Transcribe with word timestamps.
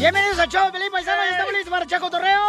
Bienvenidos 0.00 0.38
al 0.38 0.48
show, 0.48 0.72
Felipe 0.72 0.92
Paisano. 0.92 1.20
¿Ya 1.22 1.32
¿Estamos 1.32 1.52
listos 1.52 1.70
para 1.70 1.86
Chaco 1.86 2.10
Torreo? 2.10 2.40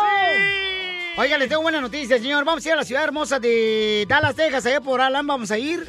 Oiga, 1.18 1.38
les 1.38 1.50
tengo 1.50 1.62
buena 1.62 1.82
noticia, 1.82 2.18
señor. 2.18 2.46
Vamos 2.46 2.66
a 2.66 2.70
ir 2.70 2.74
a 2.74 2.78
la 2.78 2.86
ciudad 2.86 3.04
hermosa 3.04 3.40
de 3.42 4.06
Dallas, 4.08 4.36
Texas, 4.36 4.66
allá 4.68 4.80
por 4.80 5.02
Alan. 5.02 5.28
Vamos 5.28 5.52
a 5.52 5.58
ir. 5.58 5.86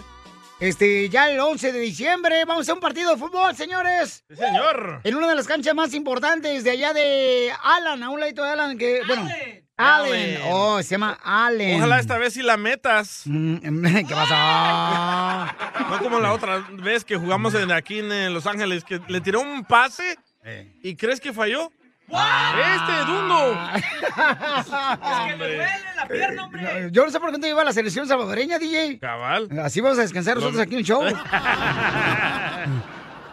Este, 0.58 1.08
ya 1.08 1.30
el 1.30 1.38
11 1.38 1.70
de 1.70 1.78
diciembre. 1.78 2.44
Vamos 2.46 2.68
a 2.68 2.74
un 2.74 2.80
partido 2.80 3.12
de 3.12 3.16
fútbol, 3.16 3.54
señores. 3.54 4.24
Sí, 4.28 4.34
señor. 4.34 5.02
En 5.04 5.14
una 5.14 5.28
de 5.28 5.36
las 5.36 5.46
canchas 5.46 5.72
más 5.72 5.94
importantes 5.94 6.64
de 6.64 6.70
allá 6.72 6.92
de 6.92 7.52
Alan, 7.62 8.02
a 8.02 8.10
un 8.10 8.18
ladito 8.18 8.42
de 8.42 8.50
Alan, 8.50 8.76
que, 8.76 9.00
bueno. 9.06 9.28
Allen. 9.76 10.40
Oh, 10.50 10.82
se 10.82 10.90
llama 10.90 11.16
Allen. 11.22 11.76
Ojalá 11.76 12.00
esta 12.00 12.18
vez 12.18 12.34
sí 12.34 12.42
la 12.42 12.56
metas. 12.56 13.22
¿Qué 13.24 14.14
pasó? 14.14 14.34
No 15.90 15.98
como 16.00 16.18
la 16.18 16.32
otra 16.32 16.66
vez 16.72 17.04
que 17.04 17.16
jugamos 17.16 17.54
en, 17.54 17.70
aquí 17.70 18.00
en 18.00 18.10
eh, 18.10 18.30
Los 18.30 18.48
Ángeles, 18.48 18.82
que 18.82 19.00
le 19.06 19.20
tiró 19.20 19.40
un 19.40 19.64
pase 19.64 20.18
y 20.82 20.96
crees 20.96 21.20
que 21.20 21.32
falló. 21.32 21.70
¡Este, 22.08 23.04
Dundo! 23.06 23.58
Es 24.12 24.66
que 25.30 25.36
me 25.36 25.46
duele 25.46 25.68
la 25.96 26.06
pierna, 26.06 26.44
hombre. 26.44 26.88
Yo 26.90 27.04
no 27.04 27.10
sé 27.10 27.18
por 27.18 27.30
qué 27.30 27.38
no 27.38 27.40
te 27.40 27.48
iba 27.48 27.62
a 27.62 27.64
la 27.64 27.72
selección 27.72 28.06
salvadoreña, 28.06 28.58
DJ. 28.58 28.98
Cabal. 28.98 29.48
Así 29.60 29.80
vamos 29.80 29.98
a 29.98 30.02
descansar 30.02 30.36
nosotros 30.36 30.60
aquí 30.60 30.74
en 30.74 30.80
el 30.80 30.84
show. 30.84 31.02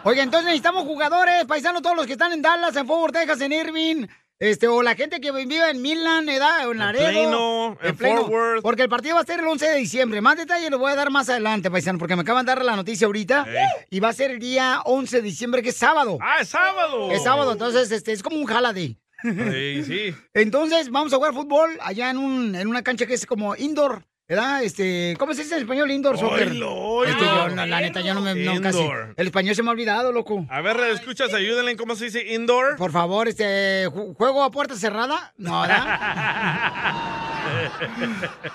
Oye, 0.02 0.22
entonces 0.22 0.46
necesitamos 0.46 0.84
jugadores, 0.84 1.44
paisanos, 1.44 1.82
todos 1.82 1.94
los 1.96 2.06
que 2.06 2.12
están 2.12 2.32
en 2.32 2.40
Dallas, 2.40 2.74
en 2.74 2.86
Fort 2.86 3.00
Worth, 3.00 3.14
Texas, 3.14 3.40
en 3.42 3.52
Irving. 3.52 4.06
Este, 4.40 4.68
o 4.68 4.82
la 4.82 4.94
gente 4.94 5.20
que 5.20 5.32
vive 5.32 5.68
en 5.68 5.82
Midland, 5.82 6.26
edad, 6.30 6.66
o 6.66 6.72
en 6.72 6.78
Laredo. 6.78 7.10
Plano, 7.10 7.78
en 7.82 7.94
Fort 7.94 8.30
Worth. 8.30 8.62
Porque 8.62 8.80
el 8.80 8.88
partido 8.88 9.16
va 9.16 9.20
a 9.20 9.26
ser 9.26 9.40
el 9.40 9.46
11 9.46 9.68
de 9.68 9.76
diciembre. 9.76 10.22
Más 10.22 10.38
detalles 10.38 10.70
lo 10.70 10.78
voy 10.78 10.90
a 10.90 10.94
dar 10.94 11.10
más 11.10 11.28
adelante, 11.28 11.70
paisano, 11.70 11.98
porque 11.98 12.16
me 12.16 12.22
acaban 12.22 12.46
de 12.46 12.54
dar 12.54 12.64
la 12.64 12.74
noticia 12.74 13.06
ahorita. 13.06 13.46
Y 13.90 14.00
va 14.00 14.08
a 14.08 14.12
ser 14.14 14.30
el 14.30 14.38
día 14.38 14.80
11 14.86 15.16
de 15.16 15.22
diciembre, 15.22 15.62
que 15.62 15.68
es 15.68 15.76
sábado. 15.76 16.16
¡Ah, 16.22 16.38
es 16.40 16.48
sábado! 16.48 17.10
Es 17.10 17.22
sábado, 17.22 17.52
entonces 17.52 17.92
este, 17.92 18.12
es 18.12 18.22
como 18.22 18.36
un 18.36 18.50
holiday. 18.50 18.98
Sí, 19.22 19.84
sí. 19.84 20.14
Entonces, 20.32 20.88
vamos 20.88 21.12
a 21.12 21.16
jugar 21.16 21.34
fútbol 21.34 21.78
allá 21.82 22.08
en, 22.08 22.16
un, 22.16 22.54
en 22.54 22.66
una 22.66 22.82
cancha 22.82 23.04
que 23.04 23.12
es 23.12 23.26
como 23.26 23.54
indoor. 23.54 24.06
¿Verdad? 24.30 24.62
Este, 24.62 25.16
¿Cómo 25.18 25.34
se 25.34 25.42
dice 25.42 25.56
en 25.56 25.62
español 25.62 25.90
indoor 25.90 26.16
soccer? 26.16 26.50
Oilo. 26.50 27.04
Este, 27.04 27.20
yo, 27.24 27.48
no, 27.48 27.66
la 27.66 27.80
neta, 27.80 28.00
yo 28.00 28.14
no 28.14 28.20
me... 28.20 28.32
No, 28.36 28.60
casi. 28.60 28.78
Indoor. 28.78 29.12
El 29.16 29.26
español 29.26 29.56
se 29.56 29.62
me 29.64 29.70
ha 29.70 29.72
olvidado, 29.72 30.12
loco. 30.12 30.46
A 30.48 30.60
ver, 30.60 30.78
escuchas, 30.92 31.34
ayúdenle 31.34 31.72
en 31.72 31.76
cómo 31.76 31.96
se 31.96 32.04
dice 32.04 32.32
indoor. 32.34 32.76
Por 32.76 32.92
favor, 32.92 33.26
este, 33.26 33.88
ju- 33.88 34.14
¿juego 34.14 34.44
a 34.44 34.52
puerta 34.52 34.76
cerrada? 34.76 35.34
No, 35.36 35.62
¿verdad? 35.62 35.98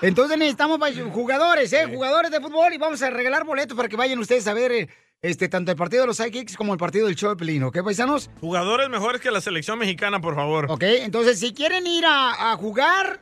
Entonces 0.00 0.38
necesitamos 0.38 0.78
jugadores, 1.12 1.70
¿eh? 1.74 1.84
Jugadores 1.92 2.30
de 2.30 2.40
fútbol 2.40 2.72
y 2.72 2.78
vamos 2.78 3.02
a 3.02 3.10
regalar 3.10 3.44
boletos 3.44 3.76
para 3.76 3.90
que 3.90 3.96
vayan 3.96 4.18
ustedes 4.18 4.46
a 4.46 4.54
ver 4.54 4.88
este, 5.20 5.48
tanto 5.48 5.72
el 5.72 5.76
partido 5.76 6.04
de 6.04 6.06
los 6.06 6.16
Sidekicks 6.16 6.56
como 6.56 6.72
el 6.72 6.78
partido 6.78 7.06
del 7.06 7.16
Pelín, 7.36 7.64
¿ok, 7.64 7.82
paisanos? 7.84 8.30
Jugadores 8.40 8.88
mejores 8.88 9.20
que 9.20 9.30
la 9.30 9.42
selección 9.42 9.78
mexicana, 9.78 10.22
por 10.22 10.34
favor. 10.36 10.66
Ok, 10.70 10.82
entonces 10.84 11.38
si 11.38 11.52
quieren 11.52 11.86
ir 11.86 12.06
a, 12.06 12.52
a 12.52 12.56
jugar, 12.56 13.20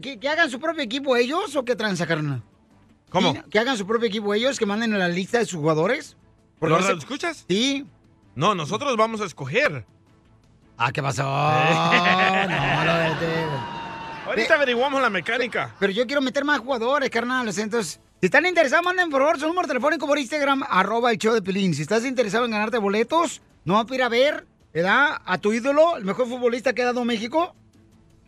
que, 0.00 0.18
que 0.18 0.28
hagan 0.28 0.50
su 0.50 0.60
propio 0.60 0.82
equipo 0.82 1.16
ellos 1.16 1.54
o 1.56 1.64
que 1.64 1.74
carnal. 2.06 2.42
¿Cómo? 3.10 3.34
Que 3.50 3.58
hagan 3.58 3.76
su 3.76 3.86
propio 3.86 4.06
equipo 4.08 4.32
ellos, 4.34 4.58
que 4.58 4.66
manden 4.66 4.94
a 4.94 4.98
la 4.98 5.08
lista 5.08 5.38
de 5.38 5.46
sus 5.46 5.58
jugadores. 5.58 6.16
Porque 6.58 6.74
¿Lo 6.74 6.96
escuchas? 6.98 7.44
Sí. 7.48 7.86
No, 8.34 8.54
nosotros 8.54 8.96
vamos 8.96 9.20
a 9.20 9.24
escoger. 9.24 9.84
Ah, 10.76 10.92
¿qué 10.92 11.02
pasó? 11.02 11.22
no, 11.24 12.84
lo 12.84 12.94
de- 12.94 13.26
de- 13.26 13.80
Ahorita 14.26 14.54
averiguamos 14.54 15.02
la 15.02 15.10
mecánica. 15.10 15.74
Pero 15.80 15.92
yo 15.92 16.06
quiero 16.06 16.20
meter 16.22 16.44
más 16.44 16.60
jugadores, 16.60 17.10
carnal. 17.10 17.48
Entonces, 17.48 18.00
si 18.20 18.26
están 18.26 18.46
interesados, 18.46 18.84
manden 18.84 19.10
por 19.10 19.22
favor 19.22 19.40
su 19.40 19.46
número 19.48 19.66
telefónico 19.66 20.06
por 20.06 20.18
Instagram, 20.18 20.62
arroba 20.68 21.10
el 21.10 21.18
show 21.18 21.34
de 21.34 21.42
Pelín. 21.42 21.74
Si 21.74 21.82
estás 21.82 22.04
interesado 22.04 22.44
en 22.44 22.52
ganarte 22.52 22.78
boletos, 22.78 23.42
no 23.64 23.74
vas 23.74 23.90
a 23.90 23.94
ir 23.94 24.02
a 24.04 24.08
ver, 24.08 24.46
¿verdad? 24.72 25.20
A 25.24 25.38
tu 25.38 25.52
ídolo, 25.52 25.96
el 25.96 26.04
mejor 26.04 26.28
futbolista 26.28 26.72
que 26.72 26.82
ha 26.82 26.86
dado 26.86 27.04
México. 27.04 27.56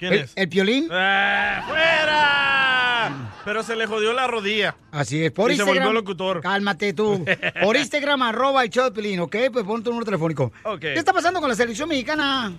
¿Quién 0.03 0.15
el, 0.15 0.19
es? 0.23 0.33
El 0.35 0.49
Piolín. 0.49 0.89
¡Ah, 0.91 1.63
¡Fuera! 1.69 3.33
Pero 3.45 3.63
se 3.63 3.77
le 3.77 3.87
jodió 3.87 4.13
la 4.13 4.27
rodilla. 4.27 4.75
Así 4.91 5.25
es, 5.25 5.31
por 5.31 5.53
y 5.53 5.55
se 5.55 5.63
Instagram. 5.63 5.85
volvió 5.85 6.01
locutor. 6.01 6.41
Cálmate 6.41 6.93
tú. 6.93 7.25
Por 7.63 7.77
Instagram, 7.77 8.23
arroba 8.23 8.65
el 8.65 8.71
show 8.71 8.91
de 8.91 9.21
¿ok? 9.21 9.37
Pues 9.53 9.65
pon 9.65 9.81
tu 9.85 9.91
número 9.91 10.05
telefónico. 10.05 10.53
Ok. 10.65 10.81
¿Qué 10.81 10.95
está 10.95 11.13
pasando 11.13 11.39
con 11.39 11.49
la 11.49 11.55
selección 11.55 11.89
mexicana? 11.89 12.53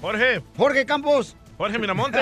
Jorge. 0.00 0.40
Jorge 0.56 0.86
Campos. 0.86 1.36
Jorge 1.56 1.78
Miramonte. 1.78 2.18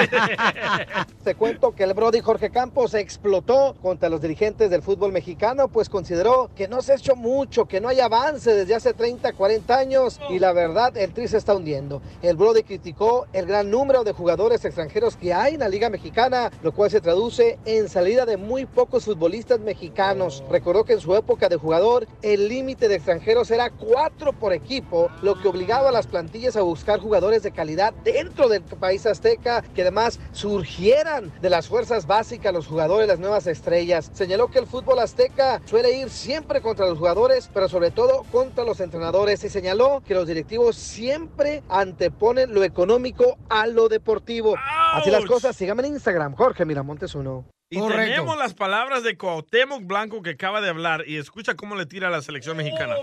Te 1.24 1.34
cuento 1.34 1.74
que 1.74 1.84
el 1.84 1.94
Brody 1.94 2.20
Jorge 2.20 2.50
Campos 2.50 2.92
explotó 2.94 3.74
contra 3.80 4.10
los 4.10 4.20
dirigentes 4.20 4.68
del 4.70 4.82
fútbol 4.82 5.12
mexicano, 5.12 5.68
pues 5.68 5.88
consideró 5.88 6.50
que 6.54 6.68
no 6.68 6.82
se 6.82 6.92
ha 6.92 6.96
hecho 6.96 7.16
mucho, 7.16 7.66
que 7.66 7.80
no 7.80 7.88
hay 7.88 8.00
avance 8.00 8.52
desde 8.52 8.74
hace 8.74 8.92
30, 8.92 9.32
40 9.32 9.74
años 9.74 10.20
y 10.28 10.38
la 10.38 10.52
verdad 10.52 10.96
el 10.96 11.14
tri 11.14 11.28
se 11.28 11.38
está 11.38 11.54
hundiendo. 11.54 12.02
El 12.20 12.36
Brody 12.36 12.62
criticó 12.62 13.26
el 13.32 13.46
gran 13.46 13.70
número 13.70 14.04
de 14.04 14.12
jugadores 14.12 14.64
extranjeros 14.64 15.16
que 15.16 15.32
hay 15.32 15.54
en 15.54 15.60
la 15.60 15.68
Liga 15.68 15.88
Mexicana, 15.88 16.50
lo 16.62 16.72
cual 16.72 16.90
se 16.90 17.00
traduce 17.00 17.58
en 17.64 17.88
salida 17.88 18.26
de 18.26 18.36
muy 18.36 18.66
pocos 18.66 19.04
futbolistas 19.06 19.60
mexicanos. 19.60 20.44
Recordó 20.50 20.84
que 20.84 20.94
en 20.94 21.00
su 21.00 21.14
época 21.14 21.48
de 21.48 21.56
jugador 21.56 22.06
el 22.20 22.48
límite 22.48 22.88
de 22.88 22.96
extranjeros 22.96 23.50
era 23.50 23.70
cuatro 23.70 24.32
por 24.32 24.52
equipo, 24.52 25.08
lo 25.22 25.40
que 25.40 25.48
obligaba 25.48 25.88
a 25.88 25.92
las 25.92 26.06
plantillas 26.06 26.56
a 26.56 26.62
buscar 26.62 27.00
jugadores 27.00 27.42
de 27.42 27.52
calidad 27.52 27.94
dentro 28.04 28.48
del 28.48 28.62
país 28.62 29.06
azteca, 29.22 29.62
que 29.74 29.82
además 29.82 30.18
surgieran 30.32 31.32
de 31.40 31.48
las 31.50 31.68
fuerzas 31.68 32.06
básicas 32.06 32.52
los 32.52 32.66
jugadores, 32.66 33.06
las 33.06 33.20
nuevas 33.20 33.46
estrellas. 33.46 34.10
Señaló 34.12 34.48
que 34.48 34.58
el 34.58 34.66
fútbol 34.66 34.98
azteca 34.98 35.62
suele 35.64 35.92
ir 35.92 36.10
siempre 36.10 36.60
contra 36.60 36.86
los 36.86 36.98
jugadores, 36.98 37.48
pero 37.54 37.68
sobre 37.68 37.92
todo 37.92 38.24
contra 38.32 38.64
los 38.64 38.80
entrenadores 38.80 39.44
y 39.44 39.48
señaló 39.48 40.02
que 40.04 40.14
los 40.14 40.26
directivos 40.26 40.76
siempre 40.76 41.62
anteponen 41.68 42.52
lo 42.52 42.64
económico 42.64 43.38
a 43.48 43.68
lo 43.68 43.88
deportivo. 43.88 44.56
Así 44.94 45.10
las 45.10 45.24
cosas, 45.24 45.54
síganme 45.54 45.86
en 45.86 45.94
Instagram, 45.94 46.34
Jorge 46.34 46.64
Miramontes 46.64 47.14
uno. 47.14 47.44
Y 47.72 47.80
tenemos 47.88 48.36
las 48.36 48.52
palabras 48.52 49.02
de 49.02 49.16
Cuauhtémoc 49.16 49.86
Blanco 49.86 50.20
que 50.20 50.30
acaba 50.30 50.60
de 50.60 50.68
hablar 50.68 51.04
y 51.06 51.16
escucha 51.16 51.54
cómo 51.54 51.74
le 51.74 51.86
tira 51.86 52.08
a 52.08 52.10
la 52.10 52.20
selección 52.20 52.54
mexicana. 52.54 52.96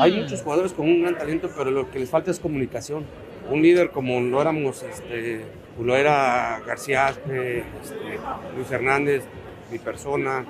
Hay 0.00 0.20
muchos 0.20 0.42
jugadores 0.42 0.72
con 0.72 0.86
un 0.86 1.02
gran 1.02 1.16
talento, 1.16 1.48
pero 1.56 1.70
lo 1.70 1.88
que 1.88 2.00
les 2.00 2.10
falta 2.10 2.32
es 2.32 2.40
comunicación. 2.40 3.04
Un 3.48 3.62
líder 3.62 3.90
como 3.90 4.20
lo 4.20 4.40
éramos, 4.40 4.82
este, 4.82 5.44
lo 5.80 5.94
era 5.94 6.60
García 6.66 7.06
Aspe, 7.06 7.58
este, 7.58 8.18
Luis 8.56 8.68
Hernández, 8.68 9.22
mi 9.70 9.78
persona. 9.78 10.44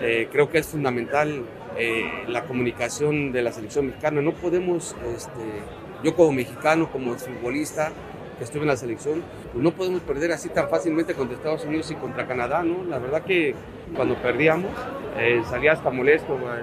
Eh, 0.00 0.28
creo 0.32 0.48
que 0.48 0.56
es 0.56 0.66
fundamental 0.66 1.44
eh, 1.76 2.24
la 2.28 2.44
comunicación 2.44 3.32
de 3.32 3.42
la 3.42 3.52
selección 3.52 3.88
mexicana. 3.88 4.22
No 4.22 4.32
podemos, 4.32 4.96
este, 5.14 5.60
yo 6.02 6.16
como 6.16 6.32
mexicano, 6.32 6.90
como 6.90 7.14
futbolista 7.16 7.92
que 8.38 8.44
estuve 8.44 8.62
en 8.62 8.68
la 8.68 8.76
selección, 8.76 9.22
pues 9.52 9.62
no 9.62 9.70
podemos 9.72 10.00
perder 10.02 10.32
así 10.32 10.48
tan 10.48 10.68
fácilmente 10.68 11.14
contra 11.14 11.36
Estados 11.36 11.64
Unidos 11.64 11.90
y 11.90 11.94
contra 11.94 12.26
Canadá, 12.26 12.62
¿no? 12.62 12.84
La 12.84 12.98
verdad 12.98 13.22
que 13.22 13.54
cuando 13.94 14.14
perdíamos 14.16 14.70
eh, 15.18 15.42
salía 15.48 15.72
hasta 15.72 15.90
molesto, 15.90 16.34
eh, 16.34 16.62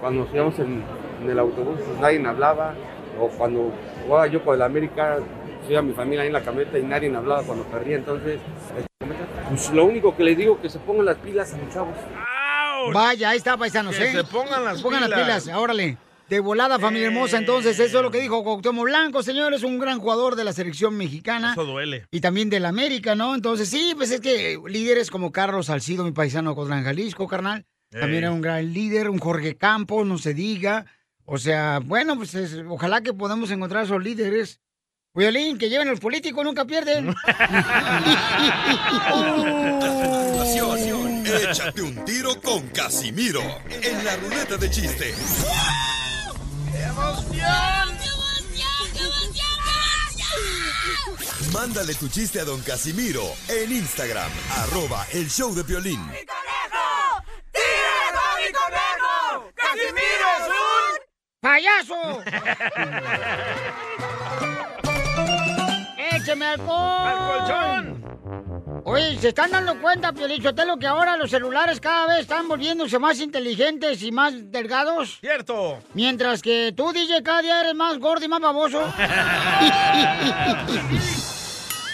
cuando 0.00 0.24
nos 0.24 0.34
íbamos 0.34 0.58
en, 0.58 0.82
en 1.22 1.30
el 1.30 1.38
autobús, 1.38 1.80
pues 1.84 1.98
nadie 2.00 2.24
hablaba, 2.26 2.74
o 3.20 3.28
cuando 3.28 3.72
jugaba 4.06 4.26
yo 4.28 4.44
con 4.44 4.54
el 4.54 4.62
América, 4.62 5.18
iba 5.68 5.82
mi 5.82 5.92
familia 5.92 6.22
ahí 6.22 6.28
en 6.28 6.32
la 6.32 6.42
camioneta 6.42 6.78
y 6.78 6.82
nadie 6.82 7.14
hablaba 7.14 7.42
cuando 7.42 7.64
perdía, 7.64 7.96
entonces, 7.96 8.38
pues 9.48 9.70
lo 9.72 9.84
único 9.84 10.16
que 10.16 10.22
les 10.24 10.36
digo 10.36 10.60
que 10.60 10.68
se 10.68 10.78
pongan 10.78 11.06
las 11.06 11.16
pilas 11.16 11.52
a 11.52 11.58
los 11.58 11.68
chavos. 11.74 11.94
Vaya, 12.92 13.30
ahí 13.30 13.38
está, 13.38 13.56
paisanos, 13.56 13.96
Que 13.96 14.04
¿eh? 14.04 14.12
se 14.12 14.24
pongan 14.24 14.64
las 14.64 14.80
pongan 14.80 15.00
las 15.00 15.10
pilas. 15.10 15.44
pilas, 15.44 15.58
órale. 15.58 15.98
De 16.28 16.40
volada, 16.40 16.78
familia 16.78 17.06
hermosa. 17.08 17.38
Entonces, 17.38 17.78
eso 17.80 17.96
es 17.98 18.02
lo 18.02 18.10
que 18.10 18.20
dijo 18.20 18.42
Cuauhtémoc 18.44 18.84
Blanco, 18.84 19.22
señores, 19.22 19.62
un 19.62 19.78
gran 19.78 19.98
jugador 19.98 20.36
de 20.36 20.44
la 20.44 20.52
selección 20.52 20.96
mexicana. 20.96 21.52
Eso 21.52 21.64
duele. 21.64 22.06
Y 22.10 22.20
también 22.20 22.50
del 22.50 22.66
América, 22.66 23.14
¿no? 23.14 23.34
Entonces, 23.34 23.68
sí, 23.68 23.92
pues 23.96 24.10
es 24.10 24.20
que 24.20 24.58
líderes 24.66 25.10
como 25.10 25.32
Carlos 25.32 25.66
Salcido, 25.66 26.04
mi 26.04 26.12
paisano 26.12 26.54
Cotlán, 26.54 26.84
Jalisco, 26.84 27.26
carnal. 27.26 27.64
También 27.90 28.24
era 28.24 28.32
un 28.32 28.42
gran 28.42 28.72
líder, 28.74 29.08
un 29.08 29.18
Jorge 29.18 29.56
Campos, 29.56 30.06
no 30.06 30.18
se 30.18 30.34
diga. 30.34 30.84
O 31.24 31.38
sea, 31.38 31.80
bueno, 31.82 32.16
pues 32.16 32.34
es- 32.34 32.62
ojalá 32.68 33.00
que 33.00 33.14
podamos 33.14 33.50
encontrar 33.50 33.84
esos 33.84 34.02
líderes. 34.02 34.60
Violín, 35.14 35.56
que 35.58 35.70
lleven 35.70 35.88
los 35.88 35.98
políticos, 36.00 36.44
nunca 36.44 36.64
pierden. 36.66 37.14
Échate 41.50 41.82
un 41.82 42.04
tiro 42.04 42.40
con 42.40 42.68
Casimiro 42.68 43.42
en 43.82 44.04
la 44.04 44.16
ruleta 44.16 44.56
de 44.56 44.68
chiste. 46.98 47.38
Mándale 51.52 51.94
tu 51.94 52.08
chiste 52.08 52.40
a 52.40 52.44
don 52.44 52.60
Casimiro 52.62 53.22
en 53.48 53.70
Instagram, 53.72 54.30
arroba 54.58 55.06
el 55.12 55.28
show 55.28 55.54
de 55.54 55.62
violín. 55.62 56.00
¡Payaso! 61.40 62.20
¡Écheme 66.12 66.46
alcohol! 66.46 67.06
¡Al 67.06 67.18
colchón! 67.18 67.97
Oye, 68.90 69.18
¿se 69.20 69.28
están 69.28 69.50
dando 69.50 69.78
cuenta, 69.82 70.12
lo 70.64 70.78
que 70.78 70.86
ahora 70.86 71.16
los 71.18 71.30
celulares 71.30 71.78
cada 71.78 72.06
vez 72.06 72.20
están 72.20 72.48
volviéndose 72.48 72.98
más 72.98 73.20
inteligentes 73.20 74.02
y 74.02 74.10
más 74.10 74.32
delgados? 74.50 75.18
Cierto. 75.20 75.78
Mientras 75.92 76.40
que 76.40 76.72
tú, 76.74 76.90
DJ, 76.92 77.22
cada 77.22 77.42
día 77.42 77.60
eres 77.60 77.74
más 77.74 77.98
gordo 77.98 78.24
y 78.24 78.28
más 78.28 78.40
baboso. 78.40 78.80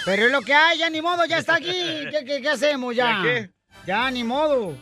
Pero 0.05 0.27
es 0.27 0.33
lo 0.33 0.41
que 0.43 0.55
hay, 0.55 0.79
ya 0.79 0.89
ni 0.91 1.01
modo, 1.03 1.25
ya 1.25 1.39
está 1.39 1.57
aquí. 1.57 1.67
¿Qué, 2.11 2.25
qué- 2.27 2.41
qué 2.43 2.49
hacemos 2.51 2.95
ya? 2.95 3.07
¿Ya 3.17 3.23
qué? 3.23 3.51
Ya 3.87 4.11
ni 4.11 4.23
modo. 4.23 4.77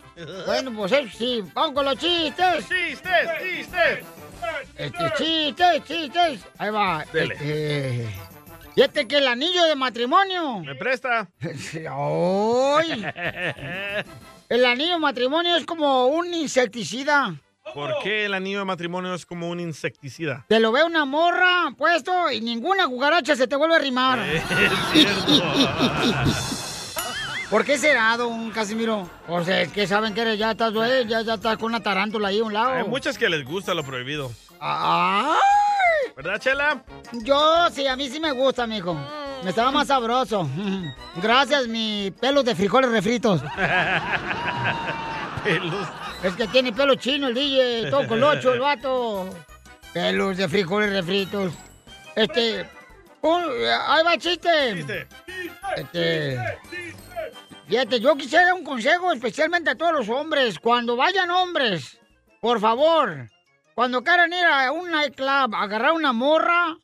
Bueno, 0.45 0.71
pues 0.75 0.91
eso 0.91 1.17
sí, 1.17 1.43
vamos 1.53 1.73
con 1.73 1.85
los 1.85 1.97
chistes. 1.97 2.67
¡Chistes, 2.69 3.29
chistes! 3.41 4.05
Este, 4.77 5.13
chistes, 5.17 5.83
chistes. 5.85 6.41
Ahí 6.57 6.69
va. 6.69 7.03
Dele. 7.11 7.33
Este, 7.33 8.09
fíjate 8.75 9.07
que 9.07 9.17
el 9.17 9.27
anillo 9.27 9.63
de 9.65 9.75
matrimonio. 9.75 10.59
¿Me 10.59 10.75
presta? 10.75 11.29
¡Ay! 11.41 13.05
El 14.49 14.65
anillo 14.65 14.93
de 14.93 14.99
matrimonio 14.99 15.55
es 15.55 15.65
como 15.65 16.05
un 16.07 16.31
insecticida. 16.33 17.33
¿Por 17.73 17.91
qué 18.03 18.25
el 18.25 18.33
anillo 18.35 18.59
de 18.59 18.65
matrimonio 18.65 19.15
es 19.15 19.25
como 19.25 19.49
un 19.49 19.59
insecticida? 19.59 20.45
Te 20.49 20.59
lo 20.59 20.71
ve 20.71 20.83
una 20.83 21.05
morra 21.05 21.71
puesto 21.77 22.29
y 22.29 22.39
ninguna 22.41 22.87
cucaracha 22.87 23.35
se 23.35 23.47
te 23.47 23.55
vuelve 23.55 23.77
a 23.77 23.79
rimar. 23.79 24.19
Es 24.29 24.43
cierto. 24.91 25.43
¿Por 27.49 27.63
qué 27.65 27.77
será, 27.77 28.15
don 28.17 28.51
Casimiro? 28.51 29.09
O 29.27 29.43
sea, 29.43 29.61
es 29.61 29.71
que 29.71 29.87
saben 29.87 30.13
que 30.13 30.21
eres- 30.21 30.37
ya 30.37 30.51
estás, 30.51 30.73
ya, 31.07 31.21
ya 31.21 31.33
estás 31.35 31.57
con 31.57 31.67
una 31.67 31.81
tarántula 31.81 32.27
ahí 32.27 32.39
a 32.39 32.43
un 32.43 32.53
lado. 32.53 32.71
Hay 32.73 32.83
muchas 32.83 33.17
que 33.17 33.29
les 33.29 33.45
gusta 33.45 33.73
lo 33.73 33.83
prohibido. 33.83 34.31
¡Ay! 34.59 35.37
¿Verdad, 36.15 36.39
Chela? 36.39 36.83
Yo 37.23 37.69
sí, 37.71 37.87
a 37.87 37.95
mí 37.95 38.09
sí 38.09 38.19
me 38.19 38.31
gusta, 38.31 38.65
mijo. 38.67 38.95
Me 39.43 39.49
estaba 39.49 39.71
más 39.71 39.87
sabroso. 39.87 40.47
Gracias, 41.21 41.67
mi 41.67 42.11
pelos 42.19 42.45
de 42.45 42.55
frijoles 42.55 42.89
refritos. 42.91 43.41
Pelos. 45.43 45.87
Es 46.23 46.33
que 46.35 46.47
tiene 46.47 46.71
pelo 46.71 46.95
chino 46.95 47.27
el 47.27 47.33
DJ, 47.33 47.89
todo 47.89 48.07
colocho 48.07 48.53
el 48.53 48.59
vato. 48.61 49.29
Pelos 49.93 50.37
de 50.37 50.47
frijoles 50.47 50.91
refritos. 50.91 51.51
Este. 52.15 52.65
un- 53.21 53.43
ahí 53.87 54.03
va 54.05 54.13
el 54.13 54.19
chiste. 54.21 54.49
Chiste. 54.75 55.07
Este. 55.75 56.39
Fíjate, 57.67 57.99
yo 57.99 58.15
quisiera 58.15 58.53
un 58.53 58.63
consejo 58.63 59.11
especialmente 59.11 59.69
a 59.71 59.75
todos 59.75 59.91
los 59.93 60.09
hombres. 60.09 60.59
Cuando 60.59 60.95
vayan 60.95 61.29
hombres, 61.31 61.97
por 62.39 62.59
favor, 62.61 63.29
cuando 63.75 64.03
quieran 64.03 64.31
ir 64.33 64.45
a 64.45 64.71
un 64.71 64.91
nightclub, 64.91 65.55
a 65.55 65.63
agarrar 65.63 65.93
una 65.93 66.13
morra, 66.13 66.77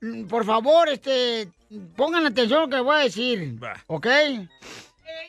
mm, 0.00 0.24
por 0.24 0.44
favor, 0.44 0.88
este, 0.88 1.48
pongan 1.96 2.26
atención 2.26 2.58
a 2.58 2.62
lo 2.62 2.68
que 2.68 2.80
voy 2.80 2.96
a 2.96 3.00
decir. 3.00 3.62
Va. 3.62 3.74
¿Ok? 3.86 4.06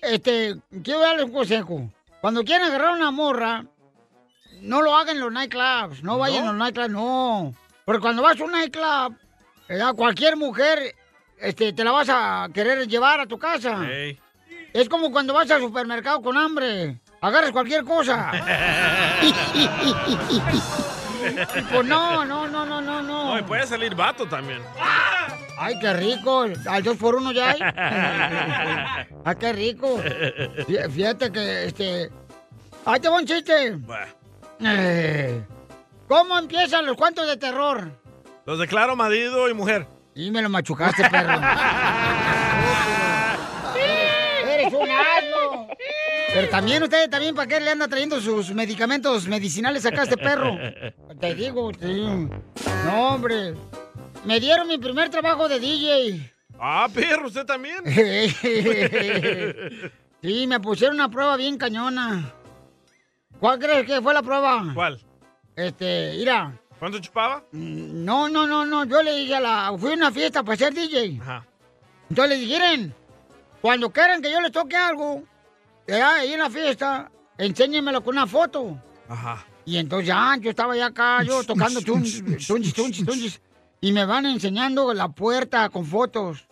Este, 0.01 0.56
quiero 0.83 1.00
darles 1.00 1.25
un 1.25 1.33
consejo. 1.33 1.89
Cuando 2.22 2.44
quieran 2.44 2.68
agarrar 2.68 2.94
una 2.94 3.12
morra, 3.12 3.66
no 4.62 4.81
lo 4.81 4.95
hagan 4.95 5.16
en 5.16 5.22
los 5.22 5.31
nightclubs. 5.31 6.04
No 6.04 6.18
vayan 6.18 6.44
¿No? 6.44 6.50
a 6.50 6.54
los 6.54 6.60
nightclubs, 6.60 6.89
no. 6.89 7.54
Porque 7.86 8.01
cuando 8.01 8.22
vas 8.22 8.39
a 8.39 8.44
un 8.44 8.51
nightclub, 8.51 9.16
¿verdad? 9.68 9.94
cualquier 9.95 10.36
mujer 10.36 10.95
este, 11.39 11.74
te 11.74 11.83
la 11.83 11.92
vas 11.92 12.10
a 12.10 12.50
querer 12.54 12.88
llevar 12.88 13.19
a 13.19 13.27
tu 13.27 13.38
casa. 13.38 13.88
Ey. 13.89 14.19
Es 14.74 14.89
como 14.89 15.12
cuando 15.12 15.33
vas 15.33 15.50
al 15.51 15.62
supermercado 15.62 16.22
con 16.22 16.38
hambre. 16.38 17.00
Agarras 17.25 17.51
cualquier 17.51 17.83
cosa. 17.83 18.31
pues 21.72 21.86
no, 21.88 22.24
no, 22.24 22.48
no, 22.48 22.66
no, 22.68 22.80
no, 22.81 23.01
no. 23.01 23.04
No, 23.33 23.39
y 23.39 23.42
puede 23.42 23.66
salir 23.66 23.95
vato 23.95 24.27
también. 24.27 24.62
Ay, 25.57 25.80
qué 25.80 25.92
rico. 25.94 26.45
Al 26.68 26.83
dos 26.83 26.95
por 26.98 27.16
uno 27.16 27.31
ya 27.31 27.50
hay. 27.50 27.60
Ay, 29.25 29.36
qué 29.39 29.54
rico. 29.54 30.00
Fí- 30.68 30.92
Fíjate 30.92 31.31
que, 31.31 31.66
este... 31.66 32.12
Ahí 32.86 33.00
te 33.00 33.10
va 33.10 33.18
un 33.18 33.25
chiste. 33.25 33.75
Eh, 34.60 35.44
¿Cómo 36.07 36.38
empiezan 36.38 36.86
los 36.86 36.95
cuentos 36.95 37.25
de 37.25 37.38
terror? 37.38 37.89
Los 38.45 38.60
declaro 38.60 38.95
marido 38.95 39.50
y 39.50 39.56
mujer. 39.56 39.88
Y 40.13 40.30
me 40.30 40.44
lo 40.44 40.50
machucaste, 40.50 41.10
perro. 41.10 41.33
¡Eres 44.48 44.72
un 44.74 44.89
asno! 44.92 45.44
Pero 46.35 46.49
también 46.49 46.83
ustedes, 46.83 47.09
también, 47.09 47.33
¿para 47.33 47.47
qué 47.47 47.61
le 47.61 47.71
anda 47.71 47.87
trayendo 47.87 48.19
sus 48.19 48.53
medicamentos 48.53 49.25
medicinales 49.25 49.85
acá 49.85 50.01
a 50.01 50.03
este 50.03 50.17
perro? 50.17 50.57
Te 51.17 51.33
digo, 51.33 51.71
sí. 51.79 52.27
No, 52.83 53.07
hombre. 53.07 53.53
Me 54.25 54.41
dieron 54.41 54.67
mi 54.67 54.77
primer 54.77 55.09
trabajo 55.09 55.47
de 55.47 55.61
DJ. 55.61 56.33
Ah, 56.59 56.89
perro, 56.93 57.27
usted 57.27 57.45
también. 57.45 57.77
Sí, 60.21 60.47
me 60.47 60.59
pusieron 60.59 60.95
una 60.95 61.07
prueba 61.07 61.37
bien 61.37 61.57
cañona. 61.57 62.33
¿Cuál 63.39 63.59
crees 63.59 63.85
que 63.85 64.01
fue 64.01 64.13
la 64.13 64.23
prueba? 64.23 64.71
¿Cuál? 64.73 64.99
Este, 65.55 66.15
mira. 66.17 66.59
¿Cuánto 66.79 66.99
chupaba? 66.99 67.45
No, 67.51 68.27
no, 68.27 68.48
no, 68.48 68.65
no. 68.65 68.86
Yo 68.86 69.03
le 69.03 69.13
dije 69.13 69.36
a 69.36 69.39
la. 69.39 69.75
Fui 69.77 69.91
a 69.91 69.93
una 69.93 70.12
fiesta 70.12 70.43
para 70.43 70.57
ser 70.57 70.74
DJ. 70.74 71.19
Ajá. 71.21 71.45
Entonces 72.10 72.39
le 72.39 72.43
dijeron, 72.43 72.93
cuando 73.62 73.91
quieran 73.91 74.21
que 74.21 74.31
yo 74.31 74.41
les 74.41 74.51
toque 74.51 74.75
algo, 74.75 75.24
ya 75.88 76.15
ahí 76.15 76.34
en 76.34 76.39
la 76.39 76.50
fiesta, 76.50 77.12
enséñenmelo 77.38 78.04
con 78.04 78.15
una 78.15 78.27
foto. 78.27 78.80
Ajá. 79.08 79.46
Y 79.65 79.77
entonces 79.77 80.08
ya, 80.08 80.38
yo 80.39 80.50
estaba 80.51 80.75
ya 80.75 80.88
acá, 80.88 81.24
yo 81.24 81.44
tocando 81.48 81.82
tunchis, 81.82 82.24
tunchis, 82.48 82.74
tunchis, 82.74 83.06
tunchis, 83.06 83.42
y 83.82 83.92
me 83.92 84.06
van 84.06 84.25
enseñando 84.25 84.94
la 84.94 85.10
puerta 85.10 85.70
con 85.70 85.86
fotos. 85.86 86.48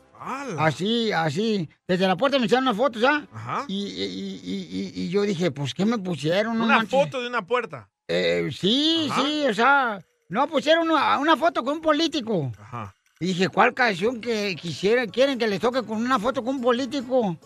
Así, 0.58 1.12
así. 1.12 1.68
Desde 1.86 2.08
la 2.08 2.16
puerta 2.16 2.38
me 2.38 2.46
enseñaron 2.46 2.70
una 2.70 2.78
foto, 2.78 2.98
¿ya? 2.98 3.28
Ajá. 3.34 3.66
Y, 3.68 3.75
y- 3.88 4.40
y- 4.44 4.92
y- 5.04 5.10
yo 5.10 5.24
dije, 5.24 5.52
pues, 5.52 5.74
¿qué 5.74 5.84
me 5.86 5.98
pusieron? 5.98 6.58
No 6.58 6.63
Una 6.63 6.78
manches. 6.78 6.92
foto 7.04 7.22
de 7.22 7.28
una 7.28 7.46
puerta. 7.46 7.90
Eh, 8.08 8.50
sí, 8.58 9.10
Ajá. 9.12 9.22
sí, 9.22 9.46
o 9.50 9.54
sea, 9.54 10.00
no 10.30 10.48
pusieron 10.48 10.90
una, 10.90 11.18
una 11.20 11.36
foto 11.36 11.62
con 11.63 11.74
un 11.75 11.82
político. 11.82 12.54
Ajá. 12.58 12.96
Y 13.20 13.28
dije, 13.28 13.50
¿cuál 13.50 13.74
canción 13.74 14.22
que 14.22 14.56
quisiera, 14.56 15.06
quieren 15.08 15.38
que 15.38 15.48
les 15.48 15.60
toque 15.60 15.84
con 15.84 15.98
una 15.98 16.18
foto 16.20 16.42
con 16.44 16.56
un 16.56 16.62
político? 16.62 17.38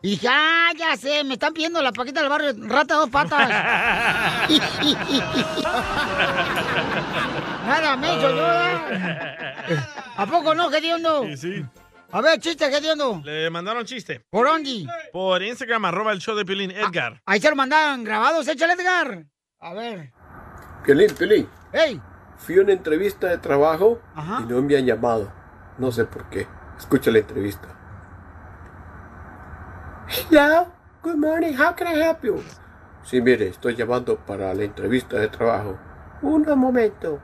Y 0.00 0.10
dije, 0.10 0.28
ah, 0.30 0.70
ya 0.78 0.96
sé, 0.96 1.24
me 1.24 1.34
están 1.34 1.52
pidiendo 1.52 1.82
la 1.82 1.90
paquita 1.92 2.20
del 2.20 2.28
barrio, 2.28 2.52
rata 2.68 2.94
de 2.94 3.00
dos 3.00 3.10
patas. 3.10 3.48
Nada 7.66 7.96
me 7.96 8.16
hizo 8.16 8.30
yo, 8.30 8.46
¿eh? 8.46 9.76
¿A 10.16 10.26
poco 10.26 10.54
no, 10.54 10.70
Gediondo? 10.70 11.24
Sí, 11.24 11.36
sí. 11.36 11.66
A 12.12 12.20
ver, 12.20 12.38
chiste, 12.38 12.70
Gediondo. 12.70 13.20
Le 13.24 13.50
mandaron 13.50 13.84
chiste. 13.84 14.24
¿Por 14.30 14.46
dónde? 14.46 14.86
Por 15.12 15.42
Instagram, 15.42 15.84
arroba 15.86 16.12
el 16.12 16.20
show 16.20 16.36
de 16.36 16.44
Pilín, 16.44 16.70
Edgar. 16.70 17.20
Ahí 17.26 17.40
se 17.40 17.50
lo 17.50 17.56
mandaban 17.56 18.04
grabados, 18.04 18.46
échale, 18.46 18.74
Edgar. 18.74 19.24
A 19.60 19.74
ver. 19.74 20.12
Piolín, 20.84 21.10
Piolín, 21.14 21.48
¡Ey! 21.72 22.00
fui 22.38 22.56
a 22.58 22.62
una 22.62 22.72
entrevista 22.72 23.26
de 23.26 23.38
trabajo 23.38 24.00
Ajá. 24.14 24.42
y 24.42 24.46
no 24.46 24.62
me 24.62 24.76
han 24.76 24.86
llamado. 24.86 25.32
No 25.76 25.90
sé 25.90 26.04
por 26.04 26.30
qué. 26.30 26.46
Escucha 26.78 27.10
la 27.10 27.18
entrevista. 27.18 27.77
Hello, 30.10 30.66
good 31.02 31.18
morning, 31.18 31.52
how 31.52 31.74
can 31.74 31.86
I 31.86 31.92
help 32.02 32.24
you? 32.24 32.42
Sí, 33.04 33.20
mire, 33.20 33.48
estoy 33.48 33.76
llamando 33.76 34.16
para 34.16 34.54
la 34.54 34.64
entrevista 34.64 35.18
de 35.18 35.28
trabajo. 35.28 35.76
Un 36.22 36.46
momento. 36.58 37.20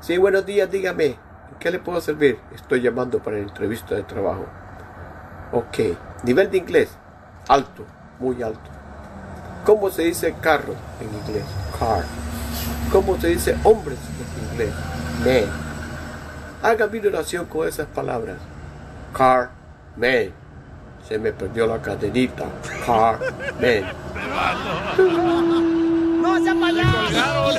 Sí, 0.00 0.16
buenos 0.16 0.46
días, 0.46 0.70
dígame. 0.70 1.06
¿En 1.06 1.58
qué 1.58 1.72
le 1.72 1.80
puedo 1.80 2.00
servir? 2.00 2.38
Estoy 2.54 2.82
llamando 2.82 3.18
para 3.18 3.38
la 3.38 3.42
entrevista 3.42 3.96
de 3.96 4.04
trabajo. 4.04 4.46
Ok, 5.50 5.96
nivel 6.22 6.52
de 6.52 6.58
inglés. 6.58 6.96
Alto, 7.48 7.84
muy 8.20 8.40
alto. 8.44 8.70
¿Cómo 9.66 9.90
se 9.90 10.02
dice 10.02 10.32
carro 10.40 10.76
en 11.00 11.08
inglés? 11.12 11.46
Car. 11.76 12.04
¿Cómo 12.92 13.20
se 13.20 13.26
dice 13.26 13.56
hombres 13.64 13.98
en 14.38 14.52
inglés? 14.52 14.74
Man. 15.24 15.52
Haga 16.62 16.86
mi 16.86 17.04
oración 17.04 17.46
con 17.46 17.66
esas 17.66 17.88
palabras. 17.88 18.36
Car, 19.12 19.50
man. 19.96 20.39
Se 21.10 21.18
me 21.18 21.32
perdió 21.32 21.66
la 21.66 21.82
cadenita. 21.82 22.44
Man. 22.86 23.18
¡No 26.22 26.34
payaso! 26.60 27.58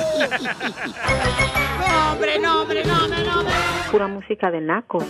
No, 1.78 2.12
hombre, 2.12 2.38
no, 2.38 2.62
hombre, 2.62 2.82
no, 2.82 3.04
hombre, 3.04 3.24
no, 3.26 3.40
hombre. 3.40 3.54
Pura 3.90 4.08
música 4.08 4.50
de 4.50 4.62
naco. 4.62 5.04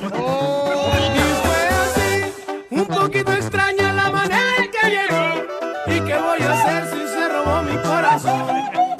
Un 2.70 2.86
poquito 2.86 3.32
extraña 3.32 3.92
la 3.92 4.10
manera 4.10 4.56
en 4.58 4.70
que 4.72 4.90
llegó. 4.90 5.46
¿Y 5.86 6.00
qué 6.00 6.18
voy 6.18 6.42
a 6.42 6.52
hacer 6.52 6.86
si 6.86 7.06
se 7.06 7.28
robó 7.28 7.62
mi 7.62 7.76
corazón? 7.76 8.42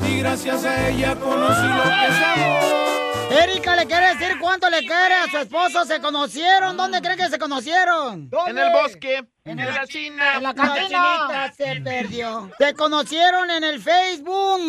Y 0.06 0.20
gracias 0.20 0.64
a 0.64 0.88
ella 0.88 1.16
conocí 1.16 1.66
lo 1.66 1.82
que 1.82 2.06
es 2.06 2.22
amor. 2.36 2.91
Erika 3.32 3.76
le 3.76 3.86
quiere 3.86 4.14
decir 4.14 4.38
cuánto 4.40 4.68
le 4.68 4.80
quiere 4.80 5.14
a 5.14 5.28
su 5.30 5.38
esposo. 5.38 5.84
¿Se 5.84 6.00
conocieron? 6.00 6.76
¿Dónde 6.76 7.00
creen 7.00 7.18
que 7.18 7.28
se 7.28 7.38
conocieron? 7.38 8.30
En 8.46 8.58
el 8.58 8.72
bosque. 8.72 9.24
En 9.44 9.56
la 9.56 9.86
China. 9.86 10.36
En 10.36 10.42
la 10.42 10.54
cochinita 10.54 11.52
se 11.56 11.80
perdió. 11.80 12.50
Se 12.58 12.74
conocieron 12.74 13.50
en 13.50 13.64
el 13.64 13.80
Facebook. 13.82 14.60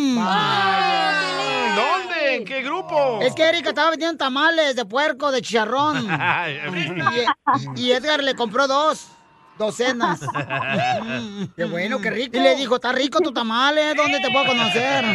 ¿Dónde? 1.75 2.35
¿En 2.35 2.45
qué 2.45 2.61
grupo? 2.63 3.19
Es 3.21 3.33
que 3.35 3.43
Erika 3.43 3.69
estaba 3.69 3.91
vendiendo 3.91 4.17
tamales 4.17 4.75
de 4.75 4.85
puerco, 4.85 5.31
de 5.31 5.41
chicharrón. 5.41 6.07
y, 7.75 7.81
y 7.81 7.91
Edgar 7.91 8.23
le 8.23 8.35
compró 8.35 8.67
dos. 8.67 9.07
Docenas. 9.57 10.21
Mm, 11.03 11.45
qué 11.55 11.65
bueno, 11.65 11.99
qué 12.01 12.09
rico. 12.09 12.37
Y 12.37 12.39
le 12.39 12.55
dijo, 12.55 12.75
está 12.75 12.91
rico 12.91 13.19
tu 13.21 13.31
tamale, 13.31 13.93
¿dónde 13.93 14.19
te 14.19 14.31
puedo 14.31 14.45
conocer? 14.47 15.05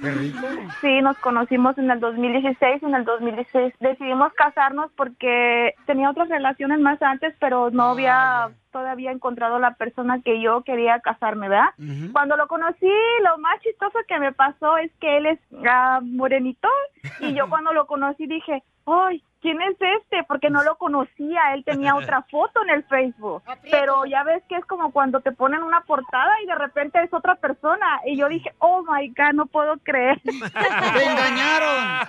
Qué 0.00 0.10
rico. 0.10 0.46
Sí, 0.80 1.00
nos 1.02 1.18
conocimos 1.18 1.76
en 1.78 1.90
el 1.90 2.00
2016. 2.00 2.82
En 2.82 2.94
el 2.94 3.04
2016 3.04 3.74
decidimos 3.80 4.32
casarnos 4.34 4.90
porque 4.96 5.74
tenía 5.86 6.10
otras 6.10 6.28
relaciones 6.28 6.80
más 6.80 7.00
antes, 7.02 7.34
pero 7.40 7.70
no 7.70 7.90
había 7.90 8.50
todavía 8.70 9.10
encontrado 9.10 9.58
la 9.58 9.74
persona 9.74 10.20
que 10.22 10.40
yo 10.40 10.62
quería 10.62 11.00
casarme, 11.00 11.48
¿verdad? 11.48 11.70
Cuando 12.12 12.36
lo 12.36 12.46
conocí, 12.48 12.90
lo 13.24 13.38
más 13.38 13.60
chistoso 13.60 13.98
que 14.06 14.18
me 14.18 14.32
pasó 14.32 14.76
es 14.78 14.92
que 15.00 15.16
él 15.16 15.26
es 15.26 15.38
ah, 15.66 16.00
morenito 16.02 16.68
y 17.20 17.34
yo 17.34 17.48
cuando 17.50 17.72
lo 17.72 17.86
conocí 17.86 18.26
dije, 18.26 18.62
¡ay! 18.86 19.22
¿Quién 19.40 19.60
es 19.62 19.76
este? 19.80 20.24
Porque 20.24 20.50
no 20.50 20.62
lo 20.64 20.76
conocía, 20.76 21.54
él 21.54 21.64
tenía 21.64 21.94
otra 21.96 22.22
foto 22.22 22.62
en 22.64 22.70
el 22.70 22.84
Facebook. 22.84 23.42
Pero 23.70 24.04
ya 24.06 24.22
ves 24.24 24.42
que 24.48 24.56
es 24.56 24.64
como 24.64 24.90
cuando 24.92 25.20
te 25.20 25.32
ponen 25.32 25.62
una 25.62 25.82
portada 25.82 26.32
y 26.42 26.46
de 26.46 26.54
repente 26.54 27.02
es 27.02 27.12
otra 27.12 27.36
persona. 27.36 28.00
Y 28.06 28.16
yo 28.16 28.28
dije, 28.28 28.52
oh 28.58 28.82
my 28.82 29.08
God, 29.08 29.34
no 29.34 29.46
puedo 29.46 29.76
creer. 29.78 30.20
¡Te 30.22 31.04
engañaron! 31.04 32.08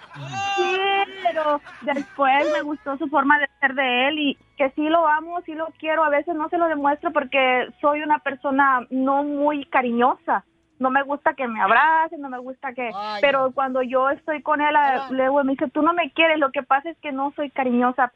Sí, 0.55 0.79
pero 1.23 1.61
después 1.81 2.51
me 2.53 2.61
gustó 2.61 2.97
su 2.97 3.07
forma 3.07 3.39
de 3.39 3.49
ser 3.59 3.73
de 3.75 4.07
él 4.07 4.19
y 4.19 4.37
que 4.57 4.71
sí 4.71 4.89
lo 4.89 5.07
amo, 5.07 5.41
sí 5.45 5.53
lo 5.53 5.67
quiero. 5.79 6.03
A 6.03 6.09
veces 6.09 6.35
no 6.35 6.49
se 6.49 6.57
lo 6.57 6.67
demuestro 6.67 7.11
porque 7.11 7.67
soy 7.79 8.01
una 8.01 8.19
persona 8.19 8.85
no 8.89 9.23
muy 9.23 9.65
cariñosa. 9.65 10.43
No 10.79 10.89
me 10.89 11.03
gusta 11.03 11.33
que 11.33 11.45
me 11.47 11.61
abracen, 11.61 12.21
no 12.21 12.29
me 12.29 12.39
gusta 12.39 12.73
que... 12.73 12.89
pero 13.21 13.51
cuando 13.51 13.81
yo 13.81 14.09
estoy 14.09 14.41
con 14.41 14.61
él, 14.61 14.73
a- 14.75 15.09
luego 15.11 15.43
me 15.43 15.51
dice, 15.51 15.69
tú 15.73 15.81
no 15.81 15.93
me 15.93 16.09
quieres, 16.13 16.39
lo 16.39 16.51
que 16.51 16.63
pasa 16.63 16.89
es 16.89 16.97
que 17.01 17.11
no 17.11 17.33
soy 17.35 17.49
cariñosa. 17.49 18.11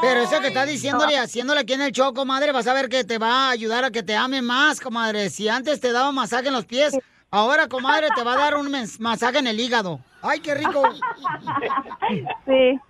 Pero 0.00 0.20
eso 0.20 0.40
que 0.40 0.48
está 0.48 0.64
diciéndole, 0.64 1.18
haciéndole 1.18 1.60
aquí 1.60 1.74
en 1.74 1.82
el 1.82 1.92
show, 1.92 2.14
comadre, 2.14 2.52
vas 2.52 2.66
a 2.66 2.72
ver 2.74 2.88
que 2.88 3.04
te 3.04 3.18
va 3.18 3.48
a 3.48 3.50
ayudar 3.50 3.84
a 3.84 3.90
que 3.90 4.02
te 4.02 4.16
ame 4.16 4.40
más, 4.40 4.80
comadre. 4.80 5.28
Si 5.28 5.48
antes 5.48 5.80
te 5.80 5.92
daba 5.92 6.10
masaje 6.12 6.48
en 6.48 6.54
los 6.54 6.64
pies, 6.64 6.98
ahora, 7.30 7.68
comadre, 7.68 8.08
te 8.16 8.22
va 8.24 8.32
a 8.32 8.38
dar 8.38 8.54
un 8.56 8.70
mes- 8.70 8.98
masaje 8.98 9.38
en 9.38 9.46
el 9.46 9.60
hígado. 9.60 10.00
¡Ay, 10.22 10.40
qué 10.40 10.54
rico! 10.54 10.82
Sí. 12.46 12.80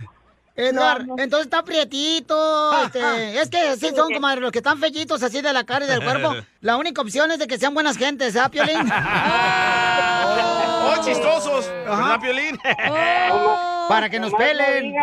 No, 0.57 0.99
no. 1.01 1.17
entonces 1.19 1.47
está 1.47 1.63
prietito, 1.63 2.83
este, 2.83 3.01
es 3.41 3.51
que 3.51 3.59
así 3.59 3.91
son, 3.95 4.13
comadre, 4.13 4.41
los 4.41 4.53
que 4.53 4.59
están 4.59 4.79
fellitos 4.79 5.23
así 5.23 5.43
de 5.43 5.53
la 5.53 5.65
cara 5.65 5.85
y 5.85 5.89
del 5.89 6.03
cuerpo, 6.03 6.35
la 6.63 6.77
única 6.77 7.03
opción 7.03 7.31
es 7.31 7.39
de 7.39 7.47
que 7.47 7.59
sean 7.59 7.75
buenas 7.75 7.99
gentes, 7.99 8.37
¿ah, 8.37 8.49
Piolín? 8.49 8.79
¡Oh, 10.87 10.95
chistosos! 11.05 11.69
¿Verdad, 11.69 12.21
Piolín? 12.21 12.59
Para 13.89 14.09
que 14.09 14.19
nos 14.19 14.33
pelen. 14.35 14.95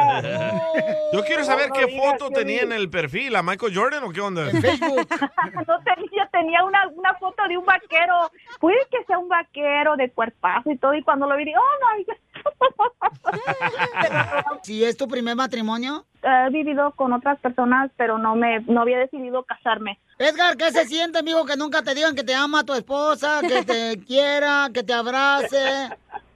Yo 1.14 1.24
quiero 1.24 1.44
saber 1.44 1.70
qué 1.72 1.88
foto 1.98 2.30
tenía 2.30 2.64
en 2.64 2.72
el 2.72 2.90
perfil. 2.90 3.36
¿A 3.36 3.44
Michael 3.44 3.76
Jordan 3.76 4.04
o 4.04 4.12
qué 4.12 4.22
onda? 4.22 4.46
no 4.46 4.52
tenía, 4.52 6.30
tenía 6.32 6.64
una, 6.64 6.88
una 6.94 7.14
foto 7.16 7.44
de 7.48 7.58
un 7.58 7.66
vaquero. 7.66 8.32
Puede 8.60 8.78
que 8.92 9.04
sea 9.06 9.18
un 9.18 9.30
vaquero 9.30 9.96
de 9.96 10.10
cuerpazo 10.12 10.72
y 10.72 10.78
todo. 10.78 10.94
Y 10.96 11.04
cuando 11.04 11.28
lo 11.28 11.38
vi, 11.38 11.46
dije, 11.46 11.58
oh 11.58 12.06
God. 12.08 12.16
Si 14.64 14.84
es 14.84 14.96
tu 14.96 15.08
primer 15.08 15.36
matrimonio. 15.36 16.06
He 16.24 16.50
vivido 16.52 16.92
con 16.92 17.12
otras 17.12 17.38
personas, 17.40 17.92
pero 17.98 18.18
no 18.18 18.36
me 18.36 18.62
no 18.62 18.82
había 18.82 18.98
decidido 18.98 19.44
casarme. 19.44 20.00
Edgar, 20.20 20.56
¿qué 20.56 20.72
se 20.72 20.86
siente, 20.86 21.20
amigo, 21.20 21.46
que 21.46 21.58
nunca 21.58 21.82
te 21.82 21.94
digan 21.94 22.16
que 22.16 22.24
te 22.24 22.34
ama 22.34 22.64
tu 22.64 22.74
esposa, 22.74 23.42
que 23.42 23.64
te 23.64 24.00
quiera, 24.08 24.70
que 24.74 24.84
te 24.84 24.94
abrace? 24.94 25.90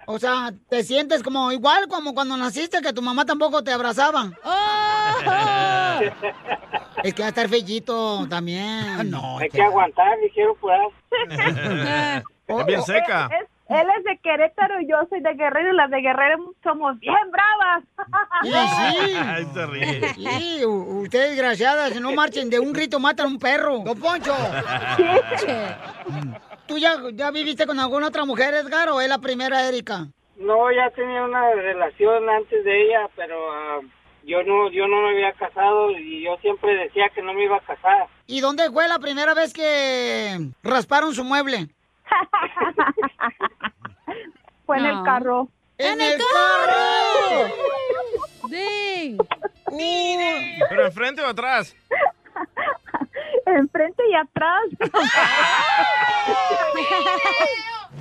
O 0.08 0.20
sea, 0.20 0.52
¿te 0.70 0.84
sientes 0.84 1.24
como 1.24 1.52
igual 1.52 1.88
como 1.88 2.14
cuando 2.14 2.36
naciste, 2.38 2.82
que 2.82 2.94
tu 2.94 3.02
mamá 3.02 3.26
tampoco 3.26 3.64
te 3.64 3.72
abrazaba? 3.72 4.32
Es 7.04 7.14
que 7.14 7.22
va 7.22 7.28
a 7.28 7.30
estar 7.30 7.48
fellito 7.48 8.28
también. 8.28 9.10
No, 9.12 9.38
Hay 9.38 9.50
que 9.50 9.62
aguantar, 9.62 10.18
dijeron 10.20 10.56
pues. 10.60 10.80
Es 12.48 12.66
bien 12.66 12.82
seca. 12.84 13.30
Es- 13.40 13.48
él 13.70 13.88
es 13.98 14.04
de 14.04 14.18
Querétaro 14.24 14.80
y 14.82 14.88
yo 14.90 14.96
soy 15.10 15.20
de 15.22 15.34
Guerrero 15.34 15.74
y 15.74 15.76
las 15.76 15.90
de 15.90 16.02
Guerrero 16.02 16.54
somos 16.64 16.98
bien 17.00 17.16
bravas. 17.32 17.84
Sí, 18.44 18.52
sí. 18.52 19.14
Ay, 19.26 19.46
se 19.54 19.66
ríe. 19.66 20.14
Sí, 20.14 20.66
u- 20.66 21.02
ustedes 21.02 21.32
desgraciadas, 21.32 22.00
no 22.00 22.12
marchen 22.14 22.50
de 22.50 22.60
un 22.60 22.72
grito, 22.74 23.00
matan 23.00 23.26
a 23.26 23.30
un 23.30 23.40
perro. 23.40 23.80
Don 23.80 24.00
Poncho. 24.00 24.34
¿Tú 26.68 26.78
ya, 26.78 26.96
ya 27.14 27.32
viviste 27.32 27.66
con 27.66 27.80
alguna 27.80 28.08
otra 28.08 28.26
mujer, 28.26 28.54
Edgar, 28.54 28.90
o 28.90 29.00
es 29.02 29.08
la 29.08 29.20
primera, 29.20 29.68
Erika? 29.68 30.08
No, 30.38 30.72
ya 30.72 30.90
tenía 30.92 31.24
una 31.24 31.50
relación 31.54 32.30
antes 32.30 32.64
de 32.64 32.84
ella, 32.86 33.08
pero 33.16 33.36
ah, 33.52 33.80
yo 34.24 34.44
no 34.44 34.70
yo 34.72 34.86
no 34.88 35.02
me 35.02 35.10
había 35.12 35.32
casado 35.34 35.92
y 35.92 36.24
yo 36.24 36.36
siempre 36.42 36.76
decía 36.76 37.06
que 37.16 37.22
no 37.22 37.34
me 37.34 37.46
iba 37.46 37.58
a 37.58 37.62
casar. 37.62 38.08
¿Y 38.28 38.42
dónde 38.42 38.70
fue 38.70 38.88
la 38.88 39.00
primera 39.00 39.34
vez 39.34 39.54
que 39.54 40.38
rasparon 40.62 41.14
su 41.16 41.24
mueble? 41.24 41.70
Fue 44.66 44.78
en 44.78 44.86
el 44.86 45.04
carro. 45.04 45.50
¡En 45.78 46.02
el 46.02 46.18
carro! 46.18 47.54
¿Pero 50.70 50.86
enfrente 50.86 51.22
o 51.22 51.28
atrás? 51.28 51.76
Enfrente 53.46 54.04
y 54.10 54.16
atrás. 54.16 54.64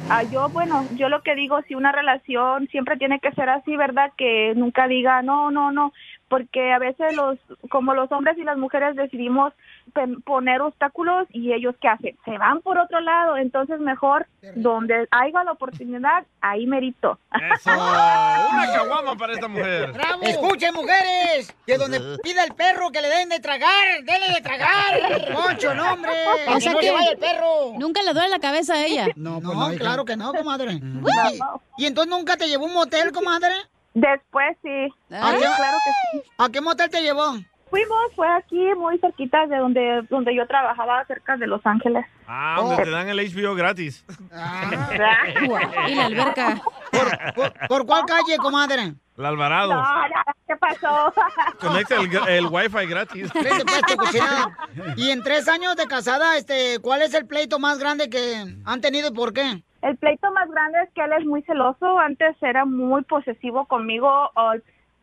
Ah, 0.08 0.22
yo, 0.22 0.48
bueno, 0.50 0.86
yo 0.94 1.08
lo 1.08 1.22
que 1.22 1.34
digo, 1.34 1.60
si 1.62 1.74
una 1.74 1.90
relación 1.90 2.68
siempre 2.68 2.96
tiene 2.96 3.18
que 3.18 3.32
ser 3.32 3.48
así, 3.48 3.76
¿verdad? 3.76 4.12
Que 4.16 4.52
nunca 4.54 4.86
diga, 4.86 5.20
no, 5.22 5.50
no, 5.50 5.72
no, 5.72 5.92
porque 6.28 6.72
a 6.72 6.78
veces 6.78 7.14
los, 7.14 7.38
como 7.70 7.94
los 7.94 8.10
hombres 8.10 8.36
y 8.38 8.42
las 8.44 8.56
mujeres 8.58 8.96
decidimos 8.96 9.52
pen- 9.92 10.20
poner 10.22 10.60
obstáculos 10.60 11.26
y 11.30 11.52
ellos 11.52 11.74
qué 11.80 11.88
hacen, 11.88 12.16
se 12.24 12.36
van 12.38 12.60
por 12.62 12.78
otro 12.78 13.00
lado, 13.00 13.36
entonces 13.36 13.78
mejor 13.80 14.26
donde 14.56 15.06
haya 15.10 15.44
la 15.44 15.52
oportunidad, 15.52 16.24
ahí 16.40 16.66
merito. 16.66 17.18
Eso. 17.54 17.70
Una 17.70 18.66
caguama 18.74 19.16
para 19.16 19.32
esta 19.34 19.48
mujer. 19.48 19.92
Escuchen, 20.22 20.74
mujeres, 20.74 21.54
que 21.66 21.78
donde 21.78 22.00
pida 22.22 22.44
el 22.44 22.54
perro 22.54 22.90
que 22.90 23.00
le 23.02 23.08
den 23.08 23.28
de 23.28 23.40
tragar, 23.40 24.02
denle 24.04 24.34
de 24.34 24.40
tragar. 24.40 25.32
Poncho, 25.32 25.74
no, 25.74 25.92
hombre. 25.92 26.12
O 26.48 26.60
sea 26.60 26.72
no 26.72 26.78
que 26.78 26.90
vaya 26.90 27.10
el 27.10 27.18
perro. 27.18 27.72
Nunca 27.78 28.02
le 28.02 28.12
duele 28.12 28.28
la 28.28 28.38
cabeza 28.38 28.74
a 28.74 28.84
ella. 28.84 29.06
No, 29.16 29.40
claro 29.78 30.04
que 30.04 30.16
no, 30.16 30.32
comadre. 30.32 30.72
¿Y, 30.74 31.82
y 31.82 31.86
entonces 31.86 32.10
nunca 32.10 32.36
te 32.36 32.48
llevó 32.48 32.64
un 32.66 32.72
motel, 32.72 33.12
comadre? 33.12 33.54
Después 33.96 34.58
sí. 34.60 34.92
¿A 35.10 35.32
qué, 35.32 35.38
claro 35.38 35.78
que 35.82 36.18
sí. 36.18 36.30
¿A 36.36 36.50
qué 36.50 36.60
motel 36.60 36.90
te 36.90 37.00
llevó? 37.00 37.32
Fuimos, 37.70 37.98
fue 38.14 38.28
aquí 38.28 38.62
muy 38.76 38.98
cerquita 38.98 39.46
de 39.46 39.56
donde, 39.56 40.02
donde 40.10 40.36
yo 40.36 40.46
trabajaba, 40.46 41.02
cerca 41.06 41.38
de 41.38 41.46
Los 41.46 41.64
Ángeles. 41.64 42.04
Ah, 42.28 42.56
donde 42.58 42.84
te 42.84 42.90
dan 42.90 43.08
el 43.08 43.18
HBO 43.18 43.54
gratis. 43.54 44.04
Y 45.88 45.94
la 45.94 46.04
alberca. 46.06 46.60
¿Por, 46.92 47.34
por, 47.34 47.68
por 47.68 47.86
cuál 47.86 48.04
calle, 48.04 48.36
comadre? 48.36 48.94
El 49.16 49.24
Alvarado. 49.24 49.72
No, 49.72 49.82
no, 49.82 50.14
¿qué 50.46 50.56
pasó? 50.56 51.12
Conecta 51.60 51.94
el, 51.94 52.28
el 52.28 52.46
wifi 52.48 52.86
gratis. 52.86 53.30
Pues. 53.32 53.64
Y 54.96 55.10
en 55.10 55.22
tres 55.22 55.48
años 55.48 55.74
de 55.76 55.86
casada, 55.86 56.36
este, 56.36 56.80
¿cuál 56.80 57.00
es 57.00 57.14
el 57.14 57.26
pleito 57.26 57.58
más 57.58 57.78
grande 57.78 58.10
que 58.10 58.44
han 58.66 58.80
tenido 58.82 59.08
y 59.08 59.12
por 59.12 59.32
qué? 59.32 59.62
El 59.82 59.96
pleito 59.96 60.30
más 60.32 60.50
grande 60.50 60.78
es 60.82 60.90
que 60.90 61.02
él 61.02 61.12
es 61.12 61.24
muy 61.24 61.42
celoso. 61.42 61.98
Antes 61.98 62.36
era 62.42 62.64
muy 62.64 63.02
posesivo 63.02 63.66
conmigo. 63.66 64.30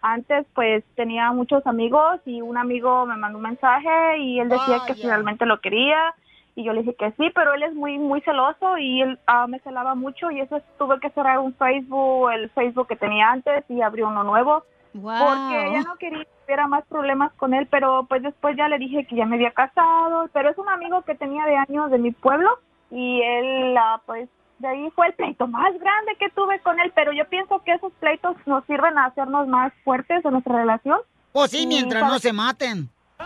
antes, 0.01 0.46
pues, 0.53 0.84
tenía 0.96 1.32
muchos 1.32 1.65
amigos 1.65 2.20
y 2.25 2.42
un 2.42 2.58
amigo 2.58 3.06
me 3.06 3.15
mandó 3.15 3.38
un 3.38 3.44
mensaje 3.44 4.18
y 4.18 4.39
él 4.39 4.50
decía 4.50 4.82
que 4.86 4.94
Vaya. 4.94 5.01
finalmente 5.01 5.46
lo 5.46 5.62
quería. 5.62 6.13
Y 6.56 6.63
yo 6.63 6.74
le 6.74 6.82
dije 6.82 6.96
que 6.96 7.12
sí, 7.13 7.32
pero 7.34 7.53
él 7.53 7.63
es 7.63 7.74
muy 7.74 7.98
muy 7.98 8.22
celoso 8.22 8.77
y 8.77 9.01
él 9.01 9.18
ah, 9.25 9.48
me 9.48 9.60
celaba 9.60 9.96
mucho 9.96 10.30
y 10.30 10.39
eso 10.39 10.62
tuve 10.77 11.00
que 11.00 11.10
cerrar 11.12 11.39
un 11.39 11.56
Facebook, 11.56 12.30
el 12.32 12.50
Facebook 12.51 12.88
que 12.88 12.96
tenía 12.96 13.32
antes 13.32 13.63
y 13.70 13.82
abrí 13.82 14.03
uno 14.03 14.24
nuevo. 14.24 14.63
Porque 14.94 15.72
ya 15.74 15.82
no 15.82 15.96
quería 15.96 16.24
que 16.24 16.30
hubiera 16.46 16.68
más 16.68 16.86
problemas 16.86 17.34
con 17.34 17.56
él, 17.56 17.68
pero 17.72 18.06
pues 18.08 18.22
después 18.22 18.56
ya 18.56 18.68
le 18.68 18.77
dije 18.77 19.06
que 19.06 19.15
ya 19.15 19.25
me 19.25 19.38
había 19.38 19.51
casado, 19.51 20.30
pero 20.34 20.50
es 20.50 20.58
un 20.60 20.70
amigo 20.70 21.01
que 21.01 21.15
tenía 21.15 21.46
de 21.46 21.56
años 21.56 21.89
de 21.89 21.98
mi 21.98 22.12
pueblo 22.12 22.60
y 22.92 23.22
él 23.22 23.75
ah, 23.75 24.00
pues 24.06 24.30
de 24.60 24.67
ahí 24.67 24.89
fue 24.95 25.07
el 25.07 25.13
pleito 25.13 25.48
más 25.48 25.74
grande 25.79 26.15
que 26.19 26.29
tuve 26.29 26.60
con 26.60 26.79
él, 26.79 26.91
pero 26.95 27.12
yo 27.12 27.27
pienso 27.27 27.62
que 27.63 27.74
esos 27.74 27.91
pleitos 27.93 28.36
nos 28.45 28.65
sirven 28.65 28.98
a 28.98 29.05
hacernos 29.05 29.48
más 29.48 29.74
fuertes 29.83 30.24
en 30.24 30.31
nuestra 30.31 30.55
relación. 30.55 31.00
Pues 31.31 31.51
sí, 31.51 31.63
Y, 31.63 31.67
mientras 31.67 32.03
no 32.03 32.19
se 32.19 32.31
maten. 32.33 32.89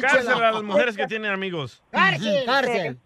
Cárcel 0.00 0.42
a 0.42 0.52
las 0.52 0.62
mujeres 0.62 0.96
que 0.96 1.06
tienen 1.06 1.32
amigos. 1.32 1.82
Cárcel. 1.90 2.44
Cárcel. 2.46 2.98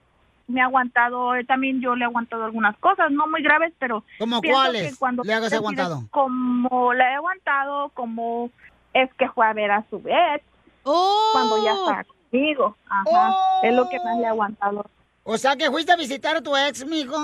Me 0.48 0.60
ha 0.60 0.64
aguantado, 0.64 1.34
eh, 1.36 1.44
también 1.44 1.80
yo 1.80 1.94
le 1.94 2.02
he 2.02 2.06
aguantado 2.06 2.44
algunas 2.44 2.76
cosas, 2.78 3.10
no 3.10 3.26
muy 3.28 3.42
graves, 3.42 3.72
pero... 3.78 4.04
¿Cómo 4.18 4.40
pienso 4.40 4.60
cuáles 4.60 4.92
que 4.92 4.98
cuando 4.98 5.22
le 5.22 5.32
hagas 5.32 5.52
aguantado? 5.52 6.02
Como 6.10 6.92
le 6.92 7.04
he 7.04 7.14
aguantado, 7.14 7.90
como 7.90 8.50
es 8.92 9.08
que 9.14 9.28
fue 9.30 9.46
a 9.46 9.52
ver 9.52 9.70
a 9.70 9.84
su 9.88 10.02
vez, 10.02 10.42
cuando 10.82 11.64
ya 11.64 11.72
está 11.72 12.06
conmigo. 12.32 12.76
Ajá, 12.88 13.34
es 13.62 13.74
lo 13.74 13.88
que 13.88 13.98
más 14.00 14.16
le 14.18 14.24
he 14.24 14.28
aguantado. 14.28 14.84
O 15.24 15.36
sea, 15.38 15.54
que 15.56 15.70
fuiste 15.70 15.92
a 15.92 15.96
visitar 15.96 16.36
a 16.36 16.40
tu 16.42 16.56
ex, 16.56 16.84
mijo. 16.86 17.16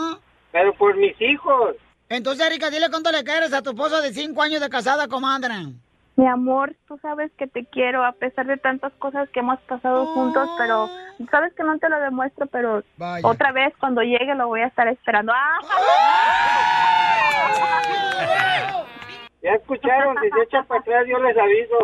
Pero 0.52 0.72
por 0.74 0.96
mis 0.96 1.20
hijos. 1.20 1.74
Entonces, 2.08 2.46
Erika, 2.46 2.70
dile 2.70 2.88
cuánto 2.90 3.10
le 3.10 3.24
quieres 3.24 3.52
a 3.52 3.62
tu 3.62 3.70
esposo 3.70 4.00
de 4.00 4.12
cinco 4.12 4.42
años 4.42 4.60
de 4.60 4.70
casada, 4.70 5.08
comadre. 5.08 5.54
Mi 6.16 6.26
amor, 6.26 6.74
tú 6.88 6.98
sabes 7.00 7.30
que 7.38 7.46
te 7.46 7.64
quiero 7.66 8.04
a 8.04 8.12
pesar 8.12 8.46
de 8.46 8.56
tantas 8.56 8.92
cosas 8.94 9.28
que 9.30 9.38
hemos 9.40 9.60
pasado 9.60 10.06
juntos, 10.06 10.48
pero 10.58 10.88
sabes 11.30 11.52
que 11.54 11.62
no 11.62 11.78
te 11.78 11.88
lo 11.88 12.00
demuestro, 12.00 12.46
pero 12.46 12.82
Vaya. 12.96 13.24
otra 13.26 13.52
vez 13.52 13.72
cuando 13.78 14.02
llegue 14.02 14.34
lo 14.34 14.48
voy 14.48 14.62
a 14.62 14.66
estar 14.66 14.88
esperando. 14.88 15.32
¡Ah! 15.32 15.58
Ya 19.40 19.50
escucharon, 19.52 20.16
si 20.21 20.28
se 20.30 20.42
echan 20.42 20.66
para 20.66 20.80
atrás 20.80 21.07
yo 21.09 21.16
les 21.21 21.37
aviso. 21.38 21.78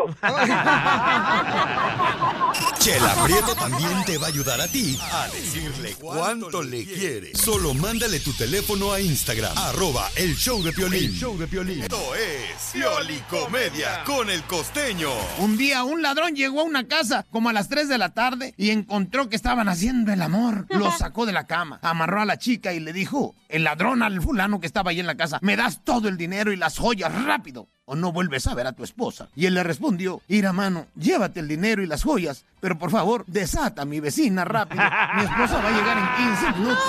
Chela 2.78 3.14
Prieto 3.24 3.54
también 3.54 4.04
te 4.04 4.18
va 4.18 4.26
a 4.26 4.28
ayudar 4.28 4.60
a 4.60 4.66
ti 4.66 4.98
a 5.00 5.28
decirle 5.28 5.94
cuánto 6.00 6.64
le 6.64 6.84
quieres. 6.84 7.38
Solo 7.38 7.72
mándale 7.72 8.18
tu 8.18 8.32
teléfono 8.32 8.92
a 8.92 9.00
Instagram, 9.00 9.56
arroba 9.56 10.08
el 10.16 10.34
show 10.34 10.64
de 10.64 10.72
Piolín. 10.72 11.04
El 11.04 11.12
show 11.12 11.38
de 11.38 11.46
Piolín. 11.46 11.82
Esto 11.82 12.14
es 12.16 12.72
Piolicomedia 12.72 14.02
con 14.04 14.30
el 14.30 14.42
costeño. 14.42 15.10
Un 15.38 15.56
día 15.56 15.84
un 15.84 16.02
ladrón 16.02 16.34
llegó 16.34 16.62
a 16.62 16.64
una 16.64 16.88
casa 16.88 17.24
como 17.30 17.50
a 17.50 17.52
las 17.52 17.68
3 17.68 17.88
de 17.88 17.98
la 17.98 18.10
tarde 18.10 18.52
y 18.56 18.70
encontró 18.70 19.28
que 19.28 19.36
estaban 19.36 19.68
haciendo 19.68 20.12
el 20.12 20.22
amor. 20.22 20.66
Lo 20.70 20.90
sacó 20.90 21.24
de 21.24 21.32
la 21.32 21.46
cama, 21.46 21.78
amarró 21.82 22.20
a 22.20 22.24
la 22.24 22.36
chica 22.36 22.72
y 22.72 22.80
le 22.80 22.92
dijo, 22.92 23.36
el 23.48 23.62
ladrón 23.62 24.02
al 24.02 24.20
fulano 24.20 24.58
que 24.58 24.66
estaba 24.66 24.90
ahí 24.90 24.98
en 24.98 25.06
la 25.06 25.16
casa, 25.16 25.38
me 25.40 25.56
das 25.56 25.84
todo 25.84 26.08
el 26.08 26.16
dinero 26.16 26.52
y 26.52 26.56
las 26.56 26.78
joyas 26.78 27.14
rápido 27.24 27.44
o 27.84 27.94
no 27.94 28.12
vuelves 28.12 28.46
a 28.46 28.54
ver 28.54 28.66
a 28.66 28.72
tu 28.72 28.84
esposa. 28.84 29.28
Y 29.34 29.46
él 29.46 29.54
le 29.54 29.62
respondió, 29.62 30.22
ira 30.28 30.52
mano, 30.52 30.86
llévate 30.96 31.40
el 31.40 31.48
dinero 31.48 31.82
y 31.82 31.86
las 31.86 32.02
joyas, 32.02 32.44
pero 32.60 32.78
por 32.78 32.90
favor, 32.90 33.24
desata 33.26 33.82
a 33.82 33.84
mi 33.84 34.00
vecina 34.00 34.44
rápido. 34.44 34.82
Mi 35.16 35.24
esposa 35.24 35.60
va 35.62 35.68
a 35.68 35.72
llegar 35.72 35.98
en 35.98 36.36
15 36.36 36.58
minutos. 36.58 36.84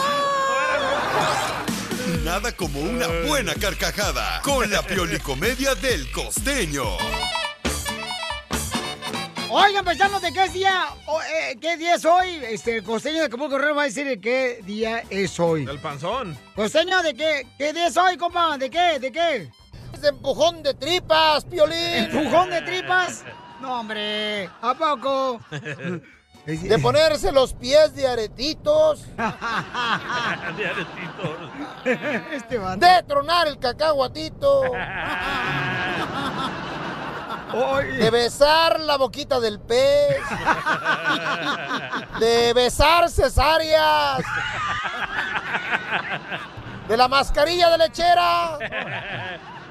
Nada 2.23 2.51
como 2.51 2.79
una 2.79 3.07
buena 3.27 3.53
carcajada 3.55 4.41
con 4.41 4.69
la 4.69 4.81
Piolicomedia 4.81 5.75
del 5.75 6.11
costeño. 6.11 6.83
Oigan, 9.49 9.85
paisanos, 9.85 10.21
¿de 10.21 10.33
qué 10.33 10.49
día, 10.49 10.87
o, 11.05 11.21
eh, 11.21 11.55
qué 11.61 11.77
día 11.77 11.95
es 11.95 12.03
hoy? 12.03 12.41
Este, 12.49 12.77
el 12.77 12.83
costeño 12.83 13.19
de 13.19 13.25
Acapulco 13.27 13.55
Guerrero 13.55 13.75
va 13.75 13.83
a 13.83 13.85
decir 13.85 14.05
de 14.05 14.19
qué 14.19 14.59
día 14.65 15.03
es 15.09 15.39
hoy. 15.39 15.65
El 15.69 15.79
panzón. 15.79 16.37
Costeño, 16.55 17.01
¿de 17.03 17.13
qué, 17.13 17.47
qué 17.57 17.71
día 17.71 17.87
es 17.87 17.95
hoy, 17.95 18.17
compa? 18.17 18.57
¿De 18.57 18.69
qué? 18.69 18.99
¿De 18.99 19.11
qué? 19.11 19.49
De 20.01 20.09
empujón 20.09 20.63
de 20.63 20.73
tripas, 20.73 21.45
Piolín. 21.45 22.09
¿Empujón 22.11 22.49
de 22.49 22.61
tripas? 22.61 23.23
No, 23.61 23.79
hombre, 23.79 24.49
¿a 24.61 24.73
poco? 24.73 25.39
De 26.45 26.77
ponerse 26.77 27.31
los 27.31 27.53
pies 27.53 27.95
de 27.95 28.07
aretitos. 28.07 29.03
De 29.15 30.67
aretitos. 30.67 31.49
Este. 32.31 32.59
De 32.59 33.03
tronar 33.07 33.47
el 33.47 33.57
cacahuatito. 33.57 34.61
De 37.99 38.09
besar 38.11 38.79
la 38.79 38.97
boquita 38.97 39.39
del 39.39 39.59
pez. 39.59 40.17
De 42.19 42.53
besar 42.53 43.09
cesáreas. 43.09 44.23
De 46.87 46.95
la 46.97 47.07
mascarilla 47.07 47.69
de 47.71 47.77
lechera. 47.79 48.59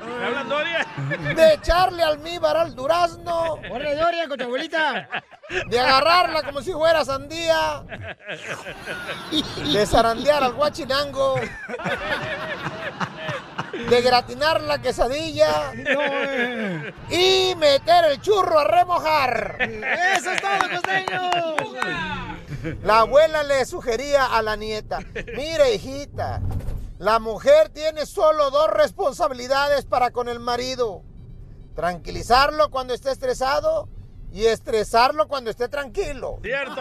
¿Me 0.07 0.25
hablan, 0.27 0.49
Doria? 0.49 0.87
De 1.35 1.55
echarle 1.55 2.03
almíbar 2.03 2.57
al 2.57 2.75
durazno. 2.75 3.59
¡Corre, 3.69 3.95
Doria, 3.95 4.29
con 4.29 4.39
tu 4.39 4.45
abuelita! 4.45 5.09
De 5.69 5.79
agarrarla 5.81 6.43
como 6.43 6.61
si 6.63 6.73
fuera 6.73 7.05
sandía. 7.05 7.83
De 9.73 9.87
zarandear 9.87 10.43
al 10.43 10.53
guachinango. 10.55 11.37
De 13.89 14.01
gratinar 14.03 14.61
la 14.63 14.81
quesadilla. 14.81 15.73
eh. 15.75 16.95
Y 17.11 17.55
meter 17.57 18.05
el 18.07 18.21
churro 18.21 18.59
a 18.61 18.65
remojar. 18.65 19.57
¡Eso 20.17 20.31
es 20.33 20.41
todo, 20.41 20.71
costeño! 20.71 21.31
La 22.83 23.01
abuela 23.01 23.43
le 23.43 23.65
sugería 23.67 24.25
a 24.25 24.41
la 24.41 24.57
nieta, 24.57 25.01
mire 25.37 25.75
hijita, 25.75 26.41
la 26.99 27.19
mujer 27.19 27.69
tiene 27.71 28.07
solo 28.07 28.51
dos 28.51 28.69
responsabilidades 28.71 29.85
para 29.85 30.11
con 30.11 30.29
el 30.29 30.41
marido. 30.41 31.03
Tranquilizarlo 31.75 32.71
cuando 32.71 32.95
esté 32.95 33.11
estresado 33.11 33.89
y 34.33 34.47
estresarlo 34.47 35.27
cuando 35.29 35.51
esté 35.51 35.69
tranquilo. 35.69 36.39
¡Cierto! 36.43 36.81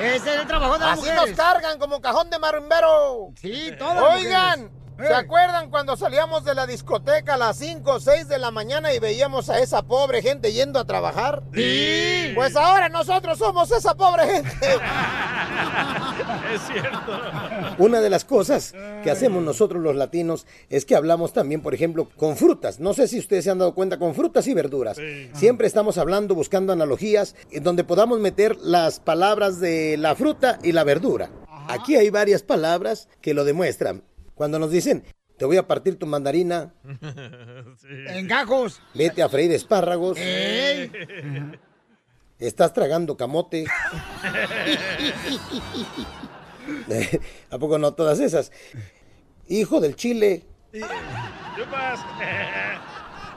Ese 0.00 0.34
es 0.34 0.40
el 0.40 0.46
trabajo 0.46 0.74
de 0.74 0.80
las 0.80 0.92
Así 0.92 1.00
mujeres. 1.02 1.28
nos 1.28 1.36
cargan 1.36 1.78
como 1.78 2.00
cajón 2.00 2.30
de 2.30 2.38
marimbero. 2.38 3.32
Sí, 3.40 3.72
todas 3.78 4.16
Oigan, 4.16 4.70
¿se 5.06 5.14
acuerdan 5.14 5.70
cuando 5.70 5.96
salíamos 5.96 6.44
de 6.44 6.54
la 6.54 6.66
discoteca 6.66 7.34
a 7.34 7.36
las 7.36 7.56
5 7.58 7.90
o 7.90 8.00
6 8.00 8.28
de 8.28 8.38
la 8.38 8.50
mañana 8.50 8.92
y 8.92 8.98
veíamos 8.98 9.48
a 9.50 9.60
esa 9.60 9.82
pobre 9.82 10.22
gente 10.22 10.52
yendo 10.52 10.78
a 10.78 10.84
trabajar? 10.84 11.42
Sí. 11.54 12.32
Pues 12.34 12.56
ahora 12.56 12.88
nosotros 12.88 13.38
somos 13.38 13.70
esa 13.70 13.94
pobre 13.96 14.26
gente. 14.26 14.50
Es 16.54 16.62
cierto. 16.62 17.20
Una 17.78 18.00
de 18.00 18.10
las 18.10 18.24
cosas 18.24 18.74
que 19.02 19.10
hacemos 19.10 19.42
nosotros 19.42 19.82
los 19.82 19.94
latinos 19.94 20.46
es 20.68 20.84
que 20.84 20.96
hablamos 20.96 21.32
también, 21.32 21.62
por 21.62 21.74
ejemplo, 21.74 22.08
con 22.16 22.36
frutas. 22.36 22.80
No 22.80 22.92
sé 22.92 23.08
si 23.08 23.18
ustedes 23.18 23.44
se 23.44 23.50
han 23.50 23.58
dado 23.58 23.74
cuenta, 23.74 23.98
con 23.98 24.14
frutas 24.14 24.46
y 24.46 24.54
verduras. 24.54 24.98
Siempre 25.34 25.66
estamos 25.66 25.98
hablando, 25.98 26.34
buscando 26.34 26.72
analogías 26.72 27.36
en 27.50 27.62
donde 27.62 27.84
podamos 27.84 28.18
meter 28.18 28.56
las 28.58 29.00
palabras 29.00 29.60
de 29.60 29.96
la 29.96 30.14
fruta 30.14 30.58
y 30.62 30.72
la 30.72 30.84
verdura. 30.84 31.30
Aquí 31.68 31.96
hay 31.96 32.10
varias 32.10 32.42
palabras 32.42 33.08
que 33.20 33.34
lo 33.34 33.44
demuestran. 33.44 34.02
Cuando 34.40 34.58
nos 34.58 34.70
dicen, 34.70 35.04
te 35.36 35.44
voy 35.44 35.58
a 35.58 35.66
partir 35.66 35.98
tu 35.98 36.06
mandarina, 36.06 36.72
En 38.06 38.26
gajos. 38.26 38.80
vete 38.94 39.22
a 39.22 39.28
freír 39.28 39.52
espárragos, 39.52 40.16
estás 42.38 42.72
tragando 42.72 43.18
camote. 43.18 43.66
¿A 47.50 47.58
poco 47.58 47.76
no 47.78 47.92
todas 47.92 48.18
esas? 48.18 48.50
Hijo 49.46 49.78
del 49.78 49.94
chile, 49.94 50.46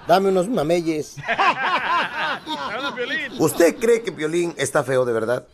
dame 0.07 0.29
unos 0.29 0.47
mameyes. 0.47 1.17
¿Usted 3.39 3.75
cree 3.75 4.03
que 4.03 4.13
Piolín 4.13 4.53
está 4.55 4.85
feo 4.85 5.03
de 5.03 5.11
verdad? 5.11 5.45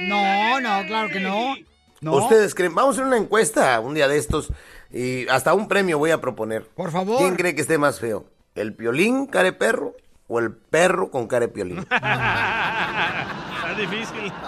No, 0.00 0.58
no, 0.60 0.84
claro 0.88 1.08
que 1.08 1.20
no. 1.20 1.54
No. 2.02 2.16
¿Ustedes 2.16 2.54
creen? 2.54 2.74
Vamos 2.74 2.98
a 2.98 3.00
hacer 3.00 3.06
una 3.06 3.16
encuesta 3.16 3.78
un 3.80 3.94
día 3.94 4.08
de 4.08 4.18
estos 4.18 4.52
y 4.90 5.26
hasta 5.28 5.54
un 5.54 5.68
premio 5.68 5.98
voy 5.98 6.10
a 6.10 6.20
proponer. 6.20 6.66
Por 6.74 6.90
favor. 6.90 7.18
¿Quién 7.18 7.36
cree 7.36 7.54
que 7.54 7.62
esté 7.62 7.78
más 7.78 8.00
feo? 8.00 8.26
¿El 8.54 8.74
Piolín 8.74 9.26
care 9.26 9.52
perro 9.52 9.94
o 10.26 10.38
el 10.40 10.52
perro 10.52 11.10
con 11.10 11.28
care 11.28 11.48
Piolín? 11.48 11.78
Está 11.90 13.74
difícil. 13.78 14.32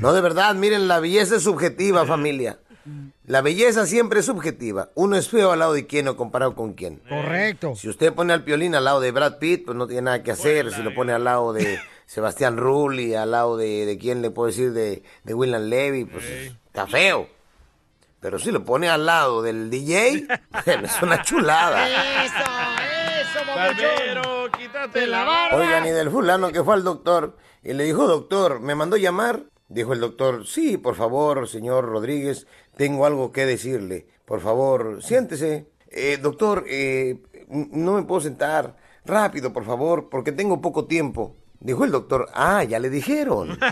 No, 0.00 0.12
de 0.12 0.20
verdad, 0.20 0.54
miren, 0.54 0.86
la 0.86 1.00
belleza 1.00 1.36
es 1.36 1.42
subjetiva, 1.42 2.06
familia. 2.06 2.60
La 3.26 3.40
belleza 3.40 3.84
siempre 3.84 4.20
es 4.20 4.26
subjetiva. 4.26 4.90
Uno 4.94 5.16
es 5.16 5.28
feo 5.28 5.50
al 5.50 5.58
lado 5.58 5.72
de 5.72 5.86
quién 5.86 6.06
o 6.06 6.16
comparado 6.16 6.54
con 6.54 6.74
quién. 6.74 7.02
Correcto. 7.08 7.74
Si 7.74 7.88
usted 7.88 8.12
pone 8.12 8.32
al 8.32 8.44
Piolín 8.44 8.74
al 8.76 8.84
lado 8.84 9.00
de 9.00 9.10
Brad 9.10 9.38
Pitt, 9.38 9.64
pues 9.64 9.76
no 9.76 9.86
tiene 9.88 10.02
nada 10.02 10.22
que 10.22 10.30
hacer. 10.30 10.70
Si 10.72 10.82
lo 10.82 10.94
pone 10.94 11.12
al 11.12 11.24
lado 11.24 11.52
de 11.52 11.80
Sebastián 12.08 12.56
Rulli, 12.56 13.14
al 13.14 13.32
lado 13.32 13.58
de, 13.58 13.84
de 13.84 13.98
quién 13.98 14.22
le 14.22 14.30
puedo 14.30 14.46
decir, 14.46 14.72
de, 14.72 15.02
de 15.24 15.34
William 15.34 15.64
Levy, 15.64 16.06
pues 16.06 16.24
está 16.64 16.86
feo. 16.86 17.28
Pero 18.18 18.38
si 18.38 18.50
lo 18.50 18.64
pone 18.64 18.88
al 18.88 19.04
lado 19.04 19.42
del 19.42 19.68
DJ, 19.68 20.26
es 20.66 21.02
una 21.02 21.20
chulada. 21.20 21.86
Eso, 22.24 22.34
¡Eso, 23.20 23.46
Barbero, 23.46 24.50
quítate 24.58 25.06
la 25.06 25.22
barba. 25.22 25.58
Oigan, 25.58 25.86
y 25.86 25.90
del 25.90 26.10
fulano 26.10 26.50
que 26.50 26.64
fue 26.64 26.72
al 26.72 26.82
doctor 26.82 27.36
y 27.62 27.74
le 27.74 27.84
dijo, 27.84 28.06
doctor, 28.08 28.60
¿me 28.60 28.74
mandó 28.74 28.96
llamar? 28.96 29.42
Dijo 29.68 29.92
el 29.92 30.00
doctor, 30.00 30.46
sí, 30.46 30.78
por 30.78 30.94
favor, 30.94 31.46
señor 31.46 31.84
Rodríguez, 31.84 32.46
tengo 32.78 33.04
algo 33.04 33.32
que 33.32 33.44
decirle. 33.44 34.06
Por 34.24 34.40
favor, 34.40 35.02
siéntese. 35.02 35.68
"Eh, 35.90 36.16
doctor, 36.16 36.64
eh, 36.68 37.20
no 37.48 37.92
me 37.92 38.02
puedo 38.04 38.22
sentar. 38.22 38.76
Rápido, 39.04 39.52
por 39.52 39.66
favor, 39.66 40.08
porque 40.08 40.32
tengo 40.32 40.62
poco 40.62 40.86
tiempo. 40.86 41.36
Dijo 41.60 41.84
el 41.84 41.90
doctor, 41.90 42.28
ah, 42.34 42.62
ya 42.64 42.78
le 42.78 42.88
dijeron. 42.90 43.58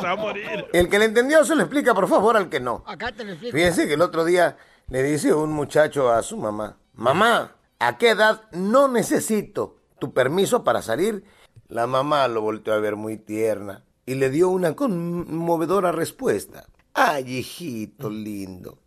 Se 0.00 0.06
va 0.06 0.10
a 0.10 0.16
morir. 0.16 0.66
El 0.72 0.88
que 0.88 0.98
le 0.98 1.04
entendió 1.04 1.44
se 1.44 1.54
lo 1.54 1.62
explica, 1.62 1.94
por 1.94 2.08
favor, 2.08 2.36
al 2.36 2.48
que 2.48 2.58
no. 2.60 2.82
Acá 2.86 3.12
te 3.12 3.24
lo 3.24 3.32
explico. 3.32 3.56
Fíjense 3.56 3.86
que 3.86 3.94
el 3.94 4.02
otro 4.02 4.24
día 4.24 4.56
le 4.88 5.02
dice 5.02 5.32
un 5.32 5.52
muchacho 5.52 6.10
a 6.10 6.22
su 6.22 6.36
mamá, 6.36 6.78
mamá, 6.94 7.56
¿a 7.78 7.98
qué 7.98 8.10
edad 8.10 8.42
no 8.52 8.88
necesito 8.88 9.76
tu 9.98 10.12
permiso 10.12 10.64
para 10.64 10.82
salir? 10.82 11.24
La 11.68 11.86
mamá 11.86 12.28
lo 12.28 12.40
volteó 12.40 12.74
a 12.74 12.78
ver 12.78 12.96
muy 12.96 13.16
tierna 13.16 13.84
y 14.04 14.14
le 14.14 14.30
dio 14.30 14.48
una 14.48 14.74
conmovedora 14.74 15.92
respuesta. 15.92 16.66
Ay, 16.94 17.38
hijito 17.38 18.08
lindo, 18.08 18.78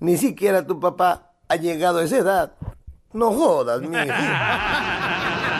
ni 0.00 0.18
siquiera 0.18 0.66
tu 0.66 0.80
papá 0.80 1.32
ha 1.48 1.56
llegado 1.56 1.98
a 1.98 2.04
esa 2.04 2.18
edad. 2.18 2.56
No 3.14 3.30
jodas, 3.30 3.80
mi 3.80 3.96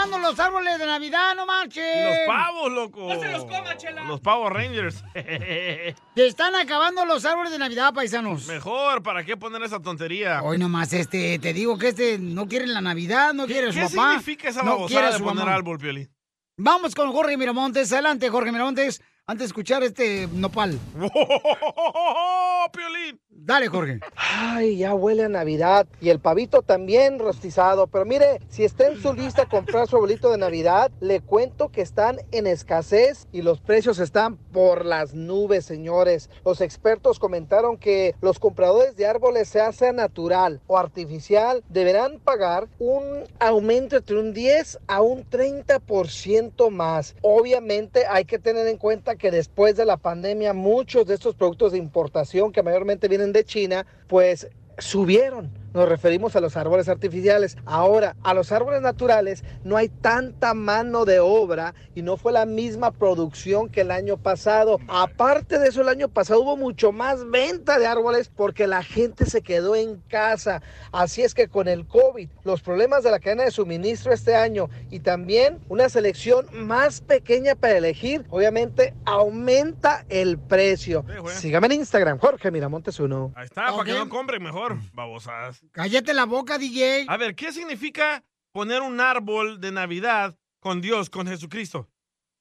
acabando 0.00 0.18
los 0.18 0.38
árboles 0.40 0.78
de 0.78 0.86
Navidad, 0.86 1.34
no 1.36 1.46
marchen. 1.46 1.84
Y 1.84 2.04
los 2.04 2.26
pavos, 2.26 2.72
loco. 2.72 3.08
No 3.14 3.20
se 3.20 3.28
los 3.30 3.44
coma, 3.44 3.76
chela. 3.76 4.04
Los 4.04 4.20
pavos 4.20 4.52
Rangers. 4.52 5.02
Se 5.14 6.26
están 6.26 6.54
acabando 6.54 7.04
los 7.04 7.24
árboles 7.24 7.52
de 7.52 7.58
Navidad, 7.58 7.92
paisanos. 7.94 8.46
Mejor, 8.46 9.02
¿para 9.02 9.24
qué 9.24 9.36
poner 9.36 9.62
esa 9.62 9.80
tontería? 9.80 10.42
Hoy 10.42 10.58
nomás, 10.58 10.92
este, 10.92 11.38
te 11.38 11.52
digo 11.52 11.78
que 11.78 11.88
este 11.88 12.18
no 12.18 12.46
quiere 12.46 12.66
la 12.66 12.80
Navidad, 12.80 13.32
no 13.34 13.46
quiere 13.46 13.72
su 13.72 13.78
¿Qué 13.78 13.84
papá. 13.94 14.10
significa 14.10 14.48
esa 14.48 14.62
no 14.62 14.86
quiere 14.86 15.02
babosada 15.02 15.06
de 15.12 15.18
su 15.18 15.24
poner 15.24 15.44
mamá. 15.44 15.54
árbol, 15.54 15.78
Piolín? 15.78 16.10
Vamos 16.56 16.94
con 16.94 17.12
Jorge 17.12 17.36
Miramontes. 17.36 17.92
Adelante, 17.92 18.28
Jorge 18.28 18.52
Miramontes, 18.52 19.02
antes 19.26 19.40
de 19.40 19.46
escuchar 19.46 19.82
este 19.82 20.28
nopal. 20.32 20.78
¡Oh, 21.14 22.66
Piolín! 22.72 23.20
Dale, 23.42 23.68
Jorge. 23.68 24.00
Ay, 24.16 24.76
ya 24.76 24.94
huele 24.94 25.24
a 25.24 25.28
Navidad. 25.28 25.86
Y 26.00 26.10
el 26.10 26.20
pavito 26.20 26.60
también 26.60 27.18
rostizado. 27.18 27.86
Pero 27.86 28.04
mire, 28.04 28.40
si 28.48 28.64
está 28.64 28.86
en 28.86 29.00
su 29.00 29.14
lista 29.14 29.46
comprar 29.46 29.88
su 29.88 29.96
arbolito 29.96 30.30
de 30.30 30.36
Navidad, 30.36 30.92
le 31.00 31.20
cuento 31.20 31.70
que 31.70 31.80
están 31.80 32.18
en 32.32 32.46
escasez 32.46 33.28
y 33.32 33.40
los 33.40 33.60
precios 33.60 33.98
están 33.98 34.36
por 34.36 34.84
las 34.84 35.14
nubes, 35.14 35.64
señores. 35.64 36.28
Los 36.44 36.60
expertos 36.60 37.18
comentaron 37.18 37.78
que 37.78 38.14
los 38.20 38.38
compradores 38.38 38.94
de 38.96 39.06
árboles, 39.06 39.48
sea 39.48 39.72
natural 39.92 40.60
o 40.66 40.76
artificial, 40.76 41.64
deberán 41.70 42.18
pagar 42.18 42.68
un 42.78 43.24
aumento 43.38 43.96
entre 43.96 44.18
un 44.18 44.34
10 44.34 44.80
a 44.86 45.00
un 45.00 45.24
30% 45.28 46.70
más. 46.70 47.16
Obviamente 47.22 48.04
hay 48.06 48.26
que 48.26 48.38
tener 48.38 48.66
en 48.66 48.76
cuenta 48.76 49.16
que 49.16 49.30
después 49.30 49.76
de 49.76 49.86
la 49.86 49.96
pandemia 49.96 50.52
muchos 50.52 51.06
de 51.06 51.14
estos 51.14 51.34
productos 51.34 51.72
de 51.72 51.78
importación 51.78 52.52
que 52.52 52.62
mayormente 52.62 53.08
vienen 53.08 53.29
de 53.32 53.44
China, 53.44 53.86
pues 54.06 54.48
subieron. 54.78 55.59
Nos 55.72 55.88
referimos 55.88 56.34
a 56.36 56.40
los 56.40 56.56
árboles 56.56 56.88
artificiales. 56.88 57.56
Ahora, 57.64 58.16
a 58.22 58.34
los 58.34 58.50
árboles 58.50 58.82
naturales 58.82 59.44
no 59.62 59.76
hay 59.76 59.88
tanta 59.88 60.52
mano 60.54 61.04
de 61.04 61.20
obra 61.20 61.74
y 61.94 62.02
no 62.02 62.16
fue 62.16 62.32
la 62.32 62.46
misma 62.46 62.90
producción 62.90 63.68
que 63.68 63.82
el 63.82 63.90
año 63.90 64.16
pasado. 64.16 64.78
Aparte 64.88 65.58
de 65.58 65.68
eso, 65.68 65.82
el 65.82 65.88
año 65.88 66.08
pasado 66.08 66.40
hubo 66.40 66.56
mucho 66.56 66.92
más 66.92 67.28
venta 67.30 67.78
de 67.78 67.86
árboles 67.86 68.30
porque 68.34 68.66
la 68.66 68.82
gente 68.82 69.26
se 69.26 69.42
quedó 69.42 69.76
en 69.76 70.00
casa. 70.08 70.62
Así 70.92 71.22
es 71.22 71.34
que 71.34 71.48
con 71.48 71.68
el 71.68 71.86
COVID, 71.86 72.28
los 72.44 72.62
problemas 72.62 73.04
de 73.04 73.10
la 73.10 73.20
cadena 73.20 73.44
de 73.44 73.50
suministro 73.50 74.12
este 74.12 74.34
año 74.34 74.68
y 74.90 75.00
también 75.00 75.58
una 75.68 75.88
selección 75.88 76.46
más 76.52 77.00
pequeña 77.00 77.54
para 77.54 77.76
elegir, 77.76 78.24
obviamente 78.30 78.94
aumenta 79.04 80.04
el 80.08 80.38
precio. 80.38 81.04
Sígame 81.26 81.66
en 81.66 81.72
Instagram, 81.72 82.18
Jorge 82.18 82.50
Miramontes 82.50 82.98
uno. 83.00 83.32
Ahí 83.36 83.44
está, 83.44 83.70
para 83.70 83.84
que 83.84 83.92
no 83.92 84.08
compren 84.08 84.42
mejor, 84.42 84.76
babosadas. 84.92 85.59
Cállate 85.72 86.14
la 86.14 86.24
boca, 86.24 86.58
DJ. 86.58 87.06
A 87.08 87.16
ver, 87.16 87.34
¿qué 87.34 87.52
significa 87.52 88.24
poner 88.52 88.82
un 88.82 89.00
árbol 89.00 89.60
de 89.60 89.72
Navidad 89.72 90.36
con 90.60 90.80
Dios, 90.80 91.10
con 91.10 91.26
Jesucristo? 91.26 91.88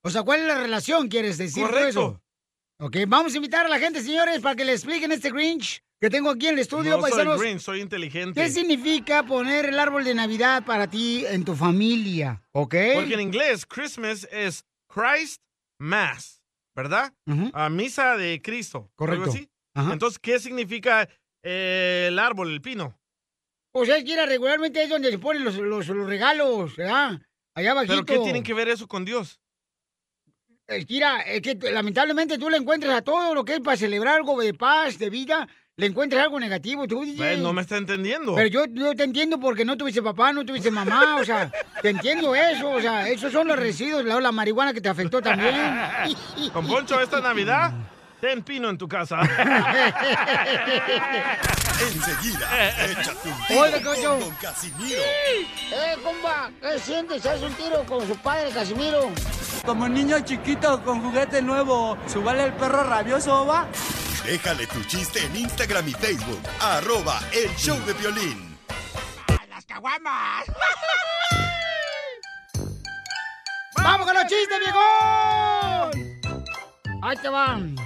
O 0.04 0.10
sea, 0.10 0.24
¿cuál 0.24 0.42
es 0.42 0.48
la 0.48 0.56
relación, 0.56 1.08
quieres 1.08 1.38
decir 1.38 1.64
Correcto. 1.64 1.88
eso? 1.88 2.24
Ok, 2.80 2.98
vamos 3.08 3.34
a 3.34 3.38
invitar 3.38 3.66
a 3.66 3.70
la 3.70 3.80
gente, 3.80 4.02
señores, 4.02 4.40
para 4.40 4.56
que 4.56 4.66
le 4.66 4.74
expliquen 4.74 5.12
este 5.12 5.32
Grinch 5.32 5.84
que 6.00 6.10
tengo 6.10 6.30
aquí 6.30 6.48
en 6.48 6.54
el 6.54 6.60
estudio, 6.60 6.92
no 6.92 7.02
soy 7.02 7.12
paisanos. 7.12 7.42
green, 7.42 7.60
soy 7.60 7.82
inteligente. 7.82 8.42
¿Qué 8.42 8.50
significa 8.50 9.24
poner 9.24 9.66
el 9.66 9.78
árbol 9.78 10.06
de 10.06 10.14
Navidad 10.14 10.64
para 10.64 10.90
ti 10.90 11.26
en 11.28 11.44
tu 11.44 11.56
familia? 11.56 12.42
¿Ok? 12.54 12.76
Porque 12.96 13.16
en 13.16 13.22
inglés, 13.22 13.66
Christmas 13.66 14.28
es 14.32 14.64
Christ 14.88 15.42
Mass, 15.78 16.42
¿verdad? 16.74 17.14
A 17.54 17.70
misa 17.70 18.16
de 18.16 18.42
Cristo. 18.42 18.90
Correcto. 18.96 19.24
¿Algo 19.24 19.34
así? 19.36 19.50
Entonces, 19.76 20.20
¿qué 20.20 20.40
significa 20.40 21.08
eh, 21.44 22.06
el 22.08 22.18
árbol, 22.18 22.52
el 22.52 22.62
pino? 22.62 22.99
O 23.72 23.86
sea, 23.86 23.98
es 23.98 24.04
que 24.04 24.26
regularmente 24.26 24.84
es 24.84 24.90
donde 24.90 25.12
se 25.12 25.20
ponen 25.20 25.44
los, 25.44 25.56
los, 25.56 25.88
los 25.88 26.08
regalos, 26.08 26.76
¿verdad? 26.76 27.20
Allá 27.54 27.72
abajito. 27.72 28.04
¿Pero 28.06 28.20
qué 28.20 28.24
tiene 28.24 28.44
que 28.44 28.54
ver 28.54 28.70
eso 28.70 28.88
con 28.88 29.06
Dios? 29.06 29.40
Es 30.68 30.86
que, 30.86 30.94
mira, 30.94 31.22
es 31.22 31.42
que 31.42 31.56
lamentablemente 31.72 32.38
tú 32.38 32.50
le 32.50 32.58
encuentras 32.58 32.96
a 32.96 33.02
todo 33.02 33.34
lo 33.34 33.44
que 33.44 33.56
es 33.56 33.60
para 33.60 33.78
celebrar 33.78 34.18
algo 34.18 34.40
de 34.40 34.54
paz, 34.54 35.00
de 35.00 35.10
vida, 35.10 35.48
le 35.76 35.88
encuentras 35.88 36.24
algo 36.24 36.40
negativo. 36.40 36.88
Tú. 36.88 37.04
Eh, 37.04 37.38
no 37.40 37.54
me 37.54 37.62
está 37.62 37.78
entendiendo. 37.78 38.36
Pero 38.36 38.48
yo, 38.48 38.66
yo 38.66 38.94
te 38.96 39.04
entiendo 39.04 39.40
porque 39.40 39.66
no 39.66 39.78
tuviste 39.78 40.02
papá, 40.04 40.32
no 40.34 40.46
tuviste 40.46 40.70
mamá, 40.70 41.16
o 41.16 41.26
sea, 41.26 41.52
te 41.82 41.90
entiendo 41.90 42.36
eso, 42.36 42.70
o 42.70 42.82
sea, 42.82 43.10
esos 43.10 43.32
son 43.32 43.48
los 43.48 43.58
residuos, 43.58 44.06
la, 44.06 44.20
la 44.20 44.32
marihuana 44.32 44.74
que 44.74 44.82
te 44.82 44.90
afectó 44.90 45.22
también. 45.22 45.56
Con 46.54 46.68
Poncho, 46.68 47.00
esta 47.02 47.20
Navidad, 47.22 47.74
ten 48.20 48.44
pino 48.44 48.70
en 48.70 48.78
tu 48.78 48.88
casa. 48.88 49.22
Enseguida, 51.80 52.70
échate 52.92 53.30
un 53.30 53.48
tiro 53.48 53.82
con 53.84 54.20
Don 54.20 54.36
Casimiro. 54.36 55.02
¡Eh, 55.02 55.98
compa! 56.04 56.52
¿Qué 56.62 56.78
sientes? 56.80 57.26
¿Haz 57.26 57.42
un 57.42 57.54
tiro 57.54 57.84
con 57.86 58.06
su 58.06 58.18
padre, 58.18 58.52
Casimiro? 58.52 59.10
Como 59.66 59.88
niño 59.88 60.20
chiquito 60.20 60.84
con 60.84 61.02
juguete 61.02 61.42
nuevo, 61.42 61.98
¿subale 62.08 62.44
el 62.44 62.54
perro 62.54 62.84
rabioso, 62.84 63.46
va? 63.46 63.66
Déjale 64.26 64.68
tu 64.68 64.84
chiste 64.84 65.24
en 65.24 65.36
Instagram 65.38 65.88
y 65.88 65.94
Facebook. 65.94 66.42
Arroba 66.60 67.22
el 67.32 67.50
show 67.56 67.80
de 67.86 67.94
violín. 67.94 68.58
¡Las 69.50 69.66
caguamas! 69.66 70.46
¡Vamos 73.78 74.06
con 74.06 74.16
los 74.16 74.26
chistes, 74.26 74.60
viejón! 74.60 76.10
Ahí 77.02 77.16
te 77.18 77.30
van. 77.30 77.79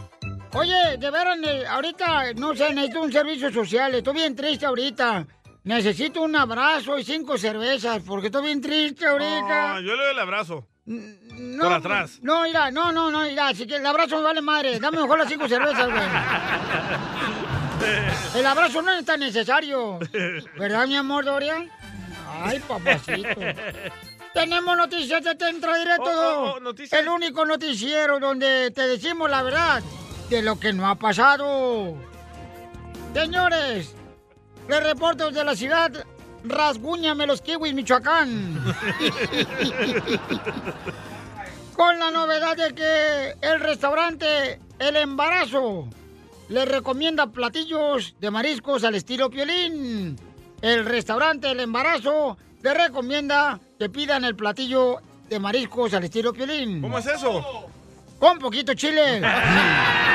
Oye, 0.55 0.97
de 0.97 1.09
veras, 1.09 1.37
ahorita, 1.67 2.33
no 2.35 2.55
sé, 2.55 2.71
necesito 2.73 3.01
un 3.01 3.11
servicio 3.11 3.51
social. 3.51 3.95
Estoy 3.95 4.13
bien 4.13 4.35
triste 4.35 4.67
ahorita. 4.67 5.25
Necesito 5.63 6.21
un 6.21 6.35
abrazo 6.35 6.99
y 6.99 7.03
cinco 7.03 7.37
cervezas, 7.37 8.03
porque 8.05 8.27
estoy 8.27 8.43
bien 8.43 8.61
triste 8.61 9.07
ahorita. 9.07 9.73
No, 9.73 9.79
yo 9.79 9.95
le 9.95 10.03
doy 10.03 10.11
el 10.11 10.19
abrazo. 10.19 10.67
No, 10.85 11.63
Por 11.63 11.73
atrás. 11.73 12.19
No, 12.21 12.43
mira, 12.43 12.69
no, 12.69 12.91
no, 12.91 13.09
no, 13.09 13.21
mira, 13.21 13.47
así 13.47 13.65
que 13.65 13.77
el 13.77 13.85
abrazo 13.85 14.17
me 14.17 14.23
vale 14.23 14.41
madre. 14.41 14.79
Dame 14.79 15.01
mejor 15.01 15.17
las 15.17 15.29
cinco 15.29 15.47
cervezas, 15.47 15.89
güey. 15.89 16.03
El 18.35 18.45
abrazo 18.45 18.81
no 18.81 18.93
es 18.93 19.03
tan 19.03 19.19
necesario. 19.19 19.99
¿Verdad, 20.57 20.87
mi 20.87 20.95
amor, 20.95 21.25
Dorian? 21.25 21.69
Ay, 22.41 22.59
papacito. 22.59 23.27
Tenemos 24.33 24.77
noticias 24.77 25.21
de 25.21 25.35
Tentra 25.35 25.75
Directo. 25.77 26.05
Oh, 26.05 26.55
oh, 26.55 26.59
oh. 26.63 26.97
El 26.97 27.09
único 27.09 27.45
noticiero 27.45 28.19
donde 28.19 28.71
te 28.71 28.87
decimos 28.87 29.29
la 29.29 29.43
verdad 29.43 29.83
de 30.33 30.41
lo 30.41 30.59
que 30.59 30.73
no 30.73 30.87
ha 30.87 30.95
pasado. 30.95 31.95
Señores, 33.13 33.93
les 34.67 34.83
reporto 34.83 35.27
desde 35.27 35.43
la 35.43 35.55
ciudad 35.55 35.91
Rasguñame 36.43 37.27
los 37.27 37.41
kiwis, 37.41 37.73
Michoacán. 37.73 38.59
Con 41.75 41.99
la 41.99 42.09
novedad 42.09 42.57
de 42.57 42.73
que 42.73 43.35
el 43.41 43.59
restaurante 43.59 44.59
El 44.79 44.95
Embarazo 44.95 45.87
le 46.49 46.65
recomienda 46.65 47.27
platillos 47.27 48.15
de 48.19 48.31
mariscos 48.31 48.83
al 48.83 48.95
estilo 48.95 49.29
piolín. 49.29 50.17
El 50.61 50.85
restaurante 50.85 51.51
El 51.51 51.59
Embarazo 51.59 52.37
le 52.63 52.73
recomienda 52.73 53.59
que 53.77 53.87
pidan 53.89 54.25
el 54.25 54.35
platillo 54.35 54.99
de 55.29 55.39
mariscos 55.39 55.93
al 55.93 56.05
estilo 56.05 56.33
piolín. 56.33 56.81
¿Cómo 56.81 56.97
es 56.97 57.05
eso? 57.05 57.69
Con 58.19 58.39
poquito 58.39 58.73
chile. 58.73 59.21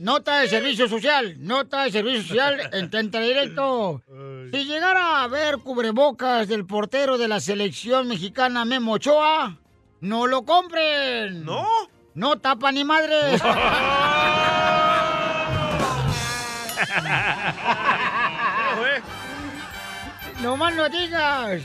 Nota 0.00 0.40
de 0.40 0.48
servicio 0.48 0.88
social, 0.88 1.36
nota 1.40 1.84
de 1.84 1.92
servicio 1.92 2.22
social 2.22 2.58
en 2.72 2.88
Tenta 2.88 3.20
Directo. 3.20 4.00
Si 4.50 4.64
llegara 4.64 5.22
a 5.22 5.28
ver 5.28 5.58
cubrebocas 5.58 6.48
del 6.48 6.64
portero 6.64 7.18
de 7.18 7.28
la 7.28 7.38
selección 7.38 8.08
mexicana 8.08 8.64
Memo 8.64 8.92
Ochoa, 8.92 9.58
no 10.00 10.26
lo 10.26 10.46
compren. 10.46 11.44
¿No? 11.44 11.66
No 12.14 12.38
tapa 12.38 12.72
ni 12.72 12.82
madre. 12.82 13.38
No 20.40 20.56
más 20.56 20.74
no 20.74 20.88
digas. 20.88 21.60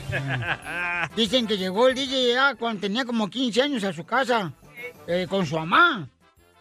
Dicen 1.16 1.46
que 1.46 1.56
llegó 1.56 1.88
el 1.88 1.94
DJ 1.94 2.34
ya 2.34 2.54
cuando 2.56 2.82
tenía 2.82 3.06
como 3.06 3.30
15 3.30 3.62
años 3.62 3.84
a 3.84 3.94
su 3.94 4.04
casa 4.04 4.52
eh, 5.06 5.26
con 5.30 5.46
su 5.46 5.56
mamá. 5.56 6.10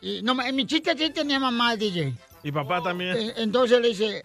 Y 0.06 0.22
no, 0.22 0.40
en 0.40 0.56
mi 0.56 0.68
chiste 0.68 0.96
sí 0.96 1.10
tenía 1.10 1.40
mamá 1.40 1.76
DJ. 1.76 2.14
Y 2.44 2.52
papá 2.52 2.80
también. 2.80 3.18
Eh, 3.18 3.34
Entonces 3.38 3.82
le 3.82 3.88
dice, 3.88 4.24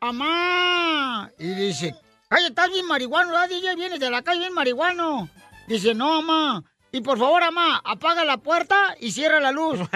¡Mamá! 0.00 1.30
Y 1.38 1.48
dice, 1.48 1.94
¡Ay, 2.30 2.46
estás 2.46 2.70
bien 2.70 2.86
marihuano, 2.86 3.28
¿verdad, 3.32 3.46
DJ? 3.50 3.76
Vienes 3.76 4.00
de 4.00 4.10
la 4.10 4.22
calle 4.22 4.40
bien 4.40 4.54
marihuano. 4.54 5.28
Dice, 5.66 5.94
no, 5.94 6.22
mamá. 6.22 6.64
Y 6.92 7.02
por 7.02 7.18
favor, 7.18 7.42
mamá, 7.42 7.82
apaga 7.84 8.24
la 8.24 8.38
puerta 8.38 8.96
y 9.00 9.10
cierra 9.12 9.38
la 9.38 9.52
luz. 9.52 9.78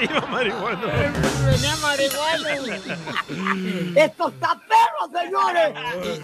Iba 0.00 0.20
marihuano. 0.30 0.86
Venía 0.86 1.76
marihuano. 1.82 2.48
¡Esto 3.96 4.28
está 4.28 4.60
perro, 4.60 5.10
señores! 5.12 5.74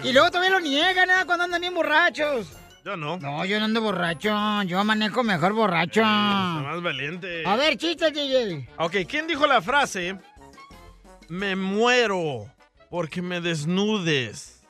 Y, 0.01 0.07
y 0.07 0.13
luego 0.13 0.29
todavía 0.31 0.51
lo 0.51 0.61
niegan, 0.61 1.09
¿eh? 1.09 1.25
Cuando 1.25 1.43
andan 1.43 1.59
bien 1.59 1.73
borrachos. 1.73 2.47
Yo 2.83 2.97
no. 2.97 3.17
No, 3.17 3.45
yo 3.45 3.59
no 3.59 3.65
ando 3.65 3.81
borracho. 3.81 4.63
Yo 4.63 4.83
manejo 4.83 5.23
mejor 5.23 5.53
borracho. 5.53 6.01
Más 6.03 6.81
valiente. 6.81 7.45
A 7.45 7.55
ver, 7.55 7.77
chistes, 7.77 8.11
DJ. 8.13 8.67
Ok, 8.77 8.95
¿quién 9.07 9.27
dijo 9.27 9.45
la 9.45 9.61
frase? 9.61 10.17
Me 11.29 11.55
muero 11.55 12.47
porque 12.89 13.21
me 13.21 13.39
desnudes. 13.39 14.61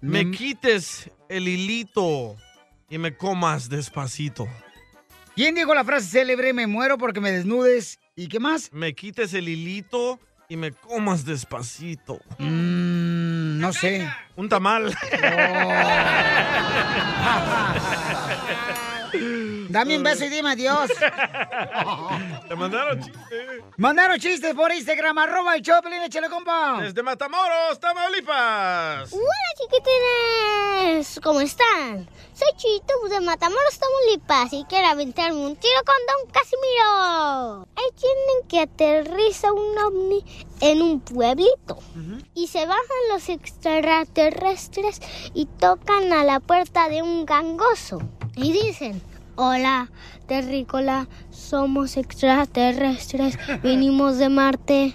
Me 0.00 0.24
Mm. 0.24 0.30
quites 0.32 1.10
el 1.28 1.48
hilito 1.48 2.36
y 2.88 2.98
me 2.98 3.16
comas 3.16 3.68
despacito. 3.68 4.46
¿Quién 5.34 5.54
dijo 5.54 5.74
la 5.74 5.84
frase 5.84 6.06
célebre, 6.08 6.52
me 6.52 6.66
muero 6.66 6.96
porque 6.98 7.20
me 7.20 7.32
desnudes? 7.32 7.98
¿Y 8.14 8.28
qué 8.28 8.38
más? 8.38 8.72
Me 8.72 8.94
quites 8.94 9.34
el 9.34 9.48
hilito 9.48 10.18
y 10.48 10.56
me 10.56 10.70
comas 10.70 11.24
despacito. 11.24 12.20
Mmm, 12.38 12.75
no 13.58 13.72
sé. 13.72 14.08
Un 14.36 14.48
tamal. 14.48 14.94
Dame 19.68 19.96
un 19.96 20.02
beso 20.02 20.24
y 20.24 20.28
dime 20.28 20.50
adiós. 20.52 20.90
Te 22.48 22.54
mandaron 22.54 23.00
chistes. 23.00 23.62
Mandaron 23.76 24.18
chistes 24.18 24.54
por 24.54 24.72
Instagram, 24.72 25.18
arroba 25.18 25.56
el 25.56 25.62
Choplin, 25.62 26.02
échale 26.02 26.28
compa. 26.28 26.78
Desde 26.80 27.02
Matamoros, 27.02 27.78
Tamaulipas. 27.80 29.12
Hola 29.12 29.46
chiquitines, 29.58 31.20
¿cómo 31.22 31.40
están? 31.40 32.08
Soy 32.34 32.48
Chito 32.56 33.08
de 33.08 33.20
Matamoros, 33.20 33.78
Tamaulipas 33.78 34.52
y 34.52 34.64
quiero 34.68 34.88
aventarme 34.88 35.38
un 35.38 35.56
tiro 35.56 35.80
con 35.84 35.96
Don 36.06 36.30
Casimiro. 36.32 37.66
Ahí 37.76 37.90
tienen 37.96 38.48
que 38.48 38.60
aterriza 38.60 39.52
un 39.52 39.78
ovni 39.78 40.24
en 40.60 40.82
un 40.82 41.00
pueblito 41.00 41.78
y 42.34 42.46
se 42.48 42.66
bajan 42.66 43.08
los 43.12 43.28
extraterrestres 43.28 45.00
y 45.34 45.46
tocan 45.46 46.12
a 46.12 46.24
la 46.24 46.40
puerta 46.40 46.88
de 46.88 47.02
un 47.02 47.24
gangoso 47.26 48.00
y 48.36 48.52
dicen, 48.52 49.02
hola, 49.36 49.88
terrícola, 50.26 51.06
somos 51.30 51.96
extraterrestres, 51.96 53.38
vinimos 53.62 54.18
de 54.18 54.28
Marte. 54.28 54.94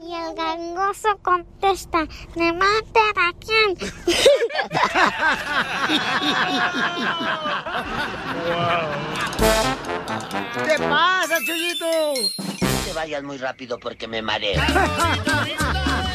Y 0.00 0.14
el 0.14 0.34
gangoso 0.36 1.18
contesta, 1.22 2.06
¿de 2.36 2.52
Marte 2.52 3.00
a 3.16 3.32
quién? 3.40 3.74
¿Qué 10.64 10.78
pasa, 10.78 11.38
Chuyito? 11.44 11.86
No 12.60 12.68
te 12.84 12.92
vayas 12.94 13.24
muy 13.24 13.38
rápido 13.38 13.78
porque 13.78 14.06
me 14.06 14.22
mareo. 14.22 14.62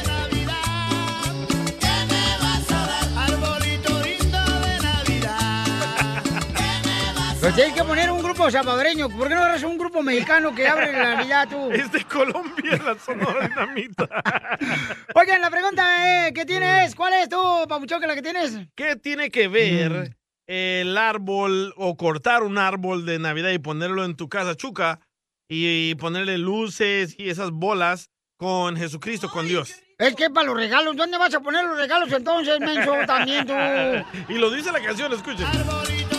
Pues 7.44 7.56
tienes 7.56 7.74
que 7.74 7.84
poner 7.84 8.10
un 8.10 8.22
grupo 8.22 8.50
salvadoreño. 8.50 9.10
¿Por 9.10 9.28
qué 9.28 9.34
no 9.34 9.42
agarras 9.42 9.62
un 9.64 9.76
grupo 9.76 10.02
mexicano 10.02 10.54
que 10.54 10.66
abre 10.66 10.90
la 10.92 11.16
Navidad 11.16 11.46
tú? 11.46 11.70
Es 11.72 11.92
de 11.92 12.02
Colombia, 12.04 12.80
la 12.82 12.98
Sonora 12.98 13.46
Dinamita. 13.46 14.08
Oigan, 15.14 15.42
la 15.42 15.50
pregunta 15.50 16.26
es, 16.26 16.32
¿qué 16.32 16.46
tienes? 16.46 16.94
¿Cuál 16.94 17.12
es 17.12 17.28
tú, 17.28 17.36
Papuchón, 17.68 18.00
que 18.00 18.06
la 18.06 18.14
que 18.14 18.22
tienes? 18.22 18.56
¿Qué 18.74 18.96
tiene 18.96 19.30
que 19.30 19.48
ver 19.48 20.16
el 20.46 20.96
árbol 20.96 21.74
o 21.76 21.98
cortar 21.98 22.44
un 22.44 22.56
árbol 22.56 23.04
de 23.04 23.18
Navidad 23.18 23.50
y 23.50 23.58
ponerlo 23.58 24.06
en 24.06 24.16
tu 24.16 24.30
casa, 24.30 24.56
Chuca, 24.56 25.00
y 25.46 25.96
ponerle 25.96 26.38
luces 26.38 27.14
y 27.18 27.28
esas 27.28 27.50
bolas 27.50 28.08
con 28.38 28.74
Jesucristo, 28.74 29.28
con 29.28 29.46
Dios? 29.46 29.82
Es 29.98 30.14
que 30.14 30.30
para 30.30 30.46
los 30.46 30.56
regalos, 30.56 30.96
¿dónde 30.96 31.18
vas 31.18 31.34
a 31.34 31.40
poner 31.40 31.62
los 31.66 31.76
regalos 31.76 32.10
entonces, 32.10 32.58
menso, 32.60 32.94
también 33.06 33.46
tú? 33.46 33.52
y 34.32 34.38
lo 34.38 34.50
dice 34.50 34.72
la 34.72 34.80
canción, 34.80 35.12
escuchen. 35.12 35.46
¿Qué 35.52 36.13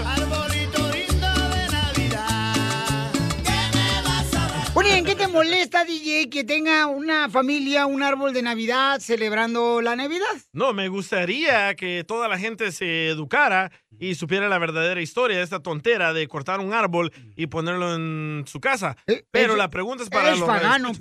Arbolito 0.00 0.90
lindo 0.92 1.28
de 1.28 1.68
Navidad. 1.70 3.12
¿Qué 3.44 3.78
me 3.78 4.02
vas 4.02 4.34
a 4.34 4.48
dar? 4.48 4.68
Oye, 4.74 4.98
¿en 4.98 5.04
qué 5.04 5.14
te 5.14 5.28
molesta, 5.28 5.84
DJ, 5.84 6.28
que 6.30 6.42
tenga 6.44 6.86
una 6.86 7.28
familia, 7.28 7.86
un 7.86 8.02
árbol 8.02 8.32
de 8.32 8.42
Navidad 8.42 8.98
celebrando 9.00 9.80
la 9.80 9.94
Navidad? 9.96 10.26
No, 10.52 10.72
me 10.72 10.88
gustaría 10.88 11.74
que 11.76 12.04
toda 12.04 12.28
la 12.28 12.38
gente 12.38 12.72
se 12.72 13.08
educara 13.08 13.70
y 13.96 14.16
supiera 14.16 14.48
la 14.48 14.58
verdadera 14.58 15.00
historia 15.00 15.36
de 15.38 15.44
esta 15.44 15.60
tontera 15.60 16.12
de 16.12 16.26
cortar 16.26 16.58
un 16.58 16.72
árbol 16.74 17.12
y 17.36 17.46
ponerlo 17.46 17.94
en 17.94 18.42
su 18.46 18.58
casa. 18.60 18.96
Pero 19.30 19.52
es- 19.52 19.58
la 19.58 19.70
pregunta 19.70 20.02
es 20.02 20.10
para 20.10 20.32
es 20.32 20.40
los 20.40 20.48
pagano, 20.48 20.90
eso. 20.90 20.98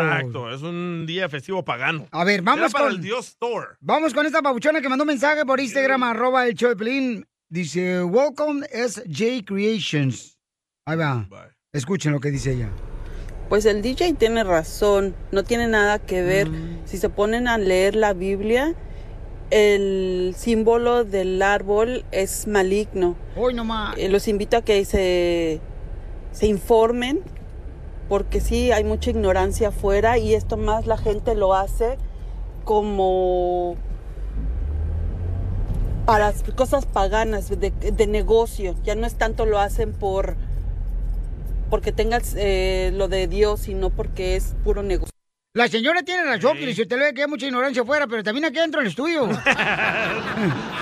Exacto, 0.00 0.50
es 0.50 0.62
un 0.62 1.04
día 1.06 1.28
festivo 1.28 1.62
pagano. 1.64 2.06
A 2.12 2.24
ver, 2.24 2.40
vamos 2.40 2.60
Era 2.60 2.68
para 2.70 2.86
con- 2.86 2.94
el 2.94 3.02
Dios 3.02 3.36
Thor. 3.38 3.76
Vamos 3.80 4.14
con 4.14 4.24
esta 4.24 4.40
papuchona 4.40 4.80
que 4.80 4.88
mandó 4.88 5.04
un 5.04 5.08
mensaje 5.08 5.44
por 5.44 5.60
Instagram, 5.60 6.02
arroba 6.04 6.46
el 6.46 6.54
show 6.54 6.74
de. 6.74 7.26
Dice, 7.48 8.02
welcome 8.02 8.66
SJ 8.72 9.44
Creations. 9.44 10.36
Ahí 10.84 10.96
va. 10.96 11.28
Escuchen 11.72 12.10
lo 12.10 12.18
que 12.18 12.32
dice 12.32 12.54
ella. 12.54 12.70
Pues 13.48 13.66
el 13.66 13.82
DJ 13.82 14.14
tiene 14.14 14.42
razón, 14.42 15.14
no 15.30 15.44
tiene 15.44 15.68
nada 15.68 16.00
que 16.00 16.22
ver. 16.22 16.50
Si 16.86 16.98
se 16.98 17.08
ponen 17.08 17.46
a 17.46 17.56
leer 17.56 17.94
la 17.94 18.14
Biblia, 18.14 18.74
el 19.50 20.34
símbolo 20.36 21.04
del 21.04 21.40
árbol 21.40 22.04
es 22.10 22.48
maligno. 22.48 23.14
Hoy 23.36 23.54
nomás. 23.54 23.96
Eh, 23.96 24.08
los 24.08 24.26
invito 24.26 24.56
a 24.56 24.62
que 24.62 24.84
se, 24.84 25.60
se 26.32 26.46
informen, 26.48 27.20
porque 28.08 28.40
sí, 28.40 28.72
hay 28.72 28.82
mucha 28.82 29.10
ignorancia 29.10 29.68
afuera 29.68 30.18
y 30.18 30.34
esto 30.34 30.56
más 30.56 30.86
la 30.86 30.96
gente 30.96 31.36
lo 31.36 31.54
hace 31.54 31.96
como 32.64 33.76
para 36.06 36.32
cosas 36.54 36.86
paganas, 36.86 37.48
de, 37.48 37.70
de 37.70 38.06
negocio. 38.06 38.74
Ya 38.84 38.94
no 38.94 39.06
es 39.06 39.16
tanto 39.18 39.44
lo 39.44 39.58
hacen 39.58 39.92
por 39.92 40.36
porque 41.70 41.92
tengas 41.92 42.34
eh, 42.36 42.92
lo 42.94 43.08
de 43.08 43.26
Dios, 43.26 43.60
sino 43.60 43.90
porque 43.90 44.36
es 44.36 44.54
puro 44.64 44.82
negocio. 44.82 45.10
La 45.54 45.68
señora 45.68 46.02
tiene 46.02 46.22
razón, 46.22 46.58
que 46.58 46.68
usted 46.68 46.98
ve 46.98 47.14
que 47.14 47.22
hay 47.22 47.28
mucha 47.28 47.46
ignorancia 47.46 47.80
afuera, 47.80 48.06
pero 48.06 48.22
también 48.22 48.44
aquí 48.44 48.58
dentro 48.58 48.80
del 48.80 48.90
estudio. 48.90 49.26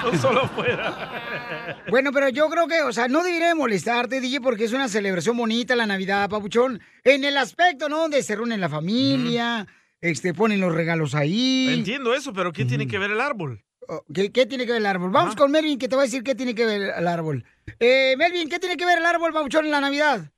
No 0.05 0.19
solo 0.19 0.43
afuera. 0.43 1.73
Bueno, 1.89 2.13
pero 2.13 2.29
yo 2.29 2.51
creo 2.51 2.67
que, 2.67 2.83
o 2.83 2.93
sea, 2.93 3.09
no 3.09 3.23
debería 3.23 3.55
molestarte, 3.55 4.21
DJ, 4.21 4.43
porque 4.43 4.65
es 4.65 4.73
una 4.75 4.87
celebración 4.89 5.37
bonita 5.37 5.75
la 5.75 5.87
Navidad, 5.87 6.29
papuchón. 6.29 6.81
En 7.05 7.25
el 7.25 7.39
aspecto, 7.39 7.89
¿no? 7.89 8.01
Donde 8.01 8.23
se 8.23 8.37
reúne 8.37 8.59
la 8.59 8.69
familia, 8.69 9.67
este, 10.03 10.35
ponen 10.35 10.61
los 10.61 10.75
regalos 10.75 11.15
ahí. 11.15 11.69
Entiendo 11.71 12.13
eso, 12.13 12.35
pero 12.35 12.53
¿qué 12.53 12.67
tiene 12.67 12.87
que 12.87 12.99
ver 12.99 13.13
el 13.13 13.21
árbol? 13.21 13.65
¿Qué, 14.13 14.33
qué 14.33 14.47
tiene 14.47 14.67
que 14.67 14.73
ver 14.73 14.81
el 14.81 14.87
árbol? 14.87 15.11
Vamos 15.11 15.37
con 15.37 15.51
Melvin, 15.51 15.79
que 15.79 15.89
te 15.89 15.97
va 15.97 16.03
a 16.03 16.05
decir 16.05 16.23
qué 16.23 16.35
tiene 16.35 16.55
que 16.55 16.67
ver 16.67 16.93
el 16.97 17.09
árbol. 17.09 17.45
Eh, 17.81 18.15
Melvin, 18.17 18.49
¿qué 18.49 18.59
tiene 18.59 18.77
que 18.77 18.87
ver 18.87 18.99
el 18.99 19.07
árbol, 19.07 19.33
papuchón, 19.33 19.65
en 19.65 19.71
la 19.71 19.81
Navidad? 19.81 20.31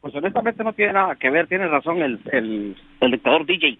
Pues 0.00 0.14
honestamente 0.16 0.64
no 0.64 0.72
tiene 0.72 0.94
nada 0.94 1.14
que 1.14 1.30
ver, 1.30 1.46
tiene 1.46 1.68
razón 1.68 2.02
el, 2.02 2.20
el, 2.32 2.76
el 3.00 3.10
dictador 3.12 3.46
DJ. 3.46 3.68
Eh, 3.68 3.78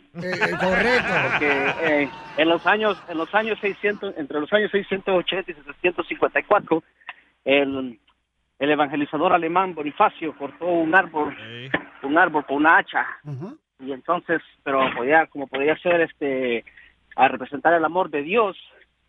correcto. 0.61 1.13
Porque 1.31 1.73
eh, 1.83 2.09
en 2.37 2.49
los 2.49 2.65
años 2.65 2.97
en 3.09 3.19
los 3.19 3.35
años 3.35 3.59
600, 3.61 4.15
entre 4.17 4.41
los 4.41 4.53
años 4.53 4.71
680 4.71 5.51
y 5.51 5.55
754, 5.55 6.85
el, 7.45 7.99
el 8.61 8.71
evangelizador 8.71 9.33
alemán 9.33 9.75
Bonifacio 9.75 10.37
cortó 10.37 10.67
un 10.67 10.95
árbol, 10.95 11.37
un 12.05 12.17
árbol 12.17 12.47
con 12.47 12.59
una 12.59 12.79
hacha. 12.79 13.05
Y 13.81 13.91
entonces, 13.91 14.41
pero 14.63 14.81
podía, 14.97 15.27
como 15.27 15.49
podía 15.49 15.77
ser 15.79 16.03
este, 16.03 16.65
a 17.17 17.29
representar 17.29 17.73
el 17.75 17.85
amor 17.85 18.11
de 18.11 18.23
Dios, 18.23 18.57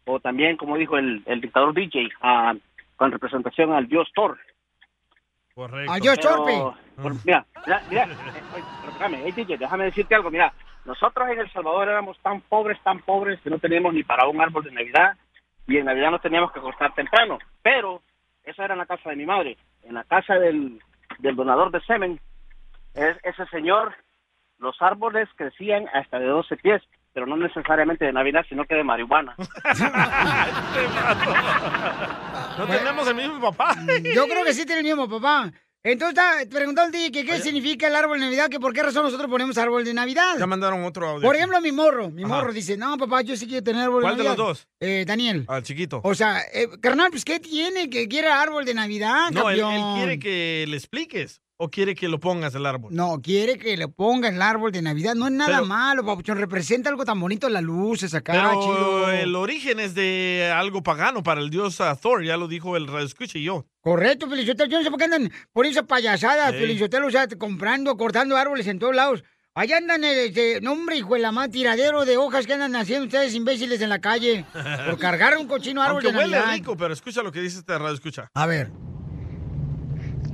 o 0.05 0.19
también, 0.19 0.57
como 0.57 0.77
dijo 0.77 0.97
el, 0.97 1.23
el 1.25 1.41
dictador 1.41 1.73
DJ, 1.73 2.09
a 2.21 2.53
con 2.97 3.11
representación 3.11 3.73
al 3.73 3.87
dios 3.87 4.09
Thor. 4.13 4.37
Correcto. 5.55 5.91
Al 5.91 5.99
dios 5.99 6.19
torpe. 6.19 6.51
por- 7.01 7.13
mira, 7.25 7.45
mira, 7.65 7.81
mira, 7.89 8.03
eh, 8.05 9.21
hey, 9.25 9.31
DJ, 9.35 9.57
déjame 9.57 9.85
decirte 9.85 10.15
algo, 10.15 10.31
mira, 10.31 10.51
nosotros 10.85 11.29
en 11.29 11.39
El 11.39 11.51
Salvador 11.51 11.87
éramos 11.89 12.17
tan 12.19 12.41
pobres, 12.41 12.79
tan 12.83 12.99
pobres 12.99 13.39
que 13.41 13.49
no 13.49 13.59
teníamos 13.59 13.93
ni 13.93 14.03
para 14.03 14.27
un 14.27 14.41
árbol 14.41 14.63
de 14.63 14.71
Navidad 14.71 15.15
y 15.67 15.77
en 15.77 15.85
Navidad 15.85 16.11
nos 16.11 16.21
teníamos 16.21 16.51
que 16.51 16.59
acostar 16.59 16.93
temprano, 16.93 17.37
pero 17.61 18.01
esa 18.43 18.65
era 18.65 18.73
en 18.73 18.79
la 18.79 18.85
casa 18.85 19.09
de 19.09 19.15
mi 19.15 19.25
madre, 19.25 19.57
en 19.83 19.93
la 19.93 20.03
casa 20.03 20.35
del, 20.35 20.81
del 21.19 21.35
donador 21.35 21.71
de 21.71 21.81
semen, 21.81 22.19
es- 22.95 23.17
ese 23.23 23.45
señor, 23.47 23.93
los 24.59 24.81
árboles 24.81 25.29
crecían 25.35 25.87
hasta 25.93 26.19
de 26.19 26.27
12 26.27 26.57
pies, 26.57 26.81
pero 27.13 27.25
no 27.27 27.37
necesariamente 27.37 28.05
de 28.05 28.13
Navidad, 28.13 28.43
sino 28.49 28.65
que 28.65 28.75
de 28.75 28.83
marihuana. 28.83 29.35
No 32.57 32.67
tenemos 32.67 33.07
el 33.07 33.15
mismo 33.15 33.39
papá. 33.41 33.75
Yo 34.13 34.27
creo 34.27 34.43
que 34.45 34.53
sí 34.53 34.65
tiene 34.65 34.81
el 34.81 34.85
mismo 34.85 35.09
papá. 35.09 35.51
Entonces, 35.85 36.47
preguntando 36.49 36.83
al 36.83 36.91
DJ 36.91 37.11
que 37.11 37.25
qué 37.25 37.39
significa 37.41 37.87
el 37.87 37.95
árbol 37.95 38.17
de 38.19 38.25
Navidad, 38.25 38.47
que 38.49 38.59
por 38.59 38.73
qué 38.73 38.83
razón 38.83 39.03
nosotros 39.03 39.29
ponemos 39.29 39.57
árbol 39.57 39.83
de 39.83 39.93
Navidad. 39.93 40.35
Ya 40.39 40.47
mandaron 40.47 40.83
otro 40.85 41.09
audio. 41.09 41.27
Por 41.27 41.35
ejemplo, 41.35 41.59
mi 41.59 41.73
morro, 41.73 42.09
mi 42.09 42.23
Ajá. 42.23 42.35
morro 42.35 42.53
dice, 42.53 42.77
no, 42.77 42.95
papá, 42.97 43.21
yo 43.21 43.35
sí 43.35 43.47
quiero 43.47 43.63
tener 43.63 43.83
árbol 43.83 44.01
¿Cuál 44.03 44.15
de 44.15 44.23
de 44.23 44.29
Navidad. 44.29 44.45
los 44.45 44.57
dos? 44.59 44.67
Eh, 44.79 45.03
Daniel. 45.05 45.43
Al 45.49 45.63
chiquito. 45.63 45.99
O 46.03 46.15
sea, 46.15 46.39
eh, 46.53 46.67
carnal, 46.81 47.09
pues, 47.11 47.25
¿qué 47.25 47.39
tiene 47.41 47.89
que 47.89 48.07
quiere 48.07 48.29
árbol 48.29 48.63
de 48.63 48.75
Navidad, 48.75 49.31
no, 49.31 49.49
él, 49.49 49.59
él 49.59 49.81
quiere 49.95 50.19
que 50.19 50.65
le 50.69 50.77
expliques 50.77 51.41
o 51.57 51.69
quiere 51.69 51.95
que 51.95 52.07
lo 52.09 52.19
pongas 52.19 52.55
el 52.55 52.65
árbol. 52.65 52.93
No, 52.93 53.21
quiere 53.21 53.57
que 53.57 53.77
le 53.77 53.87
ponga 53.87 54.29
el 54.29 54.41
árbol 54.41 54.71
de 54.71 54.81
Navidad. 54.81 55.15
No 55.15 55.27
es 55.27 55.31
nada 55.33 55.57
Pero- 55.57 55.65
malo, 55.65 56.05
papuchón. 56.05 56.37
Representa 56.37 56.89
algo 56.89 57.05
tan 57.05 57.19
bonito, 57.19 57.47
las 57.49 57.63
luces 57.63 58.13
acá, 58.13 58.33
Pero 58.33 58.61
chido. 58.61 59.11
el 59.11 59.35
origen 59.35 59.79
es 59.79 59.93
de 59.95 60.51
algo 60.53 60.83
pagano 60.83 61.23
para 61.23 61.41
el 61.41 61.49
dios 61.49 61.79
Thor, 62.01 62.23
ya 62.23 62.37
lo 62.37 62.47
dijo 62.47 62.75
el 62.75 62.87
radio 62.87 63.05
escucha 63.05 63.37
y 63.37 63.43
yo. 63.43 63.65
Correcto, 63.81 64.29
Felicitelo. 64.29 64.69
Yo 64.69 64.77
no 64.79 64.83
sé 64.83 64.89
por 64.89 64.97
qué 64.99 65.05
andan 65.05 65.31
por 65.51 65.65
esa 65.65 65.83
payasada, 65.83 66.51
Sí. 66.51 66.57
Felicitelo, 66.57 67.07
o 67.07 67.11
sea, 67.11 67.27
comprando, 67.27 67.95
cortando 67.97 68.35
árboles 68.35 68.67
en 68.67 68.79
todos 68.79 68.95
lados. 68.95 69.23
Allá 69.55 69.77
andan, 69.77 70.03
eh, 70.03 70.25
este, 70.25 70.61
no 70.61 70.71
hombre, 70.71 70.97
hijo 70.97 71.13
de 71.13 71.19
la 71.19 71.31
más 71.31 71.51
tiradero 71.51 72.05
de 72.05 72.17
hojas 72.17 72.47
que 72.47 72.53
andan 72.53 72.75
haciendo 72.75 73.05
ustedes 73.05 73.35
imbéciles 73.35 73.79
en 73.81 73.89
la 73.89 73.99
calle. 74.01 74.45
Por 74.51 74.97
cargar 74.99 75.37
un 75.37 75.47
cochino 75.47 75.81
árbol 75.83 75.97
Aunque 76.03 76.11
de 76.11 76.17
huele 76.17 76.37
Navidad. 76.37 76.53
rico, 76.55 76.75
pero 76.75 76.91
escucha 76.93 77.21
lo 77.21 77.31
que 77.31 77.39
dice 77.41 77.59
este 77.59 77.77
radio 77.77 77.93
escucha. 77.93 78.27
A 78.33 78.47
ver. 78.47 78.71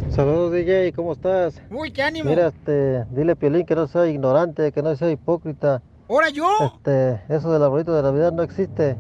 Saludos 0.10 0.52
DJ, 0.54 0.92
¿cómo 0.94 1.14
estás? 1.14 1.62
Uy, 1.70 1.92
qué 1.92 2.02
ánimo. 2.04 2.30
Mira, 2.30 2.48
este, 2.48 3.06
dile 3.12 3.34
a 3.34 3.36
Piolín 3.36 3.66
que 3.66 3.76
no 3.76 3.88
sea 3.88 4.08
ignorante, 4.08 4.72
que 4.72 4.82
no 4.82 4.96
sea 4.96 5.12
hipócrita. 5.12 5.82
¿Ahora 6.10 6.30
yo? 6.30 6.48
Este, 6.76 7.22
eso 7.30 7.52
del 7.52 7.62
arbolito 7.64 7.94
de 7.94 8.02
Navidad 8.02 8.32
no 8.32 8.42
existe. 8.44 8.98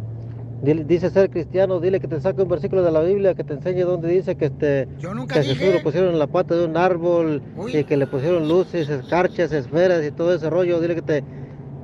Dile- 0.62 0.86
dice 0.86 1.10
ser 1.10 1.30
cristiano, 1.32 1.80
dile 1.80 2.00
que 2.00 2.08
te 2.08 2.20
saque 2.22 2.42
un 2.44 2.50
versículo 2.50 2.84
de 2.84 2.92
la 2.92 3.00
Biblia 3.02 3.34
que 3.34 3.44
te 3.44 3.54
enseñe 3.54 3.82
donde 3.86 4.10
dice 4.10 4.36
que 4.36 4.46
este 4.46 4.88
nunca 5.02 5.36
que 5.36 5.42
dije. 5.42 5.56
Jesús 5.56 5.74
lo 5.76 5.82
pusieron 5.84 6.12
en 6.12 6.20
la 6.20 6.28
pata 6.28 6.54
de 6.56 6.66
un 6.66 6.78
árbol 6.78 7.42
Uy. 7.56 7.76
y 7.78 7.84
que 7.86 7.98
le 7.98 8.06
pusieron 8.08 8.48
luces, 8.48 8.88
escarchas, 8.90 9.52
esferas 9.52 10.06
y 10.06 10.12
todo 10.12 10.34
ese 10.34 10.50
rollo. 10.50 10.80
Dile 10.80 10.96
que 10.96 11.02
te 11.02 11.24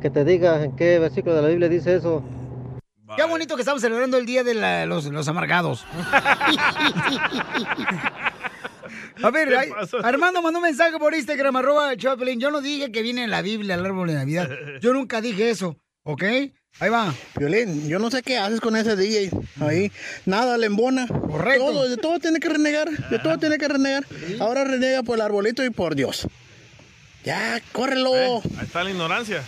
que 0.02 0.10
te 0.12 0.24
diga 0.24 0.64
en 0.64 0.76
qué 0.76 1.00
versículo 1.00 1.34
de 1.36 1.42
la 1.42 1.48
Biblia 1.48 1.68
dice 1.70 1.96
eso. 1.96 2.22
Qué 3.16 3.24
bonito 3.24 3.56
que 3.56 3.62
estamos 3.62 3.82
celebrando 3.82 4.18
el 4.18 4.26
Día 4.26 4.44
de 4.44 4.54
la- 4.54 4.86
los, 4.86 5.06
los 5.06 5.28
Amargados. 5.28 5.86
A 9.24 9.32
ver. 9.32 9.56
Armando 10.04 10.42
mandó 10.42 10.60
un 10.60 10.64
mensaje 10.64 10.98
por 10.98 11.14
Instagram, 11.14 11.56
arroba 11.56 11.96
Choplin. 11.96 12.40
Yo 12.40 12.52
no 12.52 12.62
dije 12.62 12.92
que 12.92 13.02
viene 13.02 13.24
en 13.24 13.30
la 13.32 13.42
Biblia 13.42 13.76
el 13.76 13.86
árbol 13.86 14.08
de 14.08 14.16
Navidad. 14.16 14.50
Yo 14.82 14.94
nunca 14.94 15.22
dije 15.22 15.50
eso, 15.50 15.78
¿ok? 16.04 16.24
Ahí 16.80 16.90
va. 16.90 17.14
Violín, 17.38 17.88
yo 17.88 18.00
no 18.00 18.12
sé 18.12 18.22
qué 18.22 18.38
haces 18.38 18.60
con 18.60 18.76
ese 18.76 18.98
DJ 18.98 19.32
ahí. 19.62 19.92
Nada 20.26 20.58
le 20.58 20.66
embona. 20.66 21.08
Correcto. 21.08 21.66
Todo, 21.68 21.88
de 21.90 21.98
todo 21.98 22.20
tiene 22.20 22.40
que 22.40 22.50
renegar. 22.50 22.90
De 23.10 23.20
todo 23.20 23.38
tiene 23.38 23.58
que 23.58 23.68
renegar. 23.68 24.06
Ahora 24.40 24.66
renega 24.66 25.02
por 25.04 25.16
el 25.16 25.22
arbolito 25.22 25.64
y 25.64 25.70
por 25.70 25.96
Dios. 25.96 26.28
Ya, 27.24 27.62
córrelo. 27.72 28.14
Eh, 28.16 28.42
Ahí 28.60 28.66
está 28.66 28.84
la 28.84 28.92
ignorancia. 28.92 29.42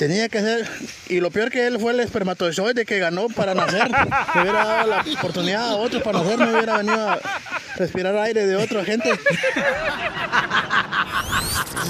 Tenía 0.00 0.30
que 0.30 0.40
ser. 0.40 0.66
Y 1.10 1.20
lo 1.20 1.30
peor 1.30 1.50
que 1.50 1.66
él 1.66 1.78
fue 1.78 1.92
el 1.92 2.00
espermatozoide 2.00 2.86
que 2.86 2.98
ganó 2.98 3.28
para 3.28 3.54
nacer. 3.54 3.90
Me 4.34 4.40
hubiera 4.40 4.64
dado 4.64 4.88
la 4.88 5.04
oportunidad 5.18 5.68
a 5.68 5.74
otros 5.74 6.02
para 6.02 6.20
nacer. 6.20 6.38
No 6.38 6.50
hubiera 6.52 6.78
venido 6.78 7.10
a 7.10 7.20
respirar 7.76 8.16
aire 8.16 8.46
de 8.46 8.56
otra 8.56 8.82
gente. 8.82 9.10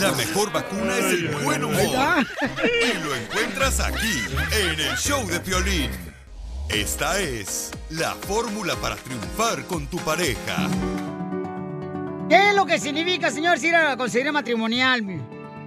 La 0.01 0.11
mejor 0.17 0.51
vacuna 0.51 0.99
es 0.99 1.05
el 1.05 1.29
buen 1.37 1.63
humor. 1.63 1.85
Y 1.85 3.05
lo 3.05 3.15
encuentras 3.15 3.79
aquí, 3.79 4.25
en 4.61 4.81
el 4.81 4.97
show 4.97 5.25
de 5.29 5.39
Piolín. 5.39 5.93
Esta 6.69 7.17
es 7.21 7.71
la 7.91 8.17
fórmula 8.17 8.75
para 8.75 8.97
triunfar 8.97 9.65
con 9.67 9.87
tu 9.87 9.99
pareja. 9.99 10.69
¿Qué 12.29 12.49
es 12.49 12.55
lo 12.57 12.67
que 12.67 12.81
significa, 12.81 13.31
señor, 13.31 13.57
ir 13.65 13.77
a 13.77 13.91
la 13.91 13.97
consejería 13.97 14.33
matrimonial? 14.33 15.05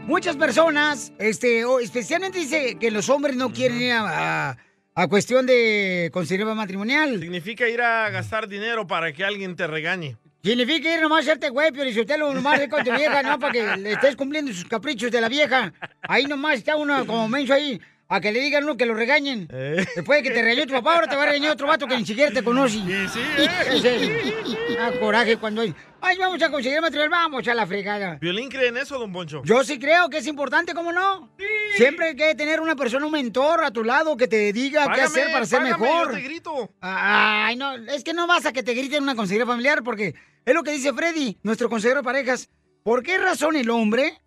Muchas 0.08 0.36
personas, 0.36 1.14
este, 1.18 1.64
o 1.66 1.80
especialmente 1.80 2.38
dice 2.40 2.76
que 2.80 2.92
los 2.92 3.10
hombres 3.10 3.36
no 3.36 3.52
quieren 3.52 3.82
ir 3.82 3.92
a, 3.94 4.50
a- 4.52 4.58
a 4.96 5.08
cuestión 5.08 5.46
de 5.48 6.10
consejería 6.14 6.54
matrimonial. 6.54 7.20
Significa 7.20 7.68
ir 7.68 7.82
a 7.82 8.10
gastar 8.10 8.48
dinero 8.48 8.86
para 8.86 9.12
que 9.14 9.24
alguien 9.24 9.56
te 9.56 9.66
regañe. 9.66 10.18
Significa 10.44 10.94
ir 10.94 11.02
nomás 11.02 11.20
a 11.20 11.22
hacerte 11.32 11.50
güey, 11.50 11.72
pero 11.72 11.90
si 11.90 12.02
usted 12.02 12.18
lo 12.20 12.34
nomás 12.34 12.60
con 12.68 12.84
tu 12.84 12.92
vieja, 12.92 13.24
no, 13.24 13.40
para 13.40 13.54
que 13.54 13.78
le 13.78 13.94
estés 13.94 14.16
cumpliendo 14.18 14.52
sus 14.54 14.66
caprichos 14.66 15.10
de 15.10 15.22
la 15.22 15.30
vieja. 15.30 15.74
Ahí 16.02 16.26
nomás 16.26 16.58
está 16.58 16.76
uno 16.76 17.08
como 17.08 17.28
menso 17.30 17.54
ahí, 17.54 17.80
a 18.16 18.22
que 18.22 18.32
le 18.32 18.40
digan 18.42 18.64
uno 18.64 18.78
que 18.78 18.86
lo 18.86 18.94
regañen. 18.94 19.48
Después 19.48 20.22
de 20.22 20.30
que 20.30 20.36
te 20.36 20.42
regañó 20.44 20.68
tu 20.68 20.74
papá, 20.74 20.96
ahora 20.96 21.08
te 21.08 21.16
va 21.16 21.24
a 21.24 21.26
regañar 21.26 21.52
otro 21.52 21.66
vato 21.68 21.88
que 21.88 21.98
ni 21.98 22.06
siquiera 22.06 22.32
te 22.32 22.44
conoce. 22.44 22.78
Y 22.78 23.08
sí, 23.08 23.20
Ah, 24.80 24.92
coraje 25.00 25.38
cuando 25.38 25.62
hay. 25.62 25.74
Ay, 26.02 26.18
vamos 26.18 26.42
a 26.44 26.52
conseguir 26.52 26.82
material, 26.82 27.10
vamos 27.10 27.48
a 27.48 27.54
la 27.54 27.66
fregada. 27.66 28.18
¿Violín 28.20 28.50
cree 28.50 28.68
en 28.68 28.78
eso, 28.78 29.00
don 29.00 29.12
Poncho? 29.12 29.42
Yo 29.46 29.64
sí 29.64 29.80
creo 29.80 30.10
que 30.10 30.18
es 30.18 30.28
importante, 30.28 30.74
¿cómo 30.74 30.92
no? 30.92 31.32
Siempre 31.76 32.08
hay 32.10 32.16
que 32.16 32.36
tener 32.36 32.60
una 32.60 32.76
persona, 32.76 33.06
un 33.06 33.12
mentor 33.14 33.64
a 33.64 33.72
tu 33.72 33.84
lado 33.84 34.16
que 34.18 34.28
te 34.28 34.52
diga 34.54 34.92
qué 34.94 35.02
hacer 35.02 35.32
para 35.32 35.46
ser 35.46 35.60
págame, 35.62 35.80
mejor. 35.86 36.08
yo 36.10 36.16
te 36.18 36.22
grito. 36.22 36.72
Ay, 36.82 37.56
no, 37.56 37.74
es 37.76 38.04
que 38.04 38.14
no 38.14 38.28
vas 38.28 38.46
a 38.46 38.52
que 38.54 38.62
te 38.62 38.74
griten 38.74 39.02
una 39.04 39.16
consejería 39.16 39.46
familiar 39.46 39.82
porque 39.84 40.14
es 40.46 40.54
lo 40.54 40.64
que 40.64 40.72
dice 40.72 40.94
Freddy, 40.94 41.38
nuestro 41.42 41.70
consejero 41.70 42.02
de 42.02 42.06
parejas. 42.06 42.50
¿Por 42.84 43.02
qué 43.02 43.18
razón 43.18 43.56
el 43.56 43.70
hombre 43.70 44.20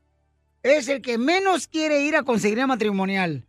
es 0.62 0.88
el 0.88 1.03
que 1.03 1.18
menos 1.18 1.66
quiere 1.68 2.01
ir 2.01 2.16
a 2.16 2.22
consejería 2.22 2.66
matrimonial? 2.66 3.44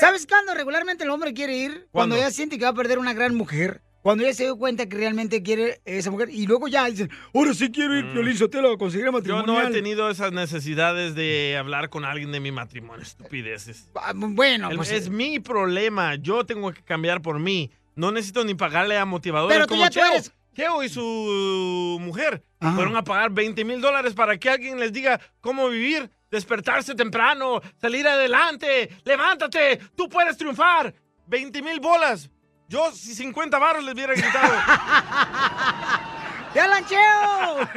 ¿Sabes 0.00 0.26
cuándo 0.26 0.54
regularmente 0.54 1.04
el 1.04 1.10
hombre 1.10 1.32
quiere 1.34 1.56
ir? 1.56 1.70
Cuando 1.90 2.14
¿Cuándo? 2.14 2.16
ya 2.18 2.30
siente 2.30 2.58
que 2.58 2.64
va 2.64 2.70
a 2.70 2.74
perder 2.74 2.98
una 2.98 3.12
gran 3.14 3.34
mujer. 3.34 3.82
Cuando 4.02 4.24
ya 4.24 4.34
se 4.34 4.42
dio 4.42 4.56
cuenta 4.56 4.88
que 4.88 4.96
realmente 4.96 5.44
quiere 5.44 5.80
esa 5.84 6.10
mujer. 6.10 6.28
Y 6.30 6.46
luego 6.48 6.66
ya 6.66 6.86
dicen, 6.86 7.08
ahora 7.32 7.54
sí 7.54 7.70
quiero 7.70 7.96
ir, 7.96 8.12
Piolín 8.12 8.36
Sotelo, 8.36 8.72
a 8.72 8.78
consejería 8.78 9.12
Mm. 9.12 9.22
Yo 9.22 9.42
no 9.44 9.60
he 9.62 9.70
tenido 9.70 10.10
esas 10.10 10.32
necesidades 10.32 11.14
de 11.14 11.56
hablar 11.56 11.88
con 11.88 12.04
alguien 12.04 12.32
de 12.32 12.40
mi 12.40 12.50
matrimonio, 12.50 13.00
estupideces. 13.02 13.88
Ah, 13.94 14.12
Bueno, 14.14 14.70
El- 14.70 14.76
pues... 14.76 14.90
es 14.90 15.08
mi 15.08 15.38
problema, 15.38 16.16
yo 16.16 16.44
tengo 16.44 16.72
que 16.72 16.82
cambiar 16.82 17.22
por 17.22 17.38
mí. 17.38 17.70
No 17.94 18.10
necesito 18.10 18.44
ni 18.44 18.54
pagarle 18.54 18.98
a 18.98 19.04
motivadores 19.04 19.54
Pero 19.54 19.66
tú 19.68 19.74
como 19.74 19.84
ya 19.84 19.90
tú 19.90 20.00
Cheo. 20.00 20.06
eres- 20.12 20.32
Cheo 20.56 20.82
y 20.82 20.88
su 20.88 21.98
mujer 22.00 22.42
Ajá. 22.58 22.74
fueron 22.74 22.96
a 22.96 23.04
pagar 23.04 23.30
20 23.30 23.64
mil 23.64 23.80
dólares 23.80 24.14
para 24.14 24.36
que 24.36 24.50
alguien 24.50 24.80
les 24.80 24.92
diga 24.92 25.20
cómo 25.40 25.68
vivir, 25.68 26.10
despertarse 26.32 26.94
temprano, 26.94 27.60
salir 27.80 28.08
adelante, 28.08 28.88
levántate, 29.04 29.78
tú 29.94 30.08
puedes 30.08 30.36
triunfar. 30.36 30.92
20 31.26 31.62
mil 31.62 31.78
bolas. 31.78 32.28
Yo, 32.68 32.90
si 32.90 33.14
50 33.14 33.58
barros 33.58 33.84
les 33.84 33.94
hubiera 33.94 34.14
gritado. 34.14 34.52
¡Ya 36.54 36.66
lancheo! 36.66 37.68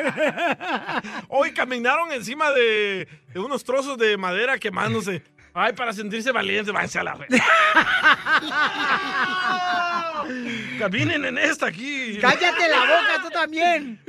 Hoy 1.30 1.54
caminaron 1.54 2.12
encima 2.12 2.52
de, 2.52 3.08
de 3.34 3.40
unos 3.40 3.64
trozos 3.64 3.98
de 3.98 4.18
madera 4.18 4.58
quemándose. 4.58 5.24
Ay, 5.58 5.72
para 5.72 5.94
sentirse 5.94 6.34
valientes, 6.34 6.74
váyanse 6.74 7.00
a 7.00 7.04
la 7.04 7.16
fe. 7.16 7.28
Caminen 10.80 11.24
en 11.24 11.38
esta 11.38 11.68
aquí. 11.68 12.18
¡Cállate 12.20 12.68
la 12.68 12.82
boca 12.82 13.22
tú 13.24 13.30
también! 13.30 14.02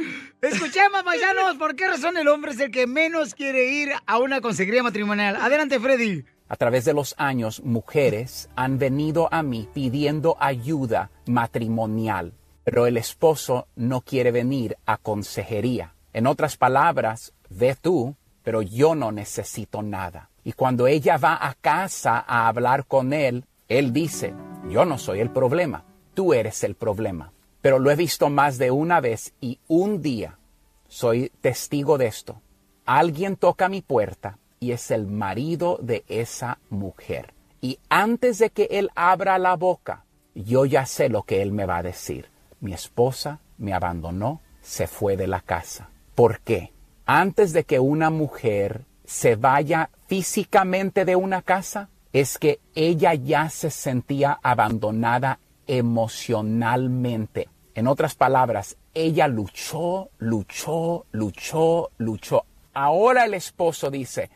Escuchemos, 0.42 1.04
paisanos, 1.04 1.54
¿por 1.54 1.76
qué 1.76 1.86
razón 1.86 2.16
el 2.16 2.26
hombre 2.26 2.50
es 2.50 2.58
el 2.58 2.72
que 2.72 2.88
menos 2.88 3.36
quiere 3.36 3.70
ir 3.70 3.92
a 4.06 4.18
una 4.18 4.40
consejería 4.40 4.82
matrimonial? 4.82 5.36
Adelante, 5.36 5.78
Freddy. 5.78 6.24
A 6.48 6.56
través 6.56 6.84
de 6.84 6.94
los 6.94 7.14
años, 7.16 7.62
mujeres 7.62 8.50
han 8.56 8.80
venido 8.80 9.32
a 9.32 9.44
mí 9.44 9.68
pidiendo 9.72 10.36
ayuda 10.40 11.12
matrimonial, 11.26 12.32
pero 12.64 12.88
el 12.88 12.96
esposo 12.96 13.68
no 13.76 14.00
quiere 14.00 14.32
venir 14.32 14.76
a 14.84 14.96
consejería. 14.96 15.94
En 16.12 16.26
otras 16.26 16.56
palabras, 16.56 17.34
ve 17.50 17.76
tú, 17.80 18.16
pero 18.42 18.62
yo 18.62 18.96
no 18.96 19.12
necesito 19.12 19.82
nada. 19.82 20.28
Y 20.46 20.52
cuando 20.52 20.86
ella 20.86 21.18
va 21.18 21.44
a 21.44 21.54
casa 21.54 22.24
a 22.24 22.46
hablar 22.46 22.86
con 22.86 23.12
él, 23.12 23.46
él 23.66 23.92
dice, 23.92 24.32
yo 24.70 24.84
no 24.84 24.96
soy 24.96 25.18
el 25.18 25.30
problema, 25.30 25.82
tú 26.14 26.34
eres 26.34 26.62
el 26.62 26.76
problema. 26.76 27.32
Pero 27.60 27.80
lo 27.80 27.90
he 27.90 27.96
visto 27.96 28.30
más 28.30 28.56
de 28.56 28.70
una 28.70 29.00
vez 29.00 29.34
y 29.40 29.58
un 29.66 30.02
día 30.02 30.38
soy 30.86 31.32
testigo 31.40 31.98
de 31.98 32.06
esto. 32.06 32.40
Alguien 32.84 33.34
toca 33.34 33.68
mi 33.68 33.82
puerta 33.82 34.38
y 34.60 34.70
es 34.70 34.92
el 34.92 35.08
marido 35.08 35.80
de 35.82 36.04
esa 36.06 36.60
mujer. 36.70 37.34
Y 37.60 37.80
antes 37.88 38.38
de 38.38 38.50
que 38.50 38.68
él 38.70 38.90
abra 38.94 39.40
la 39.40 39.56
boca, 39.56 40.04
yo 40.36 40.64
ya 40.64 40.86
sé 40.86 41.08
lo 41.08 41.24
que 41.24 41.42
él 41.42 41.50
me 41.50 41.66
va 41.66 41.78
a 41.78 41.82
decir. 41.82 42.30
Mi 42.60 42.72
esposa 42.72 43.40
me 43.58 43.74
abandonó, 43.74 44.42
se 44.62 44.86
fue 44.86 45.16
de 45.16 45.26
la 45.26 45.40
casa. 45.40 45.90
¿Por 46.14 46.38
qué? 46.38 46.72
Antes 47.04 47.52
de 47.52 47.64
que 47.64 47.80
una 47.80 48.10
mujer 48.10 48.84
se 49.06 49.34
vaya 49.34 49.90
físicamente 50.06 51.04
de 51.04 51.16
una 51.16 51.42
casa, 51.42 51.88
es 52.12 52.38
que 52.38 52.60
ella 52.74 53.14
ya 53.14 53.50
se 53.50 53.70
sentía 53.70 54.38
abandonada 54.42 55.38
emocionalmente. 55.66 57.48
En 57.74 57.86
otras 57.86 58.14
palabras, 58.14 58.76
ella 58.94 59.28
luchó, 59.28 60.08
luchó, 60.18 61.04
luchó, 61.12 61.90
luchó. 61.98 62.46
Ahora 62.72 63.24
el 63.24 63.34
esposo 63.34 63.90
dice, 63.90 64.30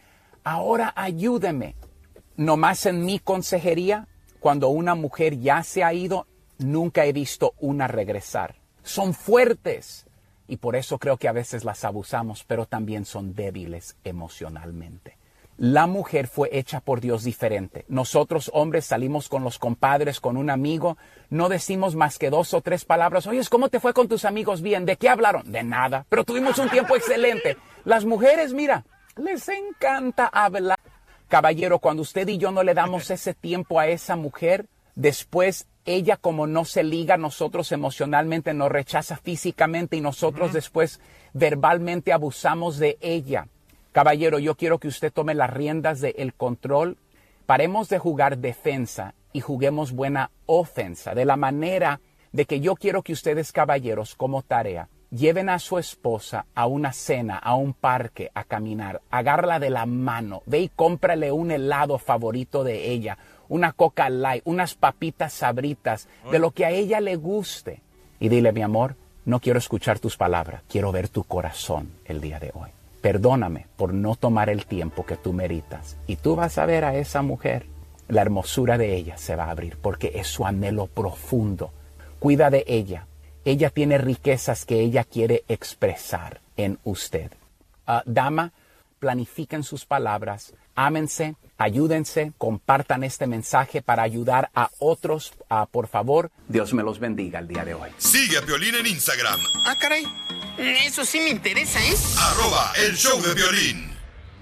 ahora 0.45 0.93
ayúdeme. 0.95 1.75
Nomás 2.37 2.87
en 2.87 3.05
mi 3.05 3.19
consejería, 3.19 4.09
cuando 4.41 4.69
una 4.69 4.95
mujer 4.95 5.39
ya 5.39 5.63
se 5.63 5.85
ha 5.85 5.95
ido, 5.95 6.27
nunca 6.59 7.07
he 7.07 7.13
visto 7.13 7.55
una 7.61 7.87
regresar. 7.87 8.57
Son 8.83 9.15
fuertes 9.15 10.07
y 10.49 10.57
por 10.57 10.75
eso 10.75 10.99
creo 10.99 11.17
que 11.17 11.29
a 11.29 11.33
veces 11.33 11.65
las 11.65 11.85
abusamos, 11.85 12.45
pero 12.45 12.67
también 12.67 13.05
son 13.05 13.35
débiles 13.35 13.97
emocionalmente. 14.05 15.20
La 15.61 15.87
mujer 15.87 16.27
fue 16.27 16.49
hecha 16.53 16.81
por 16.81 17.03
Dios 17.03 17.23
diferente. 17.23 17.85
Nosotros 17.89 18.51
hombres 18.55 18.87
salimos 18.87 19.29
con 19.29 19.45
los 19.45 19.59
compadres, 19.59 20.19
con 20.19 20.39
un 20.39 20.49
amigo, 20.49 20.97
no 21.29 21.51
decimos 21.51 21.95
más 21.95 22.19
que 22.19 22.31
dos 22.31 22.55
o 22.55 22.63
tres 22.63 22.87
palabras. 22.87 23.27
Oye, 23.27 23.43
¿cómo 23.51 23.69
te 23.69 23.79
fue 23.79 23.93
con 23.93 24.09
tus 24.09 24.25
amigos? 24.25 24.63
Bien, 24.63 24.87
¿de 24.87 24.97
qué 24.97 25.11
hablaron? 25.11 25.53
De 25.53 25.63
nada, 25.63 26.07
pero 26.09 26.25
tuvimos 26.25 26.59
un 26.59 26.71
tiempo 26.71 26.97
excelente. 26.97 27.59
Las 27.85 28.07
mujeres, 28.07 28.55
mira, 28.55 28.87
les 29.17 29.47
encanta 29.51 30.29
hablar. 30.29 30.79
Caballero, 31.29 31.79
cuando 31.79 32.01
usted 32.01 32.27
y 32.29 32.39
yo 32.39 32.51
no 32.53 32.63
le 32.63 32.73
damos 32.73 33.11
ese 33.11 33.35
tiempo 33.35 33.79
a 33.79 33.87
esa 33.87 34.17
mujer, 34.17 34.65
después 34.95 35.67
ella 35.85 36.17
como 36.17 36.47
no 36.47 36.65
se 36.65 36.83
liga 36.85 37.17
a 37.17 37.19
nosotros 37.19 37.71
emocionalmente, 37.71 38.55
nos 38.55 38.73
rechaza 38.73 39.19
físicamente 39.19 39.99
y 39.99 40.01
nosotros 40.01 40.55
después 40.55 41.01
verbalmente 41.35 42.15
abusamos 42.15 42.79
de 42.79 42.97
ella. 43.03 43.47
Caballero, 43.93 44.39
yo 44.39 44.55
quiero 44.55 44.79
que 44.79 44.89
usted 44.89 45.13
tome 45.13 45.35
las 45.35 45.51
riendas 45.51 46.01
del 46.01 46.33
control. 46.35 46.97
Paremos 47.47 47.89
de 47.89 47.99
jugar 47.99 48.39
defensa 48.39 49.15
y 49.33 49.41
juguemos 49.41 49.93
buena 49.93 50.31
ofensa, 50.47 51.15
de 51.15 51.25
la 51.25 51.37
manera 51.37 52.01
de 52.33 52.45
que 52.45 52.61
yo 52.61 52.77
quiero 52.77 53.03
que 53.03 53.13
ustedes, 53.13 53.51
caballeros, 53.51 54.15
como 54.15 54.43
tarea, 54.43 54.89
lleven 55.11 55.49
a 55.49 55.59
su 55.59 55.79
esposa 55.79 56.47
a 56.55 56.67
una 56.67 56.93
cena, 56.93 57.37
a 57.37 57.57
un 57.57 57.75
parque, 57.75 58.31
a 58.35 58.45
caminar, 58.45 59.03
agárrala 59.11 59.59
de 59.59 59.71
la 59.71 59.87
mano, 59.87 60.43
ve 60.47 60.61
y 60.61 60.69
cómprale 60.69 61.33
un 61.33 61.51
helado 61.51 61.99
favorito 61.99 62.63
de 62.63 62.91
ella, 62.91 63.19
una 63.49 63.73
coca 63.73 64.09
light, 64.09 64.43
unas 64.45 64.77
papitas 64.77 65.33
sabritas, 65.33 66.09
de 66.31 66.39
lo 66.39 66.53
que 66.53 66.65
a 66.65 66.71
ella 66.71 67.01
le 67.01 67.17
guste. 67.17 67.83
Y 68.21 68.29
dile, 68.29 68.53
mi 68.53 68.63
amor, 68.63 68.95
no 69.25 69.41
quiero 69.41 69.59
escuchar 69.59 69.99
tus 69.99 70.17
palabras, 70.17 70.63
quiero 70.69 70.93
ver 70.93 71.09
tu 71.09 71.25
corazón 71.25 71.91
el 72.05 72.21
día 72.21 72.39
de 72.39 72.53
hoy. 72.55 72.71
Perdóname 73.01 73.67
por 73.77 73.95
no 73.95 74.17
tomar 74.17 74.51
el 74.51 74.67
tiempo 74.67 75.07
que 75.07 75.17
tú 75.17 75.33
meritas. 75.33 75.97
Y 76.07 76.17
tú 76.17 76.37
vas 76.37 76.59
a 76.59 76.67
ver 76.67 76.85
a 76.85 76.97
esa 76.97 77.23
mujer, 77.23 77.67
la 78.09 78.23
hermosura 78.23 78.77
de 78.77 78.95
ella 78.95 79.17
se 79.17 79.37
va 79.37 79.45
a 79.45 79.51
abrir 79.51 79.79
porque 79.79 80.13
es 80.17 80.27
su 80.27 80.45
anhelo 80.45 80.87
profundo. 80.87 81.73
Cuida 82.19 82.51
de 82.51 82.65
ella. 82.67 83.07
Ella 83.45 83.71
tiene 83.71 83.97
riquezas 83.97 84.67
que 84.67 84.81
ella 84.81 85.05
quiere 85.05 85.45
expresar 85.49 86.41
en 86.57 86.79
usted. 86.85 87.31
Ah, 87.87 88.03
dama, 88.05 88.53
planifiquen 88.99 89.63
sus 89.63 89.87
palabras, 89.87 90.55
ámense, 90.75 91.37
ayúdense, 91.61 92.33
compartan 92.39 93.05
este 93.05 93.27
mensaje 93.27 93.83
para 93.83 94.03
ayudar 94.03 94.51
a 94.55 94.71
otros, 94.79 95.33
Ah, 95.49 95.67
por 95.71 95.89
favor. 95.89 96.31
Dios 96.49 96.73
me 96.75 96.83
los 96.83 96.99
bendiga 96.99 97.39
el 97.39 97.49
día 97.49 97.65
de 97.65 97.75
hoy. 97.75 97.91
Sigue 97.99 98.39
a 98.39 98.43
Piolín 98.43 98.75
en 98.75 98.87
Instagram, 98.87 99.39
Ah, 99.67 99.75
caray. 99.81 100.05
Eso 100.59 101.05
sí 101.05 101.21
me 101.21 101.31
interesa, 101.31 101.79
¿eh? 101.81 101.95
arroba 102.19 102.73
el 102.87 102.97
show 102.97 103.21
de 103.23 103.35
violín. 103.35 103.91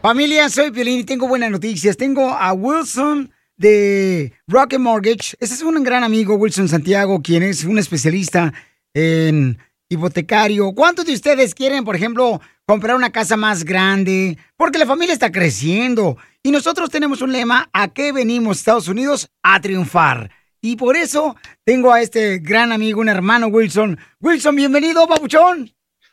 Familia, 0.03 0.49
soy 0.49 0.71
Piolín 0.71 1.01
y 1.01 1.05
tengo 1.05 1.27
buenas 1.29 1.51
noticias. 1.51 1.97
Tengo 1.97 2.31
a 2.33 2.53
Wilson 2.53 3.33
de 3.57 4.33
Rocket 4.47 4.79
Mortgage. 4.79 5.37
Este 5.41 5.55
es 5.57 5.63
un 5.63 5.83
gran 5.83 6.05
amigo, 6.05 6.35
Wilson 6.37 6.69
Santiago, 6.69 7.21
quien 7.23 7.43
es 7.43 7.65
un 7.65 7.79
especialista 7.79 8.53
en 8.95 9.59
hipotecario. 9.89 10.73
¿Cuántos 10.73 11.07
de 11.07 11.15
ustedes 11.15 11.55
quieren, 11.55 11.85
por 11.85 11.97
ejemplo, 11.97 12.41
comprar 12.69 12.97
una 12.97 13.11
casa 13.11 13.39
más 13.39 13.65
grande? 13.65 14.37
Porque 14.55 14.79
la 14.79 14.85
familia 14.85 15.15
está 15.15 15.33
creciendo. 15.33 16.19
Y 16.43 16.51
nosotros 16.51 16.91
tenemos 16.91 17.23
un 17.23 17.33
lema, 17.33 17.71
¿a 17.73 17.89
qué 17.89 18.13
venimos 18.13 18.59
Estados 18.59 18.89
Unidos? 18.89 19.31
A 19.43 19.59
triunfar. 19.59 20.31
Y 20.61 20.77
por 20.77 20.95
eso 20.95 21.35
tengo 21.65 21.91
a 21.91 22.03
este 22.03 22.41
gran 22.41 22.71
amigo, 22.71 23.01
un 23.01 23.09
hermano 23.09 23.47
Wilson. 23.47 23.99
Wilson, 24.21 24.55
bienvenido, 24.55 25.09
papuchón. 25.09 25.71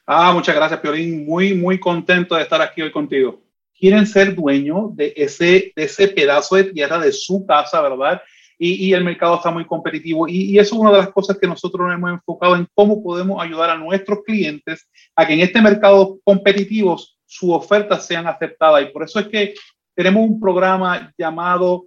Ah, 0.08 0.32
muchas 0.32 0.56
gracias, 0.56 0.80
Piorín. 0.80 1.26
Muy, 1.26 1.54
muy 1.56 1.78
contento 1.78 2.36
de 2.36 2.44
estar 2.44 2.62
aquí 2.62 2.82
hoy 2.82 2.92
contigo. 2.92 3.44
Quieren 3.78 4.08
ser 4.08 4.34
dueños 4.34 4.96
de 4.96 5.12
ese, 5.18 5.74
de 5.76 5.84
ese 5.84 6.08
pedazo 6.08 6.56
de 6.56 6.66
tierra, 6.66 7.00
de 7.00 7.12
su 7.12 7.46
casa, 7.46 7.82
¿verdad? 7.82 8.22
Y, 8.58 8.86
y 8.86 8.94
el 8.94 9.04
mercado 9.04 9.36
está 9.36 9.52
muy 9.52 9.66
competitivo. 9.66 10.26
Y, 10.30 10.52
y 10.52 10.60
eso 10.60 10.76
es 10.76 10.80
una 10.80 10.92
de 10.92 11.00
las 11.00 11.10
cosas 11.10 11.38
que 11.38 11.48
nosotros 11.48 11.86
nos 11.86 11.98
hemos 11.98 12.12
enfocado 12.12 12.56
en 12.56 12.66
cómo 12.74 13.04
podemos 13.04 13.44
ayudar 13.44 13.72
a 13.72 13.78
nuestros 13.78 14.20
clientes 14.24 14.88
a 15.16 15.26
que 15.26 15.34
en 15.34 15.42
este 15.42 15.62
mercado 15.62 16.20
competitivo 16.24 16.98
sus 17.26 17.50
ofertas 17.52 18.06
sean 18.06 18.28
aceptadas. 18.28 18.84
Y 18.84 18.86
por 18.88 19.04
eso 19.04 19.20
es 19.20 19.28
que 19.28 19.54
tenemos 19.96 20.24
un 20.24 20.40
programa 20.40 21.14
llamado 21.18 21.86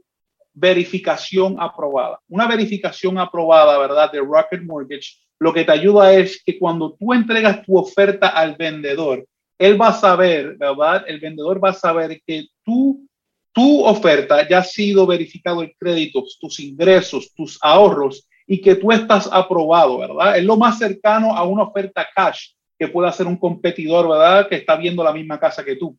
verificación 0.54 1.56
aprobada. 1.60 2.20
Una 2.28 2.46
verificación 2.48 3.18
aprobada, 3.18 3.78
¿verdad? 3.78 4.10
De 4.10 4.20
Rocket 4.20 4.62
Mortgage, 4.62 5.16
lo 5.38 5.52
que 5.52 5.64
te 5.64 5.72
ayuda 5.72 6.12
es 6.14 6.42
que 6.42 6.58
cuando 6.58 6.94
tú 6.94 7.14
entregas 7.14 7.62
tu 7.64 7.76
oferta 7.76 8.28
al 8.28 8.56
vendedor, 8.56 9.24
él 9.58 9.80
va 9.80 9.88
a 9.88 9.92
saber, 9.92 10.56
¿verdad? 10.56 11.04
El 11.06 11.20
vendedor 11.20 11.62
va 11.62 11.70
a 11.70 11.74
saber 11.74 12.20
que 12.26 12.46
tú, 12.64 13.06
tu 13.52 13.84
oferta 13.84 14.48
ya 14.48 14.58
ha 14.58 14.64
sido 14.64 15.06
verificado 15.06 15.62
en 15.62 15.72
créditos, 15.78 16.38
tus 16.40 16.58
ingresos, 16.60 17.32
tus 17.34 17.58
ahorros 17.60 18.26
y 18.46 18.60
que 18.60 18.74
tú 18.74 18.90
estás 18.90 19.28
aprobado, 19.30 19.98
¿verdad? 19.98 20.38
Es 20.38 20.44
lo 20.44 20.56
más 20.56 20.78
cercano 20.78 21.36
a 21.36 21.44
una 21.44 21.64
oferta 21.64 22.06
cash 22.14 22.52
que 22.78 22.88
puede 22.88 23.08
hacer 23.08 23.26
un 23.26 23.36
competidor, 23.36 24.08
¿verdad? 24.08 24.48
Que 24.48 24.56
está 24.56 24.76
viendo 24.76 25.02
la 25.02 25.12
misma 25.12 25.40
casa 25.40 25.64
que 25.64 25.76
tú. 25.76 25.98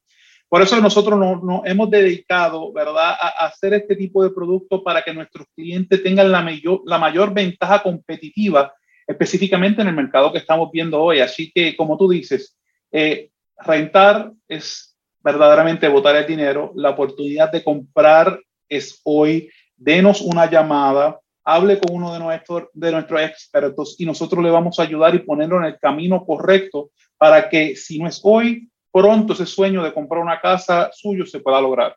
Por 0.49 0.63
eso 0.63 0.82
nosotros 0.82 1.19
nos, 1.19 1.61
hemos 1.65 1.91
dedicado, 1.91 2.73
¿verdad?, 2.73 3.15
a, 3.19 3.45
hacer 3.45 3.75
este 3.75 3.95
tipo 3.95 4.23
de 4.23 4.32
producto 4.32 4.84
para 4.84 5.03
que 5.03 5.13
nuestros 5.13 5.45
clientes 5.55 6.01
tengan 6.01 6.32
la 6.32 6.41
mayor, 6.41 6.82
la 6.86 6.97
mayor 6.97 7.34
ventaja 7.34 7.84
competitiva, 7.84 8.73
específicamente 9.05 9.84
en 9.84 9.89
el 9.89 9.95
mercado 9.95 10.32
que 10.32 10.39
estamos 10.39 10.71
viendo 10.71 10.99
hoy. 10.99 11.19
Así 11.19 11.51
que, 11.53 11.75
como 11.75 11.97
tú 11.97 12.09
dices, 12.09 12.57
eh, 12.91 13.30
rentar 13.57 14.32
es 14.47 14.97
verdaderamente 15.23 15.88
botar 15.88 16.15
el 16.15 16.25
dinero. 16.25 16.71
La 16.75 16.91
oportunidad 16.91 17.51
de 17.51 17.63
comprar 17.63 18.39
es 18.67 19.01
hoy. 19.03 19.49
Denos 19.77 20.19
una 20.19 20.49
llamada, 20.49 21.19
hable 21.53 21.79
con 21.79 21.95
uno 21.95 22.13
de 22.13 22.19
nuestros, 22.19 22.63
de 22.73 22.91
nuestros 22.91 23.21
expertos 23.21 23.95
y 23.97 24.05
nosotros 24.05 24.43
le 24.43 24.51
vamos 24.51 24.79
a 24.79 24.83
ayudar 24.83 25.15
y 25.15 25.19
ponerlo 25.19 25.57
en 25.57 25.65
el 25.65 25.79
camino 25.79 26.25
correcto 26.25 26.91
para 27.17 27.49
que 27.49 27.75
si 27.75 27.99
no 27.99 28.07
es 28.07 28.21
hoy, 28.23 28.69
pronto 28.91 29.33
ese 29.33 29.45
sueño 29.45 29.83
de 29.83 29.93
comprar 29.93 30.21
una 30.21 30.39
casa 30.39 30.89
suyo 30.93 31.25
se 31.25 31.39
pueda 31.39 31.61
lograr. 31.61 31.95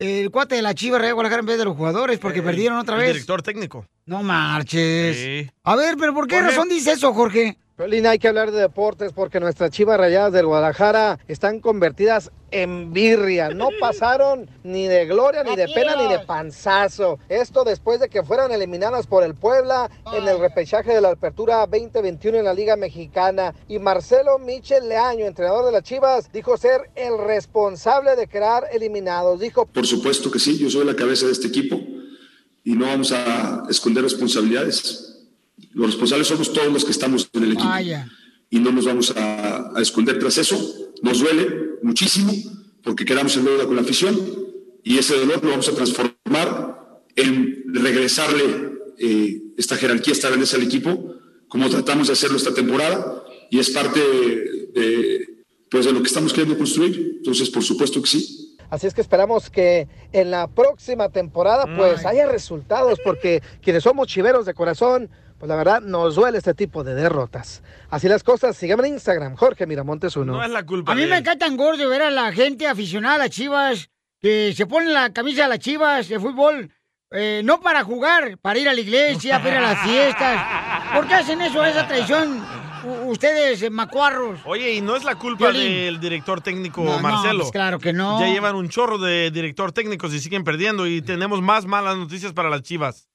El 0.00 0.32
cuate 0.32 0.56
de 0.56 0.62
la 0.62 0.74
Chiva 0.74 0.98
Real 0.98 1.14
Guadalajara 1.14 1.40
en 1.40 1.46
vez 1.46 1.58
de 1.58 1.64
los 1.66 1.76
jugadores, 1.76 2.18
porque 2.18 2.42
perdieron 2.42 2.78
otra 2.78 2.96
El 2.96 3.02
vez. 3.02 3.12
director 3.12 3.42
técnico. 3.42 3.86
No 4.06 4.24
marches. 4.24 5.16
Sí. 5.16 5.50
A 5.62 5.76
ver, 5.76 5.96
pero 5.96 6.12
¿por 6.12 6.26
qué 6.26 6.40
razón 6.42 6.68
dice 6.68 6.92
eso, 6.92 7.14
Jorge? 7.14 7.58
Piolín, 7.76 8.06
hay 8.06 8.18
que 8.18 8.28
hablar 8.28 8.52
de 8.52 8.60
deportes 8.62 9.12
porque 9.12 9.38
nuestras 9.38 9.70
chivas 9.70 9.98
rayadas 9.98 10.32
del 10.32 10.46
Guadalajara 10.46 11.18
están 11.28 11.60
convertidas 11.60 12.30
en 12.50 12.94
birria. 12.94 13.50
No 13.50 13.68
pasaron 13.80 14.48
ni 14.64 14.86
de 14.86 15.04
gloria, 15.04 15.44
ni 15.44 15.56
de 15.56 15.68
pena, 15.68 15.94
ni 15.94 16.08
de 16.08 16.20
panzazo. 16.20 17.18
Esto 17.28 17.64
después 17.64 18.00
de 18.00 18.08
que 18.08 18.22
fueran 18.22 18.50
eliminadas 18.50 19.06
por 19.06 19.24
el 19.24 19.34
Puebla 19.34 19.90
en 20.14 20.26
el 20.26 20.38
repechaje 20.38 20.94
de 20.94 21.02
la 21.02 21.10
Apertura 21.10 21.66
2021 21.66 22.38
en 22.38 22.44
la 22.46 22.54
Liga 22.54 22.76
Mexicana. 22.76 23.54
Y 23.68 23.78
Marcelo 23.78 24.38
Michel 24.38 24.88
Leaño, 24.88 25.26
entrenador 25.26 25.66
de 25.66 25.72
las 25.72 25.82
chivas, 25.82 26.32
dijo 26.32 26.56
ser 26.56 26.90
el 26.94 27.18
responsable 27.18 28.16
de 28.16 28.26
crear 28.26 28.64
eliminados. 28.72 29.38
Dijo, 29.38 29.66
Por 29.66 29.86
supuesto 29.86 30.30
que 30.30 30.38
sí, 30.38 30.56
yo 30.56 30.70
soy 30.70 30.86
la 30.86 30.96
cabeza 30.96 31.26
de 31.26 31.32
este 31.32 31.48
equipo 31.48 31.78
y 32.64 32.72
no 32.72 32.86
vamos 32.86 33.12
a 33.12 33.64
esconder 33.68 34.02
responsabilidades. 34.02 35.15
Los 35.76 35.88
responsables 35.88 36.26
somos 36.26 36.52
todos 36.52 36.72
los 36.72 36.84
que 36.86 36.90
estamos 36.90 37.28
en 37.34 37.42
el 37.44 37.52
equipo 37.52 37.68
Vaya. 37.68 38.08
y 38.48 38.58
no 38.58 38.72
nos 38.72 38.86
vamos 38.86 39.10
a, 39.14 39.76
a 39.76 39.82
esconder 39.82 40.18
tras 40.18 40.38
eso. 40.38 40.56
Nos 41.02 41.20
duele 41.20 41.76
muchísimo 41.82 42.32
porque 42.82 43.04
quedamos 43.04 43.36
en 43.36 43.44
deuda 43.44 43.66
con 43.66 43.76
la 43.76 43.82
afición 43.82 44.18
y 44.82 44.96
ese 44.96 45.16
dolor 45.18 45.44
lo 45.44 45.50
vamos 45.50 45.68
a 45.68 45.74
transformar 45.74 47.02
en 47.14 47.64
regresarle 47.74 48.70
eh, 48.98 49.42
esta 49.58 49.76
jerarquía, 49.76 50.14
esta 50.14 50.28
grandeza 50.28 50.56
al 50.56 50.62
equipo, 50.62 51.14
como 51.48 51.68
tratamos 51.68 52.06
de 52.06 52.14
hacerlo 52.14 52.38
esta 52.38 52.54
temporada 52.54 53.22
y 53.50 53.58
es 53.58 53.68
parte 53.68 54.00
de, 54.00 54.80
de, 54.80 55.28
pues 55.70 55.84
de 55.84 55.92
lo 55.92 56.00
que 56.00 56.08
estamos 56.08 56.32
queriendo 56.32 56.56
construir. 56.56 57.16
Entonces, 57.18 57.50
por 57.50 57.62
supuesto 57.62 58.00
que 58.00 58.08
sí. 58.08 58.56
Así 58.70 58.86
es 58.86 58.94
que 58.94 59.02
esperamos 59.02 59.50
que 59.50 59.88
en 60.12 60.30
la 60.30 60.48
próxima 60.48 61.10
temporada 61.10 61.66
pues 61.76 62.04
haya 62.06 62.26
resultados 62.26 62.98
porque 63.04 63.42
quienes 63.62 63.82
somos 63.84 64.08
chiveros 64.08 64.46
de 64.46 64.54
corazón, 64.54 65.08
pues 65.38 65.48
la 65.48 65.56
verdad 65.56 65.80
nos 65.82 66.14
duele 66.14 66.38
este 66.38 66.54
tipo 66.54 66.82
de 66.84 66.94
derrotas. 66.94 67.62
Así 67.90 68.08
las 68.08 68.22
cosas, 68.24 68.56
síganme 68.56 68.88
en 68.88 68.94
Instagram, 68.94 69.36
Jorge 69.36 69.66
Miramontes 69.66 70.16
uno. 70.16 70.32
No 70.34 70.42
es 70.44 70.50
la 70.50 70.64
culpa 70.64 70.92
A 70.92 70.94
mí 70.94 71.02
de 71.02 71.06
me 71.08 71.18
encanta 71.18 71.46
tan 71.46 71.56
gordo 71.56 71.88
ver 71.88 72.02
a 72.02 72.10
la 72.10 72.32
gente 72.32 72.66
aficionada 72.66 73.14
a 73.16 73.18
las 73.18 73.30
chivas 73.30 73.90
que 74.20 74.52
se 74.56 74.66
pone 74.66 74.90
la 74.90 75.12
camisa 75.12 75.42
de 75.42 75.48
las 75.50 75.58
chivas 75.58 76.08
de 76.08 76.18
fútbol. 76.18 76.70
eh, 77.12 77.40
no 77.44 77.60
para 77.60 77.84
jugar, 77.84 78.36
para 78.38 78.58
ir 78.58 78.68
a 78.68 78.74
la 78.74 78.80
iglesia, 78.80 79.38
para 79.38 79.50
ir 79.52 79.56
a 79.58 79.72
las 79.74 79.78
fiestas. 79.88 80.92
¿Por 80.94 81.06
qué 81.06 81.14
hacen 81.14 81.40
eso, 81.40 81.64
esa 81.64 81.86
traición? 81.86 82.42
u- 82.84 83.10
Ustedes, 83.10 83.62
eh, 83.62 83.70
macuarros. 83.70 84.40
Oye, 84.44 84.72
y 84.74 84.80
no 84.80 84.96
es 84.96 85.04
la 85.04 85.14
culpa 85.16 85.52
del 85.52 86.00
director 86.00 86.40
técnico 86.40 86.82
No, 86.82 86.96
no, 86.96 87.00
Marcelo. 87.00 87.40
pues 87.44 87.52
claro 87.52 87.78
que 87.78 87.92
no. 87.92 88.18
Ya 88.20 88.26
llevan 88.26 88.56
un 88.56 88.68
chorro 88.68 88.98
de 88.98 89.30
director 89.30 89.70
técnicos 89.72 90.12
y 90.14 90.18
siguen 90.20 90.42
perdiendo 90.44 90.86
y 90.86 91.00
tenemos 91.02 91.40
más 91.42 91.64
malas 91.66 91.96
noticias 91.96 92.32
para 92.32 92.50
las 92.50 92.62
chivas. 92.62 93.08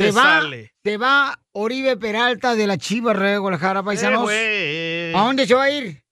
Se 0.00 0.12
va, 0.12 0.22
sale. 0.22 0.72
se 0.82 0.96
va 0.96 1.38
Oribe 1.52 1.96
Peralta 1.96 2.54
de 2.54 2.66
la 2.66 2.78
Chivas 2.78 3.16
Real 3.16 3.34
de 3.34 3.38
Guadalajara, 3.38 3.82
paisanos. 3.82 4.28
Eh. 4.32 5.12
¿A 5.14 5.20
dónde 5.20 5.46
se 5.46 5.54
va 5.54 5.64
a 5.64 5.70
ir? 5.70 6.02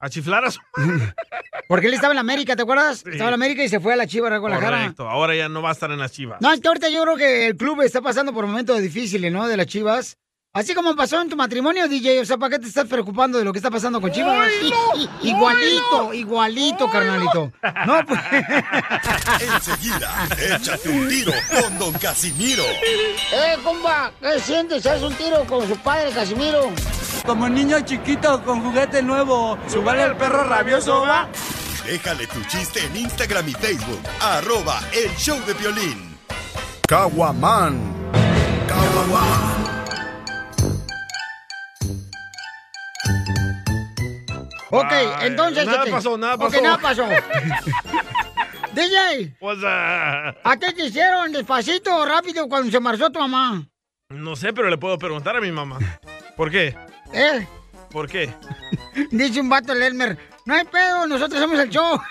A 0.00 0.08
chiflar 0.08 0.44
a 0.44 0.50
su... 0.50 0.60
Porque 1.68 1.88
él 1.88 1.94
estaba 1.94 2.12
en 2.12 2.16
la 2.16 2.20
América, 2.20 2.56
¿te 2.56 2.62
acuerdas? 2.62 2.98
Estaba 2.98 3.30
en 3.30 3.30
la 3.30 3.34
América 3.34 3.64
y 3.64 3.68
se 3.68 3.80
fue 3.80 3.92
a 3.92 3.96
la 3.96 4.06
Chivas 4.06 4.30
Real 4.30 4.40
de 4.40 4.48
Guadalajara. 4.48 4.78
Correcto, 4.78 5.08
ahora 5.08 5.34
ya 5.34 5.48
no 5.48 5.60
va 5.60 5.70
a 5.70 5.72
estar 5.72 5.90
en 5.90 5.98
las 5.98 6.12
chivas. 6.12 6.40
No, 6.40 6.52
es 6.52 6.60
que 6.60 6.68
ahorita 6.68 6.88
yo 6.88 7.02
creo 7.02 7.16
que 7.16 7.46
el 7.48 7.56
club 7.56 7.82
está 7.82 8.00
pasando 8.00 8.32
por 8.32 8.46
momentos 8.46 8.80
difíciles, 8.80 9.32
¿no? 9.32 9.46
De 9.46 9.56
las 9.56 9.66
Chivas. 9.66 10.16
Así 10.58 10.74
como 10.74 10.96
pasó 10.96 11.22
en 11.22 11.28
tu 11.28 11.36
matrimonio, 11.36 11.86
DJ. 11.86 12.20
O 12.20 12.24
sea, 12.24 12.36
¿para 12.36 12.56
qué 12.56 12.58
te 12.58 12.66
estás 12.66 12.88
preocupando 12.88 13.38
de 13.38 13.44
lo 13.44 13.52
que 13.52 13.60
está 13.60 13.70
pasando 13.70 14.00
con 14.00 14.10
Chivas? 14.10 14.50
igualito, 15.22 16.12
igualito, 16.12 16.90
carnalito. 16.90 17.52
No, 17.86 18.04
pues. 18.04 18.20
Enseguida, 19.54 20.28
échate 20.36 20.88
un 20.88 21.08
tiro 21.08 21.32
con 21.48 21.78
Don 21.78 21.92
Casimiro. 21.92 22.64
¡Eh, 22.64 23.56
compa! 23.62 24.10
¿Qué 24.20 24.40
sientes? 24.40 24.84
¿Haz 24.84 25.00
un 25.02 25.14
tiro 25.14 25.44
con 25.44 25.68
su 25.68 25.76
padre, 25.76 26.10
Casimiro? 26.10 26.72
Como 27.24 27.48
niño 27.48 27.78
chiquito 27.82 28.42
con 28.42 28.60
juguete 28.60 29.00
nuevo, 29.00 29.56
subale 29.68 30.02
el 30.02 30.16
perro 30.16 30.42
rabioso, 30.42 31.02
va. 31.02 31.28
Déjale 31.86 32.26
tu 32.26 32.42
chiste 32.48 32.84
en 32.84 32.96
Instagram 32.96 33.48
y 33.48 33.52
Facebook. 33.52 34.00
Arroba 34.20 34.80
el 34.92 35.14
show 35.14 35.38
de 35.46 35.54
violín. 35.54 36.18
Caguaman. 36.88 37.94
Ok, 44.70 44.92
entonces. 45.22 45.66
nada 45.66 45.78
este- 45.78 45.90
pasó, 45.90 46.18
nada 46.18 46.36
pasó. 46.36 46.60
nada 46.60 46.78
pasó. 46.78 47.06
DJ, 48.74 49.36
ah, 49.64 50.34
¿a 50.44 50.56
qué 50.56 50.72
te 50.72 50.86
hicieron 50.86 51.32
despacito 51.32 51.96
o 51.96 52.04
rápido 52.04 52.48
cuando 52.48 52.70
se 52.70 52.76
embarazó 52.76 53.10
tu 53.10 53.18
mamá? 53.18 53.66
no 54.10 54.36
sé, 54.36 54.52
pero 54.52 54.70
le 54.70 54.78
puedo 54.78 54.98
preguntar 54.98 55.36
a 55.36 55.40
mi 55.40 55.52
mamá. 55.52 55.78
¿Por 56.36 56.50
qué? 56.50 56.76
¿Eh? 57.12 57.46
¿Por 57.90 58.08
qué? 58.08 58.32
Dice 59.10 59.40
un 59.40 59.48
vato 59.48 59.72
el 59.72 59.82
Elmer. 59.82 60.18
No 60.44 60.54
hay 60.54 60.64
pedo, 60.64 61.06
nosotros 61.06 61.40
somos 61.40 61.58
el 61.58 61.68
show. 61.68 62.00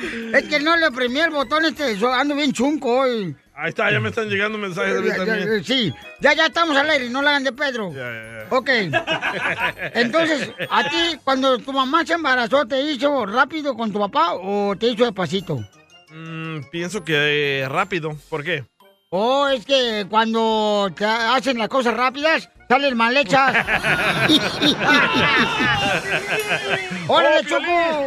es 0.34 0.44
que 0.48 0.60
no 0.60 0.76
le 0.76 0.90
premié 0.90 1.24
el 1.24 1.30
botón 1.30 1.64
este, 1.64 1.96
ando 2.12 2.34
bien 2.34 2.52
chunco 2.52 3.00
hoy. 3.00 3.36
Ahí 3.62 3.68
está, 3.68 3.90
ya 3.90 4.00
me 4.00 4.08
están 4.08 4.30
llegando 4.30 4.56
mensajes 4.56 4.96
a 4.96 5.00
mí 5.02 5.10
también. 5.14 5.62
Sí, 5.62 5.92
ya, 6.18 6.32
ya 6.32 6.46
estamos 6.46 6.74
al 6.74 6.88
aire, 6.88 7.10
no 7.10 7.20
la 7.20 7.28
hagan 7.30 7.44
de 7.44 7.52
Pedro. 7.52 7.92
Ya, 7.92 8.10
ya, 8.10 8.22
ya. 8.38 8.46
Ok. 8.56 8.70
Entonces, 9.94 10.50
a 10.70 10.88
ti, 10.88 11.18
cuando 11.22 11.58
tu 11.58 11.70
mamá 11.70 12.06
se 12.06 12.14
embarazó, 12.14 12.64
¿te 12.64 12.80
hizo 12.80 13.26
rápido 13.26 13.74
con 13.74 13.92
tu 13.92 13.98
papá 13.98 14.32
o 14.32 14.74
te 14.76 14.86
hizo 14.86 15.04
despacito? 15.04 15.62
Mm, 16.08 16.60
pienso 16.70 17.04
que 17.04 17.60
eh, 17.60 17.68
rápido. 17.68 18.16
¿Por 18.30 18.42
qué? 18.42 18.64
Oh, 19.10 19.46
es 19.48 19.66
que 19.66 20.06
cuando 20.08 20.90
te 20.96 21.04
hacen 21.04 21.58
las 21.58 21.68
cosas 21.68 21.92
rápidas, 21.92 22.48
salen 22.66 22.96
mal 22.96 23.14
hechas. 23.14 23.52
¡Órale, 27.08 27.40
¡Oh, 27.40 27.42
Choco! 27.46 28.06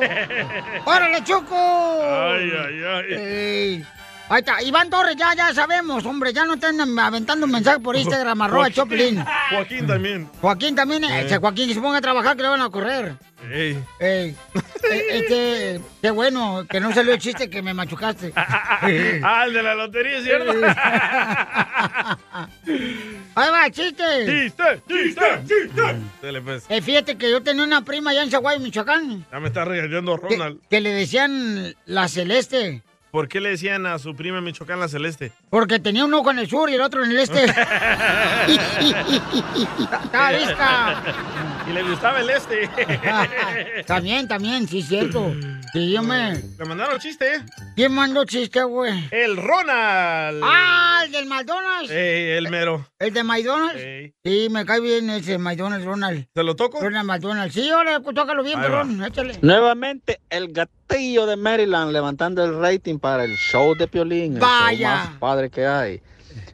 ¡Órale, 0.86 1.24
Choco! 1.24 2.02
Ay, 2.02 2.52
ay, 2.58 2.84
ay. 2.84 3.06
Ey. 3.14 3.86
Ahí 4.34 4.40
está, 4.40 4.64
Iván 4.64 4.90
Torres, 4.90 5.16
ya, 5.16 5.36
ya 5.36 5.54
sabemos, 5.54 6.04
hombre, 6.08 6.34
ya 6.34 6.44
no 6.44 6.56
estén 6.56 6.82
aventando 6.98 7.46
un 7.46 7.52
mensaje 7.52 7.80
por 7.80 7.96
Instagram, 7.96 8.42
arroba 8.42 8.64
Joaquín- 8.64 8.74
Choplin. 8.74 9.24
Joaquín 9.52 9.86
también. 9.86 10.28
Joaquín 10.42 10.76
también, 10.76 11.04
eh, 11.04 11.28
Eh. 11.30 11.38
Joaquín 11.40 11.68
que 11.68 11.76
se 11.76 11.82
ponga 11.82 12.00
a 12.00 12.02
trabajar 12.02 12.36
que 12.36 12.42
le 12.42 12.48
van 12.50 12.62
a 12.62 12.70
correr. 12.72 13.14
Ey. 13.52 13.78
Ey. 14.00 14.30
Eh, 14.30 14.36
Es 15.12 15.24
que, 15.28 15.82
qué 16.02 16.10
bueno, 16.10 16.66
que 16.68 16.80
no 16.80 16.92
salió 16.94 17.14
el 17.14 17.20
chiste 17.20 17.48
que 17.48 17.62
me 17.62 17.76
machucaste. 17.76 18.34
Ah, 19.24 19.44
el 19.46 19.54
de 19.54 19.62
la 19.64 19.76
lotería, 19.76 20.20
¿cierto? 20.24 20.52
Ahí 23.36 23.50
va, 23.52 23.70
chiste. 23.70 24.04
¡Chiste! 24.26 24.64
¡Chiste! 24.88 25.26
¡Chiste! 25.48 25.82
Dale, 26.22 26.42
pues. 26.42 26.66
Eh, 26.70 26.82
fíjate 26.82 27.18
que 27.18 27.30
yo 27.30 27.42
tenía 27.44 27.64
una 27.64 27.84
prima 27.84 28.12
allá 28.12 28.24
en 28.24 28.32
Zaguay, 28.32 28.60
Michoacán, 28.60 29.26
Ya 29.32 29.40
me 29.40 29.48
está 29.50 29.64
regañando 29.66 30.20
que, 30.20 30.36
Ronald. 30.36 30.60
que 30.70 30.82
le 30.82 30.90
decían 30.92 31.76
la 31.86 32.08
celeste, 32.08 32.82
¿Por 33.14 33.28
qué 33.28 33.40
le 33.40 33.50
decían 33.50 33.86
a 33.86 34.00
su 34.00 34.16
prima 34.16 34.42
Michoacán 34.42 34.80
la 34.80 34.88
celeste? 34.88 35.32
porque 35.52 35.78
tenía 35.78 36.04
un 36.04 36.16
ojo 36.16 36.32
en 36.32 36.40
el 36.40 36.50
sur 36.50 36.68
y 36.68 36.74
el 36.74 36.82
otro 36.82 37.04
en 37.06 37.12
el 37.12 37.20
este. 37.20 37.44
Está. 40.26 41.04
Y 41.68 41.72
le 41.72 41.84
gustaba 41.84 42.20
el 42.20 42.30
este. 42.30 42.70
También, 43.88 44.28
también, 44.28 44.68
sí, 44.68 44.82
cierto. 44.82 45.34
Sí, 45.72 45.92
yo 45.92 46.04
me... 46.04 46.34
Le 46.36 46.66
mandaron 46.66 47.00
chiste, 47.00 47.36
¿eh? 47.36 47.40
¿Quién 47.76 47.94
mandó 47.94 48.26
chiste, 48.26 48.62
güey? 48.64 49.08
El 49.12 49.38
Ronald. 49.38 50.42
¡Ah, 50.44 51.04
el 51.06 51.12
del 51.12 51.26
McDonald's! 51.26 51.90
Ey, 51.90 52.32
el 52.38 52.50
mero. 52.50 52.88
¿El 53.00 53.14
de 53.14 53.24
McDonald's? 53.24 53.82
Ey. 53.82 54.14
Sí, 54.24 54.48
me 54.52 54.66
cae 54.66 54.82
bien 54.82 55.10
ese 55.10 55.38
McDonald's, 55.38 55.86
Ronald. 55.86 56.28
¿Se 56.34 56.44
lo 56.44 56.56
toco? 56.56 56.82
Ronald 56.82 57.08
McDonald's. 57.08 57.54
Sí, 57.54 57.70
ahora 57.70 58.02
tócalo 58.02 58.44
bien, 58.44 58.60
perrón, 58.62 59.04
échale. 59.04 59.40
Nuevamente, 59.42 60.20
el 60.30 60.52
gatillo 60.52 61.26
de 61.26 61.38
Maryland 61.38 61.92
levantando 61.92 62.44
el 62.44 62.60
rating 62.60 63.00
para 63.00 63.24
el 63.24 63.36
show 63.38 63.74
de 63.76 63.88
Piolín, 63.88 64.36
el 64.36 64.42
show 64.42 64.50
Vaya. 64.50 64.96
más 64.96 65.18
padre 65.18 65.50
que 65.50 65.66
hay. 65.66 66.02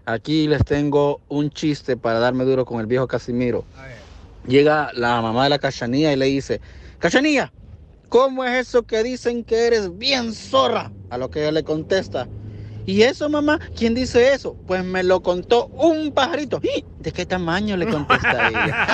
Aquí 0.05 0.47
les 0.47 0.63
tengo 0.63 1.19
un 1.27 1.49
chiste 1.49 1.97
para 1.97 2.19
darme 2.19 2.45
duro 2.45 2.63
con 2.63 2.79
el 2.79 2.85
viejo 2.85 3.07
Casimiro. 3.07 3.65
Llega 4.49 4.89
la 4.95 5.21
mamá 5.21 5.43
de 5.43 5.51
la 5.51 5.59
cachanilla 5.59 6.11
y 6.11 6.15
le 6.15 6.25
dice, 6.25 6.59
Cachanilla, 6.97 7.53
¿cómo 8.09 8.43
es 8.43 8.67
eso 8.67 8.81
que 8.81 9.03
dicen 9.03 9.43
que 9.43 9.67
eres 9.67 9.95
bien 9.95 10.33
zorra? 10.33 10.91
A 11.11 11.19
lo 11.19 11.29
que 11.29 11.41
ella 11.41 11.51
le 11.51 11.63
contesta, 11.63 12.27
¿Y 12.87 13.03
eso, 13.03 13.29
mamá? 13.29 13.59
¿Quién 13.77 13.93
dice 13.93 14.33
eso? 14.33 14.55
Pues 14.65 14.83
me 14.83 15.03
lo 15.03 15.21
contó 15.21 15.67
un 15.67 16.11
pajarito. 16.11 16.59
¡Y! 16.63 16.83
¿De 16.97 17.11
qué 17.11 17.23
tamaño 17.23 17.77
le 17.77 17.85
contesta 17.85 18.49
ella? 18.49 18.87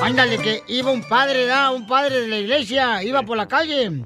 Ándale, 0.00 0.38
que 0.38 0.62
iba 0.68 0.92
un 0.92 1.02
padre, 1.02 1.46
¿da? 1.46 1.72
Un 1.72 1.84
padre 1.88 2.20
de 2.20 2.28
la 2.28 2.38
iglesia, 2.38 3.02
iba 3.02 3.24
por 3.24 3.36
la 3.36 3.48
calle. 3.48 4.04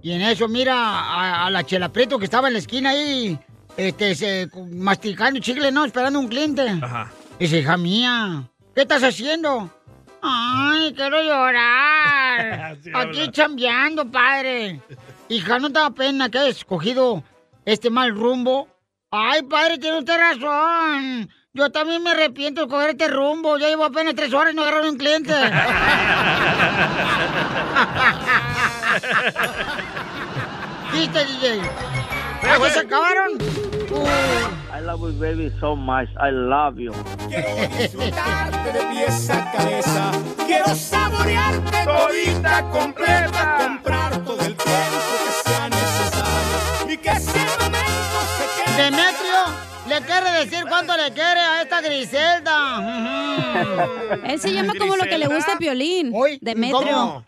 Y 0.00 0.12
en 0.12 0.20
eso 0.22 0.46
mira 0.46 0.76
a, 0.76 1.46
a 1.46 1.50
la 1.50 1.64
Chela 1.66 1.88
Prieto 1.88 2.20
que 2.20 2.26
estaba 2.26 2.46
en 2.46 2.52
la 2.52 2.60
esquina 2.60 2.90
ahí, 2.90 3.36
este, 3.76 4.14
se- 4.14 4.48
masticando 4.72 5.40
chicle, 5.40 5.70
¿no? 5.72 5.84
Esperando 5.84 6.18
un 6.20 6.28
cliente. 6.28 6.78
Ajá. 6.82 7.10
Dice, 7.38 7.58
hija 7.58 7.76
mía, 7.76 8.44
¿qué 8.74 8.82
estás 8.82 9.02
haciendo? 9.02 9.70
Ay, 10.22 10.94
quiero 10.94 11.20
llorar. 11.22 12.40
Así 12.80 12.90
Aquí 12.94 13.20
habla. 13.20 13.32
chambeando, 13.32 14.10
padre. 14.10 14.80
Hija, 15.28 15.58
¿no 15.58 15.68
te 15.70 15.78
da 15.80 15.90
pena 15.90 16.28
que 16.30 16.38
hayas 16.38 16.56
escogido 16.58 17.22
este 17.64 17.90
mal 17.90 18.14
rumbo? 18.14 18.68
Ay, 19.10 19.42
padre, 19.42 19.78
tiene 19.78 19.98
usted 19.98 20.16
razón. 20.18 21.28
Yo 21.52 21.70
también 21.70 22.02
me 22.02 22.10
arrepiento 22.10 22.62
de 22.62 22.68
coger 22.68 22.90
este 22.90 23.06
rumbo. 23.08 23.56
Ya 23.58 23.68
llevo 23.68 23.84
apenas 23.84 24.14
tres 24.16 24.32
horas 24.34 24.52
y 24.52 24.56
no 24.56 24.62
agarro 24.62 24.88
un 24.88 24.96
cliente. 24.96 25.32
¿Viste, 30.92 31.24
DJ? 31.24 31.60
¿Ya 32.44 32.70
se 32.70 32.80
acabaron? 32.80 33.38
I 34.72 34.80
love 34.80 35.00
you, 35.00 35.12
baby, 35.20 35.52
so 35.60 35.76
much. 35.76 36.08
I 36.20 36.30
love 36.30 36.78
you. 36.78 36.92
disfrutarte 37.78 38.72
de 38.72 38.80
pies 38.92 39.30
a 39.30 39.52
cabeza. 39.52 40.10
Quiero 40.46 40.74
saborearte 40.74 41.84
todita 41.84 42.62
completa. 42.70 43.56
Comprar 43.58 44.18
todo 44.24 44.40
el 44.40 44.54
tiempo 44.56 44.98
que 45.24 45.50
sea 45.50 45.68
necesario. 45.68 46.92
Y 46.92 46.96
que 46.98 47.10
ese 47.10 47.43
le 49.94 50.00
quiere 50.06 50.30
decir 50.44 50.64
cuánto 50.68 50.96
le 50.96 51.12
quiere 51.12 51.40
a 51.40 51.62
esta 51.62 51.80
Griselda. 51.80 52.56
Él 54.24 54.40
se 54.40 54.52
llama 54.52 54.74
como 54.78 54.96
lo 54.96 55.04
que 55.04 55.18
le 55.18 55.26
gusta 55.26 55.52
a 55.52 55.58
Piolín. 55.58 56.12
Demetrio. 56.40 57.24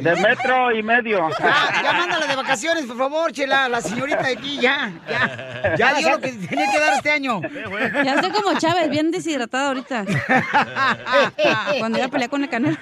De 0.00 0.16
metro 0.16 0.72
y 0.72 0.82
medio. 0.82 1.28
Ya, 1.38 1.82
ya 1.82 1.92
mándala 1.92 2.26
de 2.26 2.34
vacaciones, 2.36 2.86
por 2.86 2.98
favor, 2.98 3.32
chela, 3.32 3.68
la 3.68 3.80
señorita 3.80 4.22
de 4.22 4.32
aquí, 4.32 4.58
ya, 4.58 4.92
ya. 5.08 5.76
Ya 5.76 5.94
dio 5.94 6.10
lo 6.10 6.20
que 6.20 6.32
tenía 6.32 6.70
que 6.70 6.80
dar 6.80 6.94
este 6.94 7.12
año. 7.12 7.40
Ya 8.04 8.14
estoy 8.14 8.30
como 8.30 8.58
Chávez, 8.58 8.90
bien 8.90 9.12
deshidratado 9.12 9.68
ahorita. 9.68 10.04
Cuando 11.78 11.98
iba 11.98 12.06
a 12.06 12.10
pelear 12.10 12.30
con 12.30 12.42
el 12.42 12.50
canal. 12.50 12.78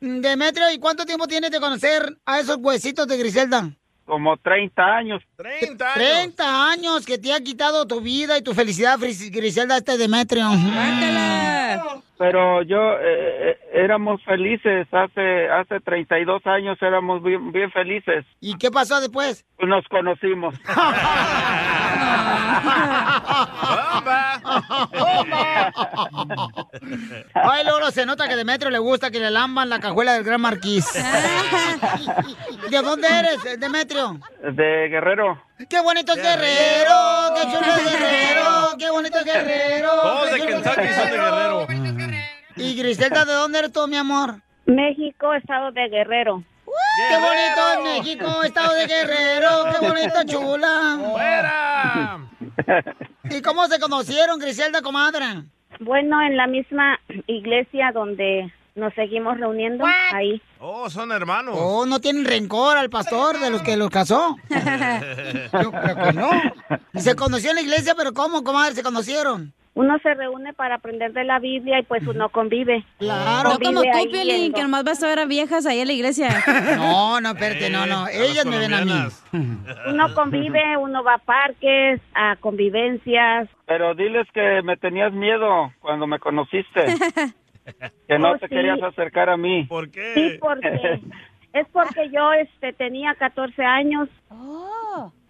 Demetrio, 0.00 0.70
¿y 0.72 0.78
cuánto 0.78 1.04
tiempo 1.04 1.26
tienes 1.26 1.50
de 1.50 1.60
conocer 1.60 2.16
a 2.24 2.40
esos 2.40 2.56
huesitos 2.56 3.06
de 3.06 3.18
Griselda? 3.18 3.70
Como 4.04 4.36
30 4.36 4.82
años. 4.96 5.22
30 5.44 5.84
años. 5.84 5.94
30 5.94 6.70
años 6.70 7.04
que 7.04 7.18
te 7.18 7.34
ha 7.34 7.40
quitado 7.40 7.86
tu 7.86 8.00
vida 8.00 8.38
y 8.38 8.42
tu 8.42 8.54
felicidad, 8.54 8.98
Griselda, 8.98 9.76
este 9.76 9.98
Demetrio. 9.98 10.46
Pero 12.16 12.62
yo, 12.62 12.94
eh, 12.94 13.50
eh, 13.50 13.58
éramos 13.74 14.24
felices. 14.24 14.86
Hace 14.90 15.50
hace 15.50 15.80
32 15.80 16.46
años 16.46 16.78
éramos 16.80 17.22
bien, 17.22 17.52
bien 17.52 17.70
felices. 17.72 18.24
¿Y 18.40 18.56
qué 18.56 18.70
pasó 18.70 19.00
después? 19.00 19.44
Nos 19.58 19.86
conocimos. 19.88 20.54
Ay, 27.34 27.64
luego 27.64 27.90
se 27.90 28.06
nota 28.06 28.28
que 28.28 28.36
Demetrio 28.36 28.70
le 28.70 28.78
gusta 28.78 29.10
que 29.10 29.20
le 29.20 29.30
lamban 29.30 29.68
la 29.68 29.80
cajuela 29.80 30.14
del 30.14 30.24
gran 30.24 30.40
marquís. 30.40 30.92
¿De 32.70 32.82
dónde 32.82 33.08
eres, 33.08 33.60
Demetrio? 33.60 34.18
De 34.42 34.88
Guerrero. 34.88 35.33
¡Qué 35.68 35.80
bonito 35.80 36.12
es 36.12 36.22
Guerrero! 36.22 37.34
¡Qué 37.34 37.42
chulo 37.42 37.72
es 37.76 37.84
Guerrero! 37.84 38.76
¡Qué 38.78 38.90
bonito 38.90 39.18
es 39.18 39.24
Guerrero! 39.24 39.90
Todos 40.02 40.28
¡Qué 40.30 40.40
de 40.40 40.46
Kentucky 40.46 40.88
son 40.88 41.10
de 41.10 41.16
Guerrero. 41.16 41.66
Y 42.56 42.76
Griselda, 42.76 43.24
¿de 43.24 43.32
dónde 43.32 43.58
eres 43.58 43.72
tú, 43.72 43.86
mi 43.88 43.96
amor? 43.96 44.40
México, 44.66 45.34
estado 45.34 45.72
de 45.72 45.88
Guerrero. 45.88 46.42
¡Qué 47.08 47.16
bonito 47.16 47.72
es 47.72 48.04
México, 48.04 48.42
estado 48.42 48.72
de 48.74 48.86
Guerrero! 48.86 49.48
¡Qué 49.72 49.86
bonito, 49.88 50.24
chula! 50.26 50.98
¡Fuera! 51.12 52.18
¿Y 53.30 53.42
cómo 53.42 53.66
se 53.66 53.80
conocieron, 53.80 54.38
Griselda, 54.38 54.80
comadre? 54.82 55.44
Bueno, 55.80 56.22
en 56.22 56.36
la 56.36 56.46
misma 56.46 56.98
iglesia 57.26 57.90
donde 57.92 58.52
nos 58.74 58.92
seguimos 58.94 59.38
reuniendo, 59.38 59.84
ahí. 60.12 60.40
Oh, 60.58 60.90
son 60.90 61.12
hermanos. 61.12 61.54
Oh, 61.58 61.86
no 61.86 62.00
tienen 62.00 62.24
rencor 62.24 62.76
al 62.76 62.90
pastor 62.90 63.38
de 63.38 63.50
los 63.50 63.62
que 63.62 63.76
los 63.76 63.90
casó. 63.90 64.36
Yo 64.48 65.70
creo 65.70 65.96
que 65.96 66.12
no. 66.12 66.30
Se 66.94 67.14
conoció 67.14 67.50
en 67.50 67.56
la 67.56 67.62
iglesia, 67.62 67.94
pero 67.96 68.12
¿cómo, 68.12 68.42
comadre, 68.42 68.74
se 68.74 68.82
conocieron? 68.82 69.52
Uno 69.76 69.98
se 70.04 70.14
reúne 70.14 70.52
para 70.52 70.76
aprender 70.76 71.12
de 71.12 71.24
la 71.24 71.40
Biblia 71.40 71.80
y 71.80 71.82
pues 71.82 72.06
uno 72.06 72.28
convive. 72.28 72.84
Claro. 72.98 73.50
No 73.50 73.58
como 73.58 73.82
Convive 73.82 74.04
tú, 74.04 74.10
Piolín, 74.12 74.52
que 74.52 74.62
nomás 74.62 74.84
vas 74.84 75.02
a 75.02 75.08
ver 75.08 75.18
a 75.18 75.26
viejas 75.26 75.66
ahí 75.66 75.80
en 75.80 75.88
la 75.88 75.92
iglesia. 75.92 76.28
No, 76.76 77.20
no, 77.20 77.30
espérate, 77.30 77.70
no, 77.70 77.84
no. 77.86 78.06
Ellas 78.08 78.46
me 78.46 78.58
ven 78.58 78.72
a 78.72 78.84
mí. 78.84 78.92
Uno 79.88 80.14
convive, 80.14 80.76
uno 80.76 81.02
va 81.02 81.14
a 81.14 81.18
parques, 81.18 82.00
a 82.14 82.36
convivencias. 82.36 83.48
Pero 83.66 83.94
diles 83.94 84.26
que 84.32 84.62
me 84.62 84.76
tenías 84.76 85.12
miedo 85.12 85.72
cuando 85.80 86.06
me 86.06 86.18
conociste. 86.18 86.86
Que 88.06 88.18
no 88.18 88.32
Oh, 88.32 88.38
te 88.38 88.48
sí. 88.48 88.54
querías 88.54 88.82
acercar 88.82 89.30
a 89.30 89.36
mí. 89.36 89.64
¿Por 89.64 89.90
qué? 89.90 90.12
Sí, 90.14 90.38
porque 90.40 91.00
es 91.52 91.66
porque 91.72 92.10
yo 92.10 92.32
este 92.32 92.72
tenía 92.72 93.14
14 93.14 93.62
años 93.64 94.08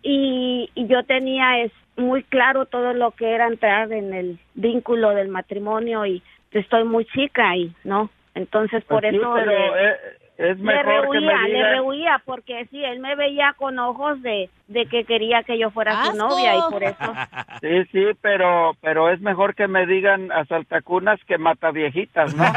y, 0.02 0.70
y 0.74 0.86
yo 0.86 1.04
tenía 1.04 1.60
es 1.60 1.72
muy 1.96 2.22
claro 2.24 2.66
todo 2.66 2.92
lo 2.92 3.12
que 3.12 3.30
era 3.34 3.46
entrar 3.46 3.92
en 3.92 4.12
el 4.12 4.38
vínculo 4.54 5.10
del 5.10 5.28
matrimonio 5.28 6.04
y 6.06 6.22
estoy 6.50 6.84
muy 6.84 7.04
chica 7.06 7.56
y 7.56 7.72
no 7.84 8.10
entonces 8.34 8.84
por 8.84 9.00
Pues 9.02 9.12
sí, 9.12 9.16
eso 9.18 9.32
pero 9.34 9.50
le, 9.50 9.90
eh, 9.90 9.96
es 10.36 10.58
le 10.58 10.72
que 10.72 10.82
rehuía, 10.82 11.38
le 11.48 11.70
rehuía 11.74 12.22
porque 12.24 12.66
sí 12.70 12.82
él 12.84 12.98
me 13.00 13.14
veía 13.14 13.54
con 13.56 13.78
ojos 13.78 14.20
de, 14.22 14.50
de 14.66 14.86
que 14.86 15.04
quería 15.04 15.42
que 15.44 15.56
yo 15.58 15.70
fuera 15.70 16.06
su 16.06 16.16
novia 16.16 16.56
y 16.56 16.60
por 16.72 16.82
eso 16.82 16.96
Sí, 17.62 17.84
sí, 17.92 18.04
pero 18.20 18.72
pero 18.80 19.10
es 19.10 19.20
mejor 19.20 19.54
que 19.54 19.68
me 19.68 19.86
digan 19.86 20.32
asaltacunas 20.32 21.20
que 21.26 21.38
mataviejitas, 21.38 22.34
¿no? 22.34 22.44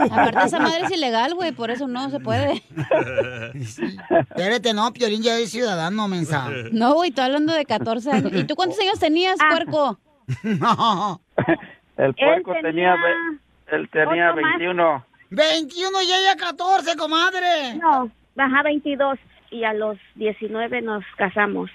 Aparte, 0.10 0.46
esa 0.46 0.58
madre 0.58 0.84
es 0.84 0.90
ilegal, 0.90 1.34
güey, 1.34 1.52
por 1.52 1.70
eso 1.70 1.86
no 1.86 2.10
se 2.10 2.18
puede. 2.20 2.62
Espérate, 4.10 4.74
no, 4.74 4.92
Piolín 4.92 5.22
ya 5.22 5.38
es 5.38 5.50
ciudadano, 5.50 6.08
mensa. 6.08 6.48
No, 6.72 6.94
güey, 6.94 7.10
estoy 7.10 7.24
hablando 7.26 7.52
de 7.54 7.64
14 7.64 8.10
años. 8.10 8.32
¿Y 8.32 8.44
tú 8.44 8.54
cuántos 8.54 8.78
años 8.80 8.98
tenías, 8.98 9.38
puerco? 9.50 9.98
No. 10.44 11.20
El 11.96 12.14
puerco 12.14 12.52
tenía 12.62 12.64
tenía, 12.70 12.94
ve- 12.96 13.76
él 13.76 13.88
tenía 13.90 14.30
ocho 14.32 14.40
más. 14.40 15.02
21. 15.30 15.90
21 15.90 16.02
y 16.02 16.12
ella 16.12 16.36
14, 16.36 16.96
comadre. 16.96 17.74
no 17.76 18.10
baja 18.34 18.62
22 18.62 19.18
y 19.50 19.64
a 19.64 19.72
los 19.74 19.98
19 20.14 20.82
nos 20.82 21.02
casamos 21.16 21.70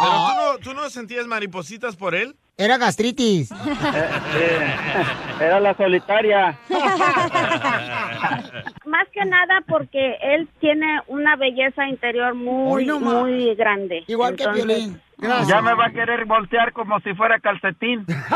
¿Pero 0.00 0.10
tú 0.10 0.34
no, 0.36 0.58
tú 0.58 0.74
no 0.74 0.90
sentías 0.90 1.26
maripositas 1.26 1.96
por 1.96 2.14
él? 2.14 2.36
Era 2.56 2.78
gastritis. 2.78 3.50
Era 5.40 5.60
la 5.60 5.76
solitaria. 5.76 6.58
Más 8.86 9.08
que 9.12 9.24
nada 9.24 9.62
porque 9.68 10.16
él 10.20 10.48
tiene 10.60 11.00
una 11.08 11.36
belleza 11.36 11.88
interior 11.88 12.34
muy, 12.34 12.86
no 12.86 12.98
muy 13.00 13.54
grande. 13.54 14.04
Igual 14.06 14.36
que 14.36 14.48
Piolín. 14.48 15.00
Gracias. 15.18 15.48
Ya 15.48 15.60
me 15.62 15.74
va 15.74 15.86
a 15.86 15.90
querer 15.90 16.24
voltear 16.24 16.72
como 16.72 16.98
si 17.00 17.14
fuera 17.14 17.38
calcetín. 17.38 18.04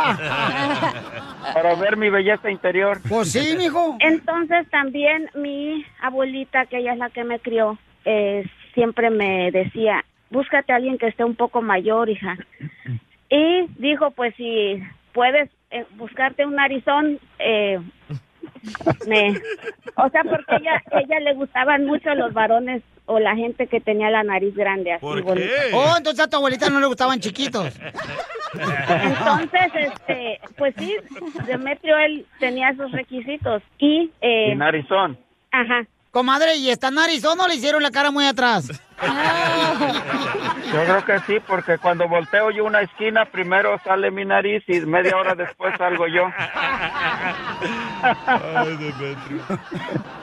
Para 1.55 1.74
ver 1.74 1.97
mi 1.97 2.09
belleza 2.11 2.51
interior. 2.51 3.01
Pues 3.09 3.33
sí, 3.33 3.57
mijo. 3.57 3.97
Entonces 4.01 4.68
también 4.70 5.31
mi 5.35 5.85
abuelita, 6.01 6.66
que 6.66 6.79
ella 6.79 6.93
es 6.93 6.99
la 6.99 7.11
que 7.11 7.24
me 7.24 7.41
crió, 7.41 7.79
eh, 8.05 8.49
siempre 8.74 9.11
me 9.11 9.51
decía, 9.51 10.05
búscate 10.31 10.72
a 10.72 10.76
alguien 10.76 10.99
que 10.99 11.09
esté 11.09 11.24
un 11.24 11.35
poco 11.35 11.62
mayor, 11.62 12.09
hija. 12.09 12.37
Y 13.31 13.66
dijo, 13.79 14.11
pues 14.12 14.35
si 14.37 14.83
puedes 15.12 15.51
eh, 15.70 15.85
buscarte 15.97 16.47
un 16.47 16.55
narizón, 16.55 17.18
eh, 17.39 17.81
me... 19.07 19.41
O 19.97 20.09
sea, 20.11 20.22
porque 20.22 20.57
ella, 20.57 20.83
ella 20.93 21.20
le 21.20 21.35
gustaban 21.35 21.85
mucho 21.87 22.14
los 22.14 22.33
varones 22.33 22.83
o 23.09 23.18
la 23.18 23.34
gente 23.34 23.66
que 23.66 23.80
tenía 23.80 24.11
la 24.11 24.22
nariz 24.22 24.54
grande 24.54 24.92
así 24.92 25.00
¿Por 25.02 25.22
qué? 25.34 25.50
Oh, 25.74 25.94
entonces 25.96 26.24
a 26.24 26.28
tu 26.30 26.36
abuelita 26.36 26.70
no 26.70 26.78
le 26.80 26.86
gustaban 26.86 27.18
chiquitos. 27.20 27.74
Entonces, 28.54 29.70
este, 29.74 30.40
pues 30.56 30.74
sí, 30.78 30.96
Demetrio 31.46 31.98
él 31.98 32.24
tenía 32.38 32.70
esos 32.70 32.90
requisitos 32.92 33.62
y, 33.78 34.11
eh, 34.20 34.52
Y 34.52 34.56
narizón. 34.56 35.18
ajá, 35.50 35.86
Comadre, 36.11 36.56
¿y 36.56 36.70
esta 36.70 36.90
narizón 36.90 37.36
no 37.36 37.46
le 37.46 37.56
hicieron 37.56 37.82
la 37.82 37.90
cara 37.90 38.11
muy 38.11 38.24
atrás? 38.26 38.68
Yo 40.72 40.84
creo 40.84 41.04
que 41.04 41.20
sí, 41.26 41.38
porque 41.46 41.76
cuando 41.78 42.09
volteo 42.09 42.50
yo 42.50 42.64
una 42.64 42.80
esquina, 42.80 43.26
primero 43.26 43.78
sale 43.84 44.11
mi 44.11 44.24
nariz 44.24 44.64
y 44.66 44.80
media 44.80 45.16
hora 45.16 45.34
después 45.34 45.74
salgo 45.76 46.06
yo. 46.09 46.24
Ay, 48.02 48.76
Demetrio. 48.76 49.42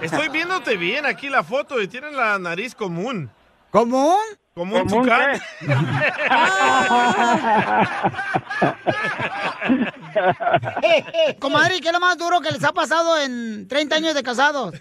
Estoy 0.02 0.30
viéndote 0.30 0.76
bien 0.78 1.06
aquí 1.06 1.30
la 1.30 1.44
foto 1.44 1.80
y 1.82 1.88
tienen 1.88 2.16
la 2.16 2.40
nariz 2.40 2.74
común. 2.76 3.30
¿Común? 3.70 4.18
Como 4.56 4.78
un 4.78 4.88
¿Común 4.88 5.04
tucán. 5.04 5.40
Comadre, 11.40 11.78
¿y 11.78 11.82
¿qué 11.82 11.88
es 11.88 11.94
lo 11.94 12.00
más 12.00 12.18
duro 12.18 12.40
que 12.42 12.52
les 12.52 12.64
ha 12.64 12.72
pasado 12.72 13.20
en 13.20 13.68
30 13.68 13.96
años 13.98 14.14
de 14.14 14.24
casados? 14.24 14.74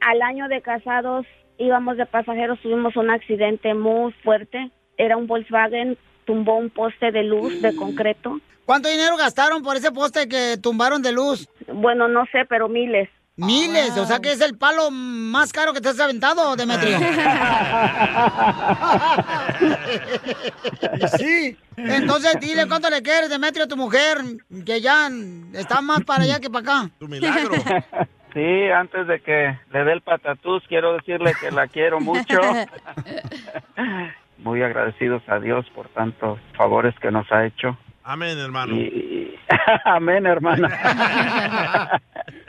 Al 0.00 0.22
año 0.22 0.48
de 0.48 0.62
casados 0.62 1.26
íbamos 1.58 1.96
de 1.96 2.06
pasajeros, 2.06 2.58
tuvimos 2.60 2.96
un 2.96 3.10
accidente 3.10 3.74
muy 3.74 4.12
fuerte. 4.24 4.70
Era 4.96 5.16
un 5.16 5.26
Volkswagen, 5.26 5.98
tumbó 6.24 6.56
un 6.56 6.70
poste 6.70 7.12
de 7.12 7.22
luz 7.22 7.60
de 7.60 7.74
concreto. 7.76 8.40
¿Cuánto 8.64 8.88
dinero 8.88 9.16
gastaron 9.16 9.62
por 9.62 9.76
ese 9.76 9.90
poste 9.90 10.28
que 10.28 10.56
tumbaron 10.56 11.02
de 11.02 11.12
luz? 11.12 11.48
Bueno, 11.72 12.08
no 12.08 12.24
sé, 12.32 12.44
pero 12.48 12.68
miles. 12.68 13.08
Miles, 13.36 13.96
o 13.96 14.04
sea 14.04 14.20
que 14.20 14.32
es 14.32 14.40
el 14.42 14.58
palo 14.58 14.90
más 14.90 15.52
caro 15.52 15.72
que 15.72 15.80
te 15.80 15.88
has 15.88 15.98
aventado, 15.98 16.54
Demetrio. 16.56 16.98
sí. 21.18 21.56
Entonces 21.76 22.38
dile 22.38 22.68
cuánto 22.68 22.90
le 22.90 23.02
quieres, 23.02 23.30
Demetrio, 23.30 23.64
a 23.64 23.68
tu 23.68 23.78
mujer, 23.78 24.18
que 24.66 24.82
ya 24.82 25.08
está 25.54 25.80
más 25.80 26.04
para 26.04 26.24
allá 26.24 26.38
que 26.38 26.50
para 26.50 26.82
acá. 26.82 26.90
Tu 26.98 27.08
milagro. 27.08 27.52
Sí, 28.32 28.70
antes 28.70 29.06
de 29.06 29.20
que 29.20 29.56
le 29.72 29.84
dé 29.84 29.92
el 29.92 30.02
patatús, 30.02 30.62
quiero 30.68 30.94
decirle 30.94 31.34
que 31.34 31.50
la 31.50 31.66
quiero 31.68 32.00
mucho. 32.00 32.38
Muy 34.38 34.62
agradecidos 34.62 35.22
a 35.28 35.38
Dios 35.40 35.68
por 35.74 35.88
tantos 35.88 36.38
favores 36.56 36.94
que 37.00 37.10
nos 37.10 37.30
ha 37.32 37.44
hecho. 37.44 37.76
Amén, 38.04 38.38
hermano. 38.38 38.74
Y- 38.74 39.34
Amén, 39.84 40.26
hermana. 40.26 42.00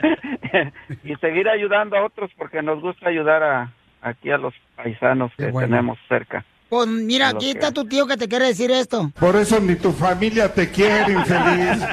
y 1.04 1.14
seguir 1.16 1.48
ayudando 1.48 1.96
a 1.96 2.04
otros 2.04 2.30
porque 2.36 2.62
nos 2.62 2.80
gusta 2.80 3.08
ayudar 3.08 3.42
a 3.42 3.72
aquí 4.00 4.30
a 4.30 4.38
los 4.38 4.54
paisanos 4.76 5.32
que 5.36 5.50
bueno. 5.50 5.68
tenemos 5.68 5.98
cerca. 6.08 6.44
Pues 6.72 6.88
mira, 6.88 7.28
aquí 7.28 7.52
que- 7.52 7.58
está 7.58 7.70
tu 7.70 7.84
tío 7.84 8.06
que 8.06 8.16
te 8.16 8.28
quiere 8.28 8.46
decir 8.46 8.70
esto. 8.70 9.12
Por 9.20 9.36
eso 9.36 9.60
ni 9.60 9.76
tu 9.76 9.92
familia 9.92 10.50
te 10.54 10.70
quiere, 10.70 11.12
infeliz. 11.12 11.86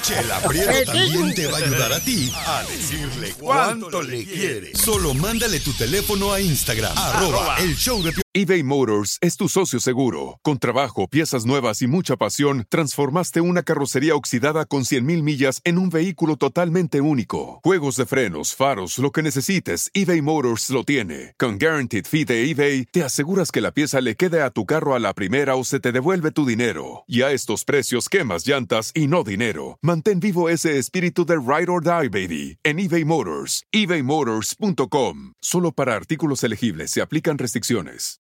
Chela 0.00 0.38
Prieto 0.48 0.92
también 0.92 1.34
te 1.34 1.46
va 1.46 1.58
a 1.58 1.60
ayudar 1.60 1.92
a 1.92 2.00
ti 2.00 2.32
a 2.46 2.62
decirle 2.62 3.34
cuánto 3.38 4.02
le 4.02 4.24
quiere. 4.24 4.74
Solo 4.74 5.12
mándale 5.12 5.60
tu 5.60 5.74
teléfono 5.74 6.32
a 6.32 6.40
Instagram, 6.40 6.96
arroba 6.96 7.56
el 7.58 7.76
show 7.76 8.02
de 8.02 8.12
eBay 8.34 8.62
Motors 8.62 9.18
es 9.20 9.36
tu 9.36 9.50
socio 9.50 9.78
seguro. 9.78 10.38
Con 10.40 10.58
trabajo, 10.58 11.06
piezas 11.06 11.44
nuevas 11.44 11.82
y 11.82 11.86
mucha 11.86 12.16
pasión, 12.16 12.64
transformaste 12.70 13.42
una 13.42 13.62
carrocería 13.62 14.14
oxidada 14.14 14.64
con 14.64 14.84
100.000 14.84 15.22
millas 15.22 15.60
en 15.64 15.76
un 15.76 15.90
vehículo 15.90 16.38
totalmente 16.38 17.02
único. 17.02 17.60
Juegos 17.62 17.96
de 17.96 18.06
frenos, 18.06 18.54
faros, 18.54 18.96
lo 18.96 19.12
que 19.12 19.22
necesites, 19.22 19.90
eBay 19.92 20.22
Motors 20.22 20.70
lo 20.70 20.82
tiene. 20.82 21.34
Con 21.38 21.58
Guaranteed 21.82 22.06
Fee 22.06 22.24
de 22.24 22.48
eBay, 22.48 22.84
te 22.84 23.02
aseguras 23.02 23.50
que 23.50 23.60
la 23.60 23.72
pieza 23.72 24.00
le 24.00 24.14
quede 24.14 24.40
a 24.40 24.50
tu 24.50 24.66
carro 24.66 24.94
a 24.94 25.00
la 25.00 25.14
primera 25.14 25.56
o 25.56 25.64
se 25.64 25.80
te 25.80 25.90
devuelve 25.90 26.30
tu 26.30 26.46
dinero. 26.46 27.02
Y 27.08 27.22
a 27.22 27.32
estos 27.32 27.64
precios, 27.64 28.08
quemas 28.08 28.46
llantas 28.46 28.92
y 28.94 29.08
no 29.08 29.24
dinero. 29.24 29.78
Mantén 29.82 30.20
vivo 30.20 30.48
ese 30.48 30.78
espíritu 30.78 31.26
de 31.26 31.34
Ride 31.34 31.68
or 31.68 31.82
Die, 31.82 32.08
baby, 32.08 32.58
en 32.62 32.78
eBay 32.78 33.04
Motors. 33.04 33.64
ebaymotors.com. 33.72 35.32
Solo 35.40 35.72
para 35.72 35.96
artículos 35.96 36.44
elegibles 36.44 36.92
se 36.92 37.02
aplican 37.02 37.36
restricciones. 37.36 38.20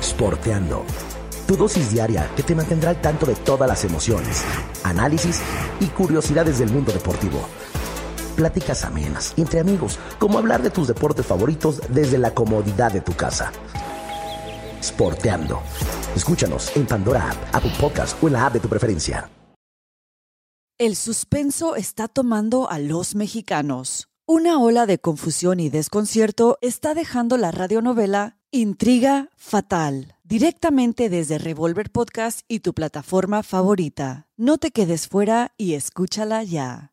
Sporteando. 0.00 0.86
Tu 1.46 1.54
dosis 1.54 1.92
diaria 1.92 2.30
que 2.34 2.42
te 2.42 2.54
mantendrá 2.54 2.90
al 2.90 3.00
tanto 3.02 3.26
de 3.26 3.34
todas 3.34 3.68
las 3.68 3.84
emociones, 3.84 4.42
análisis 4.84 5.42
y 5.80 5.86
curiosidades 5.86 6.60
del 6.60 6.70
mundo 6.70 6.92
deportivo. 6.92 7.46
Pláticas 8.38 8.84
amenas, 8.84 9.34
entre 9.36 9.58
amigos, 9.58 9.98
como 10.20 10.38
hablar 10.38 10.62
de 10.62 10.70
tus 10.70 10.86
deportes 10.86 11.26
favoritos 11.26 11.82
desde 11.88 12.18
la 12.18 12.32
comodidad 12.36 12.92
de 12.92 13.00
tu 13.00 13.12
casa. 13.12 13.50
Sporteando. 14.80 15.60
Escúchanos 16.14 16.70
en 16.76 16.86
Pandora 16.86 17.30
App, 17.30 17.56
Apple 17.56 17.72
Podcast 17.80 18.22
o 18.22 18.28
en 18.28 18.34
la 18.34 18.46
app 18.46 18.52
de 18.52 18.60
tu 18.60 18.68
preferencia. 18.68 19.28
El 20.78 20.94
suspenso 20.94 21.74
está 21.74 22.06
tomando 22.06 22.70
a 22.70 22.78
los 22.78 23.16
mexicanos. 23.16 24.06
Una 24.24 24.60
ola 24.60 24.86
de 24.86 25.00
confusión 25.00 25.58
y 25.58 25.68
desconcierto 25.68 26.58
está 26.60 26.94
dejando 26.94 27.38
la 27.38 27.50
radionovela 27.50 28.38
Intriga 28.52 29.30
Fatal 29.36 30.14
directamente 30.22 31.08
desde 31.08 31.38
Revolver 31.38 31.90
Podcast 31.90 32.42
y 32.46 32.60
tu 32.60 32.72
plataforma 32.72 33.42
favorita. 33.42 34.28
No 34.36 34.58
te 34.58 34.70
quedes 34.70 35.08
fuera 35.08 35.54
y 35.56 35.74
escúchala 35.74 36.44
ya. 36.44 36.92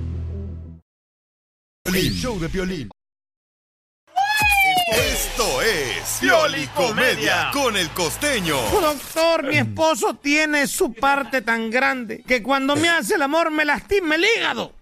El 1.85 2.11
show 2.13 2.39
de 2.39 2.47
Piolín. 2.47 2.89
Esto 4.93 5.61
es 5.61 6.17
Pioli 6.21 6.67
Comedia 6.67 7.49
con 7.51 7.75
el 7.75 7.89
costeño. 7.89 8.55
Doctor, 8.79 9.43
mi 9.43 9.57
esposo 9.57 10.13
tiene 10.13 10.67
su 10.67 10.93
parte 10.93 11.41
tan 11.41 11.69
grande 11.71 12.23
que 12.27 12.43
cuando 12.43 12.75
me 12.75 12.87
hace 12.87 13.15
el 13.15 13.21
amor 13.23 13.51
me 13.51 13.65
lastima 13.65 14.15
el 14.15 14.25
hígado. 14.25 14.73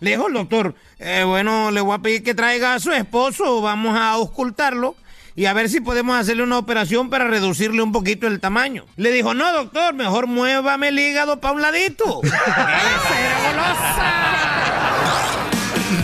Le 0.00 0.10
dijo 0.10 0.26
el 0.26 0.34
doctor, 0.34 0.74
"Eh, 0.98 1.22
bueno, 1.24 1.70
le 1.70 1.80
voy 1.80 1.94
a 1.94 1.98
pedir 1.98 2.22
que 2.24 2.34
traiga 2.34 2.74
a 2.74 2.80
su 2.80 2.92
esposo, 2.92 3.60
vamos 3.60 3.96
a 3.96 4.10
auscultarlo 4.12 4.96
y 5.36 5.46
a 5.46 5.52
ver 5.52 5.68
si 5.68 5.80
podemos 5.80 6.18
hacerle 6.18 6.42
una 6.42 6.58
operación 6.58 7.10
para 7.10 7.26
reducirle 7.28 7.80
un 7.82 7.92
poquito 7.92 8.26
el 8.26 8.40
tamaño. 8.40 8.86
Le 8.96 9.12
dijo, 9.12 9.34
no, 9.34 9.52
doctor, 9.52 9.94
mejor 9.94 10.26
muévame 10.26 10.88
el 10.88 10.98
hígado 10.98 11.40
pa' 11.40 11.52
un 11.52 11.62
ladito. 11.62 12.20
¡Esa 12.24 13.20
era 13.20 13.52
golosa! 13.52 14.69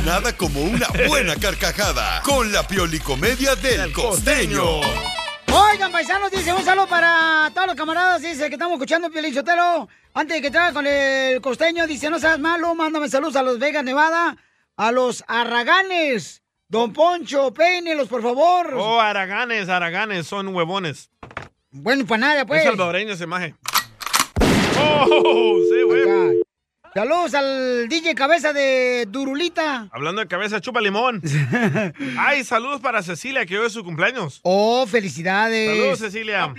Nada 0.07 0.37
como 0.37 0.63
una 0.63 0.87
buena 1.09 1.35
carcajada 1.41 2.23
con 2.23 2.53
la 2.53 2.65
Pioli 2.65 3.01
Comedia 3.01 3.57
del 3.57 3.93
costeño. 3.93 4.63
Oigan, 5.53 5.91
paisanos, 5.91 6.31
dice 6.31 6.53
un 6.53 6.65
saludo 6.65 6.87
para 6.87 7.51
todos 7.53 7.67
los 7.67 7.77
camaradas, 7.77 8.23
dice 8.23 8.47
que 8.49 8.55
estamos 8.55 8.75
escuchando 8.75 9.11
Piolín 9.11 9.35
Sotelo. 9.35 9.89
Antes 10.15 10.37
de 10.37 10.43
que 10.43 10.53
traiga 10.53 10.73
con 10.73 10.87
el 10.87 11.41
costeño, 11.41 11.89
dice, 11.89 12.09
no 12.09 12.21
seas 12.21 12.39
malo, 12.39 12.73
mándame 12.77 13.09
saludos 13.09 13.35
a 13.35 13.43
los 13.43 13.59
Vegas, 13.59 13.83
Nevada, 13.83 14.37
a 14.77 14.93
los 14.93 15.25
Arraganes. 15.27 16.41
Don 16.69 16.93
Poncho, 16.93 17.53
peínelos, 17.53 18.07
por 18.07 18.23
favor. 18.23 18.75
Oh, 18.77 19.01
araganes, 19.01 19.69
araganes, 19.69 20.29
son 20.29 20.55
huevones. 20.55 21.11
Bueno, 21.73 22.07
para 22.07 22.19
nada, 22.21 22.47
pues. 22.47 22.61
Es 22.61 22.69
salvadoreño 22.69 23.15
ese 23.15 23.27
maje. 23.27 23.57
Oh, 24.79 25.59
sí, 25.69 25.83
güey. 25.83 26.47
Saludos 26.97 27.35
al 27.35 27.89
DJ 27.91 28.15
Cabeza 28.15 28.55
de 28.55 29.05
Durulita. 29.11 29.87
Hablando 29.93 30.23
de 30.23 30.29
cabeza, 30.29 30.63
chupa 30.63 30.81
limón. 30.81 31.21
Ay, 32.19 32.43
saludos 32.43 32.81
para 32.81 33.03
Cecilia, 33.03 33.45
que 33.45 33.59
hoy 33.59 33.67
es 33.67 33.75
su 33.75 33.85
cumpleaños. 33.85 34.41
Oh, 34.43 34.87
felicidades. 34.87 35.77
Saludos, 35.77 35.99
Cecilia. 35.99 36.55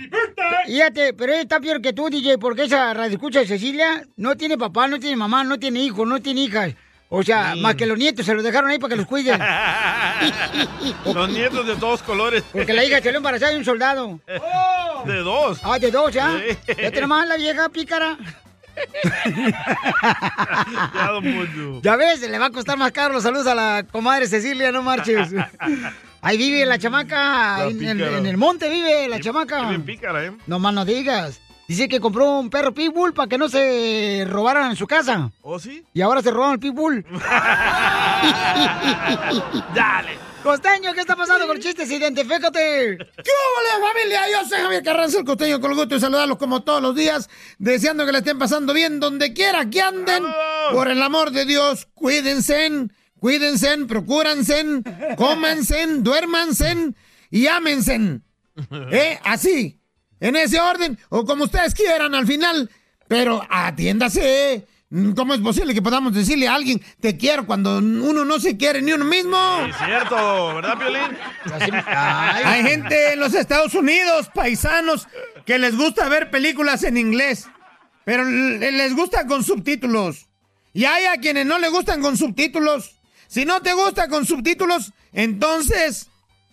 Fíjate, 0.64 1.12
pero 1.14 1.32
ella 1.32 1.42
está 1.42 1.58
peor 1.58 1.82
que 1.82 1.92
tú, 1.92 2.08
DJ, 2.08 2.38
porque 2.38 2.62
esa 2.62 2.94
radio 2.94 3.14
escucha 3.14 3.40
de 3.40 3.48
Cecilia 3.48 4.06
no 4.16 4.36
tiene 4.36 4.56
papá, 4.56 4.86
no 4.86 5.00
tiene 5.00 5.16
mamá, 5.16 5.42
no 5.42 5.58
tiene 5.58 5.80
hijos, 5.80 6.06
no 6.06 6.22
tiene 6.22 6.42
hijas. 6.42 6.72
O 7.08 7.24
sea, 7.24 7.54
Sí. 7.54 7.60
más 7.60 7.74
que 7.74 7.86
los 7.86 7.98
nietos 7.98 8.24
se 8.24 8.32
los 8.32 8.44
dejaron 8.44 8.70
ahí 8.70 8.78
para 8.78 8.90
que 8.90 8.96
los 8.96 9.06
cuiden. 9.08 9.40
Los 11.12 11.30
nietos 11.30 11.66
de 11.66 11.74
todos 11.74 12.00
colores. 12.00 12.44
Porque 12.52 12.72
la 12.74 12.84
hija 12.84 13.00
se 13.00 13.10
lo 13.10 13.18
embarazada 13.18 13.50
de 13.50 13.58
un 13.58 13.64
soldado. 13.64 14.20
De 15.04 15.16
dos. 15.16 15.58
Ah, 15.64 15.80
de 15.80 15.90
dos, 15.90 16.12
¿ya? 16.12 16.38
Sí. 16.38 16.74
Ya 16.80 16.90
tenemos 16.92 17.26
la 17.26 17.36
vieja 17.36 17.68
pícara. 17.70 18.16
Ya, 20.94 21.08
don. 21.12 21.82
Ya 21.82 21.96
ves, 21.96 22.20
le 22.20 22.38
va 22.38 22.46
a 22.46 22.50
costar 22.50 22.76
más 22.78 22.92
caro 22.92 23.14
los 23.14 23.22
saludos 23.22 23.46
a 23.46 23.54
la 23.54 23.84
comadre 23.90 24.26
Cecilia, 24.26 24.72
no 24.72 24.82
marches. 24.82 25.28
Ahí 26.20 26.36
vive 26.36 26.66
la 26.66 26.78
chamaca, 26.78 27.58
La 27.58 27.64
en, 27.64 27.70
en- 27.70 27.78
pícara. 27.98 28.18
en 28.18 28.26
el 28.26 28.36
monte 28.36 28.68
vive 28.68 29.08
la 29.08 29.20
chamaca. 29.20 29.60
Qué 29.62 29.66
bien 29.68 29.82
pícara, 29.84 30.24
¿eh? 30.26 30.32
No 30.46 30.58
más 30.58 30.74
no 30.74 30.84
digas. 30.84 31.40
Dice 31.68 31.88
que 31.88 32.00
compró 32.00 32.38
un 32.38 32.48
perro 32.50 32.72
pitbull 32.72 33.12
para 33.12 33.28
que 33.28 33.36
no 33.38 33.48
se 33.48 34.24
robaran 34.28 34.70
en 34.70 34.76
su 34.76 34.86
casa. 34.86 35.30
¿Oh, 35.42 35.58
sí? 35.58 35.84
Y 35.92 36.00
ahora 36.00 36.22
se 36.22 36.30
robaron 36.30 36.54
el 36.54 36.60
pitbull. 36.60 37.04
Dale. 39.74 40.27
Costeño, 40.42 40.94
¿qué 40.94 41.00
está 41.00 41.16
pasando 41.16 41.46
con 41.46 41.58
chistes? 41.58 41.90
Identifícate. 41.90 42.96
¿Qué 42.96 43.30
hola 43.30 43.88
familia? 43.88 44.20
Yo 44.30 44.48
soy 44.48 44.58
Javier 44.58 44.82
Carranza, 44.82 45.18
el 45.18 45.24
costeño, 45.24 45.60
con 45.60 45.72
el 45.72 45.76
gusto 45.76 45.94
de 45.96 46.00
saludarlos 46.00 46.38
como 46.38 46.62
todos 46.62 46.80
los 46.80 46.94
días, 46.94 47.28
deseando 47.58 48.06
que 48.06 48.12
le 48.12 48.18
estén 48.18 48.38
pasando 48.38 48.72
bien 48.72 49.00
donde 49.00 49.32
quiera 49.32 49.68
que 49.68 49.82
anden. 49.82 50.24
Por 50.72 50.88
el 50.88 51.02
amor 51.02 51.32
de 51.32 51.44
Dios, 51.44 51.88
cuídense, 51.92 52.88
cuídense, 53.18 53.76
procúranse, 53.86 54.64
cómanse, 55.16 55.86
duérmanse 55.98 56.92
y 57.30 57.46
ámense. 57.48 58.20
¿Eh? 58.92 59.18
Así, 59.24 59.80
en 60.20 60.36
ese 60.36 60.60
orden, 60.60 60.98
o 61.08 61.24
como 61.24 61.44
ustedes 61.44 61.74
quieran 61.74 62.14
al 62.14 62.26
final, 62.26 62.70
pero 63.08 63.42
atiéndase. 63.50 64.66
¿Cómo 64.90 65.34
es 65.34 65.40
posible 65.40 65.74
que 65.74 65.82
podamos 65.82 66.14
decirle 66.14 66.48
a 66.48 66.54
alguien 66.54 66.82
te 67.00 67.18
quiero 67.18 67.46
cuando 67.46 67.76
uno 67.76 68.24
no 68.24 68.40
se 68.40 68.56
quiere 68.56 68.80
ni 68.80 68.92
uno 68.92 69.04
mismo? 69.04 69.36
Es 69.68 69.76
cierto, 69.76 70.54
¿verdad, 70.54 70.78
Piolín? 70.78 71.18
Hay 71.86 72.62
gente 72.62 73.12
en 73.12 73.20
los 73.20 73.34
Estados 73.34 73.74
Unidos, 73.74 74.30
paisanos, 74.34 75.06
que 75.44 75.58
les 75.58 75.76
gusta 75.76 76.08
ver 76.08 76.30
películas 76.30 76.84
en 76.84 76.96
inglés, 76.96 77.46
pero 78.04 78.24
les 78.24 78.94
gusta 78.96 79.26
con 79.26 79.44
subtítulos. 79.44 80.28
Y 80.72 80.86
hay 80.86 81.04
a 81.04 81.18
quienes 81.18 81.44
no 81.44 81.58
les 81.58 81.70
gustan 81.70 82.00
con 82.00 82.16
subtítulos. 82.16 82.98
Si 83.26 83.44
no 83.44 83.60
te 83.60 83.74
gusta 83.74 84.08
con 84.08 84.24
subtítulos, 84.24 84.94
entonces 85.12 86.08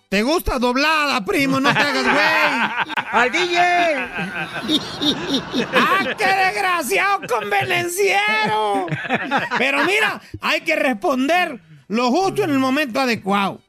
te 0.10 0.22
gusta 0.24 0.60
doblada, 0.60 1.24
primo, 1.26 1.60
no 1.60 1.74
te 1.74 1.80
hagas 1.80 2.04
güey. 2.04 2.96
¡Al 3.12 3.32
DJ! 3.32 3.58
¡Ah, 5.74 6.16
qué 6.18 6.26
desgraciado 6.26 7.22
convenenciero! 7.28 8.88
Pero 9.58 9.84
mira, 9.86 10.22
hay 10.42 10.62
que 10.62 10.76
responder 10.76 11.60
lo 11.88 12.12
justo 12.12 12.44
en 12.44 12.52
el 12.52 12.60
momento 12.60 13.00
adecuado. 13.00 13.62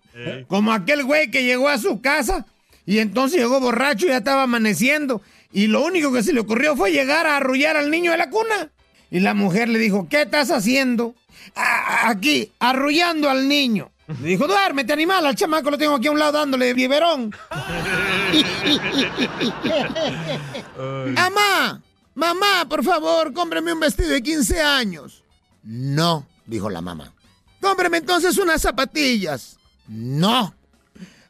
Como 0.49 0.73
aquel 0.73 1.05
güey 1.05 1.31
que 1.31 1.45
llegó 1.45 1.69
a 1.69 1.77
su 1.79 2.01
casa 2.01 2.47
y 2.87 2.99
entonces 3.01 3.39
llegó 3.39 3.61
borracho 3.61 4.07
y 4.07 4.11
ya 4.11 4.19
estaba 4.19 4.45
amaneciendo. 4.45 5.21
Y 5.53 5.67
lo 5.67 5.85
único 5.85 6.13
que 6.13 6.23
se 6.23 6.33
le 6.33 6.41
ocurrió 6.41 6.75
fue 6.77 6.91
llegar 6.93 7.27
a 7.27 7.37
arrullar 7.37 7.77
al 7.77 7.91
niño 7.91 8.13
de 8.13 8.19
la 8.19 8.31
cuna. 8.31 8.71
Y 9.11 9.21
la 9.21 9.35
mujer 9.35 9.69
le 9.69 9.79
dijo, 9.79 10.09
¿qué 10.09 10.23
estás 10.23 10.51
haciendo? 10.51 11.15
"Ah, 11.55 12.09
aquí, 12.09 12.51
arrullando 12.59 13.29
al 13.31 13.47
niño. 13.49 13.91
Le 14.09 14.29
dijo, 14.29 14.47
duérmete, 14.47 14.93
animal, 14.93 15.27
al 15.27 15.35
chamaco 15.35 15.71
lo 15.71 15.79
tengo 15.79 15.97
aquí 15.97 16.07
a 16.07 16.13
un 16.13 16.19
lado 16.19 16.39
dándole 16.39 16.73
biberón. 16.75 17.35
Mamá, 21.15 21.81
mamá, 22.15 22.67
por 22.69 22.85
favor, 22.85 23.33
cómprame 23.33 23.73
un 23.73 23.81
vestido 23.81 24.11
de 24.11 24.23
15 24.23 24.61
años. 24.61 25.23
No, 25.65 26.27
dijo 26.45 26.71
la 26.71 26.81
mamá. 26.81 27.13
Cómprame 27.61 27.99
entonces 27.99 28.37
unas 28.39 28.63
zapatillas. 28.63 29.59
No. 29.89 30.55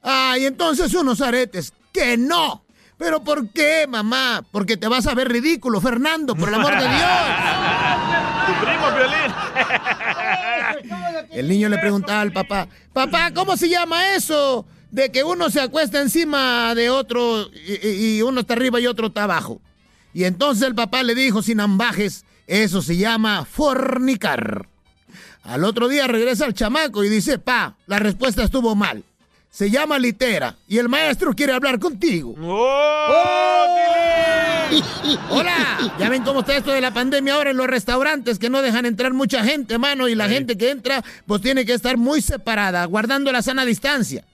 Ay, 0.03 0.47
entonces 0.47 0.93
unos 0.95 1.21
aretes. 1.21 1.73
Que 1.93 2.17
no. 2.17 2.65
¿Pero 2.99 3.23
por 3.23 3.49
qué, 3.51 3.87
mamá? 3.89 4.45
Porque 4.51 4.77
te 4.77 4.89
vas 4.89 5.07
a 5.07 5.15
ver 5.15 5.31
ridículo, 5.31 5.81
Fernando, 5.81 6.35
por 6.35 6.49
el 6.49 6.55
amor 6.55 6.73
de 6.75 6.89
Dios. 6.89 6.91
Tu 8.47 8.53
primo, 8.65 8.87
Piolín. 8.95 9.35
El 11.33 11.49
niño 11.49 11.69
le 11.69 11.79
preguntaba 11.79 12.21
al 12.21 12.33
papá, 12.33 12.69
papá, 12.93 13.33
¿cómo 13.35 13.57
se 13.57 13.69
llama 13.69 14.15
eso? 14.15 14.65
De 14.91 15.11
que 15.11 15.25
uno 15.25 15.51
se 15.51 15.61
acuesta 15.61 16.01
encima 16.01 16.75
de 16.75 16.89
otro 16.91 17.51
y, 17.53 18.23
uno 18.23 18.41
está 18.41 18.55
arriba 18.55 18.81
y 18.81 18.87
otro 18.87 19.09
está 19.09 19.25
abajo. 19.25 19.61
Y 20.15 20.25
entonces 20.25 20.67
el 20.67 20.75
papá 20.75 21.03
le 21.03 21.15
dijo 21.15 21.43
sin 21.43 21.61
ambajes, 21.61 22.25
eso 22.47 22.81
se 22.81 22.97
llama 22.97 23.45
fornicar. 23.45 24.67
Al 25.43 25.65
otro 25.65 25.89
día 25.89 26.07
regresa 26.07 26.47
el 26.47 26.55
chamaco 26.55 27.05
y 27.05 27.09
dice, 27.09 27.39
pa, 27.39 27.77
la 27.87 27.99
respuesta 27.99 28.43
estuvo 28.43 28.75
mal. 28.75 29.05
Se 29.51 29.71
llama 29.71 29.99
litera 29.99 30.57
y 30.69 30.79
el 30.79 30.89
maestro 30.89 31.35
quiere 31.35 31.53
hablar 31.53 31.79
contigo. 31.79 32.35
Hola, 35.31 35.93
ya 35.99 36.09
ven 36.09 36.23
cómo 36.23 36.41
está 36.41 36.57
esto 36.57 36.73
de 36.73 36.81
la 36.81 36.93
pandemia 36.93 37.35
ahora 37.35 37.51
en 37.51 37.57
los 37.57 37.67
restaurantes 37.67 38.39
que 38.39 38.51
no 38.51 38.63
dejan 38.63 38.87
entrar 38.87 39.13
mucha 39.13 39.45
gente, 39.45 39.79
mano, 39.79 40.09
y 40.09 40.15
la 40.15 40.29
gente 40.29 40.57
que 40.57 40.71
entra 40.71 41.05
pues 41.27 41.43
tiene 41.43 41.65
que 41.65 41.73
estar 41.73 41.97
muy 41.97 42.21
separada, 42.21 42.85
guardando 42.85 43.33
la 43.33 43.43
sana 43.43 43.65
distancia. 43.65 44.25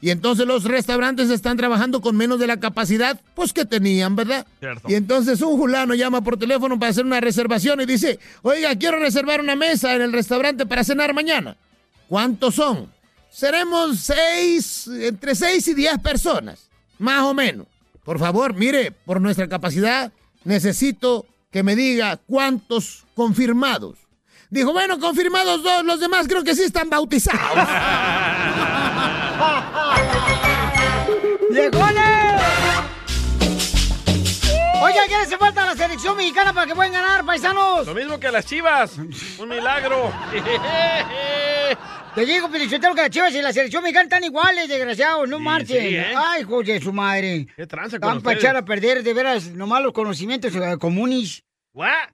Y 0.00 0.10
entonces 0.10 0.46
los 0.46 0.64
restaurantes 0.64 1.28
están 1.28 1.56
trabajando 1.56 2.00
con 2.00 2.16
menos 2.16 2.38
de 2.38 2.46
la 2.46 2.60
capacidad 2.60 3.20
pues 3.34 3.52
que 3.52 3.64
tenían, 3.64 4.14
¿verdad? 4.14 4.46
Cierto. 4.60 4.88
Y 4.88 4.94
entonces 4.94 5.40
un 5.42 5.58
fulano 5.58 5.94
llama 5.94 6.20
por 6.22 6.38
teléfono 6.38 6.78
para 6.78 6.90
hacer 6.90 7.04
una 7.04 7.20
reservación 7.20 7.80
y 7.80 7.86
dice, 7.86 8.18
oiga, 8.42 8.76
quiero 8.76 9.00
reservar 9.00 9.40
una 9.40 9.56
mesa 9.56 9.94
en 9.94 10.02
el 10.02 10.12
restaurante 10.12 10.66
para 10.66 10.84
cenar 10.84 11.14
mañana. 11.14 11.56
¿Cuántos 12.08 12.54
son? 12.54 12.90
Seremos 13.30 13.98
seis, 13.98 14.88
entre 14.88 15.34
seis 15.34 15.66
y 15.68 15.74
diez 15.74 15.98
personas, 15.98 16.68
más 16.98 17.22
o 17.24 17.34
menos. 17.34 17.66
Por 18.08 18.18
favor, 18.18 18.54
mire, 18.54 18.90
por 18.90 19.20
nuestra 19.20 19.46
capacidad, 19.50 20.10
necesito 20.44 21.26
que 21.50 21.62
me 21.62 21.76
diga 21.76 22.16
cuántos 22.16 23.04
confirmados. 23.14 23.98
Dijo, 24.48 24.72
bueno, 24.72 24.98
confirmados 24.98 25.62
dos, 25.62 25.84
los 25.84 26.00
demás 26.00 26.26
creo 26.26 26.42
que 26.42 26.54
sí 26.54 26.62
están 26.62 26.88
bautizados. 26.88 27.68
¡Llególe! 31.50 32.27
Oye, 34.80 34.98
¿qué 35.08 35.14
hace 35.16 35.36
falta 35.36 35.64
a 35.64 35.66
la 35.66 35.76
selección 35.76 36.16
mexicana 36.16 36.52
para 36.52 36.66
que 36.66 36.74
puedan 36.74 36.92
ganar, 36.92 37.24
paisanos? 37.24 37.86
Lo 37.86 37.94
mismo 37.94 38.18
que 38.20 38.30
las 38.30 38.46
chivas. 38.46 38.96
Un 38.96 39.48
milagro. 39.48 40.12
Te 42.14 42.24
digo, 42.24 42.48
Pelichotero, 42.50 42.94
que 42.94 43.02
las 43.02 43.10
chivas 43.10 43.34
y 43.34 43.42
la 43.42 43.52
selección 43.52 43.82
mexicana 43.82 44.04
están 44.04 44.24
iguales, 44.24 44.68
desgraciados, 44.68 45.28
no 45.28 45.38
marchen. 45.38 45.88
sí, 45.88 45.96
¿eh? 45.96 46.14
Ay, 46.16 46.42
hijo 46.42 46.62
de 46.62 46.80
su 46.80 46.92
madre. 46.92 47.46
¿Qué 47.56 47.66
tranza 47.66 47.98
con 47.98 48.08
Van 48.08 48.22
para 48.22 48.38
echar 48.38 48.56
a 48.56 48.64
perder, 48.64 49.02
de 49.02 49.14
veras, 49.14 49.48
nomás 49.48 49.82
los 49.82 49.92
conocimientos 49.92 50.54
eh, 50.54 50.76
comunes. 50.78 51.44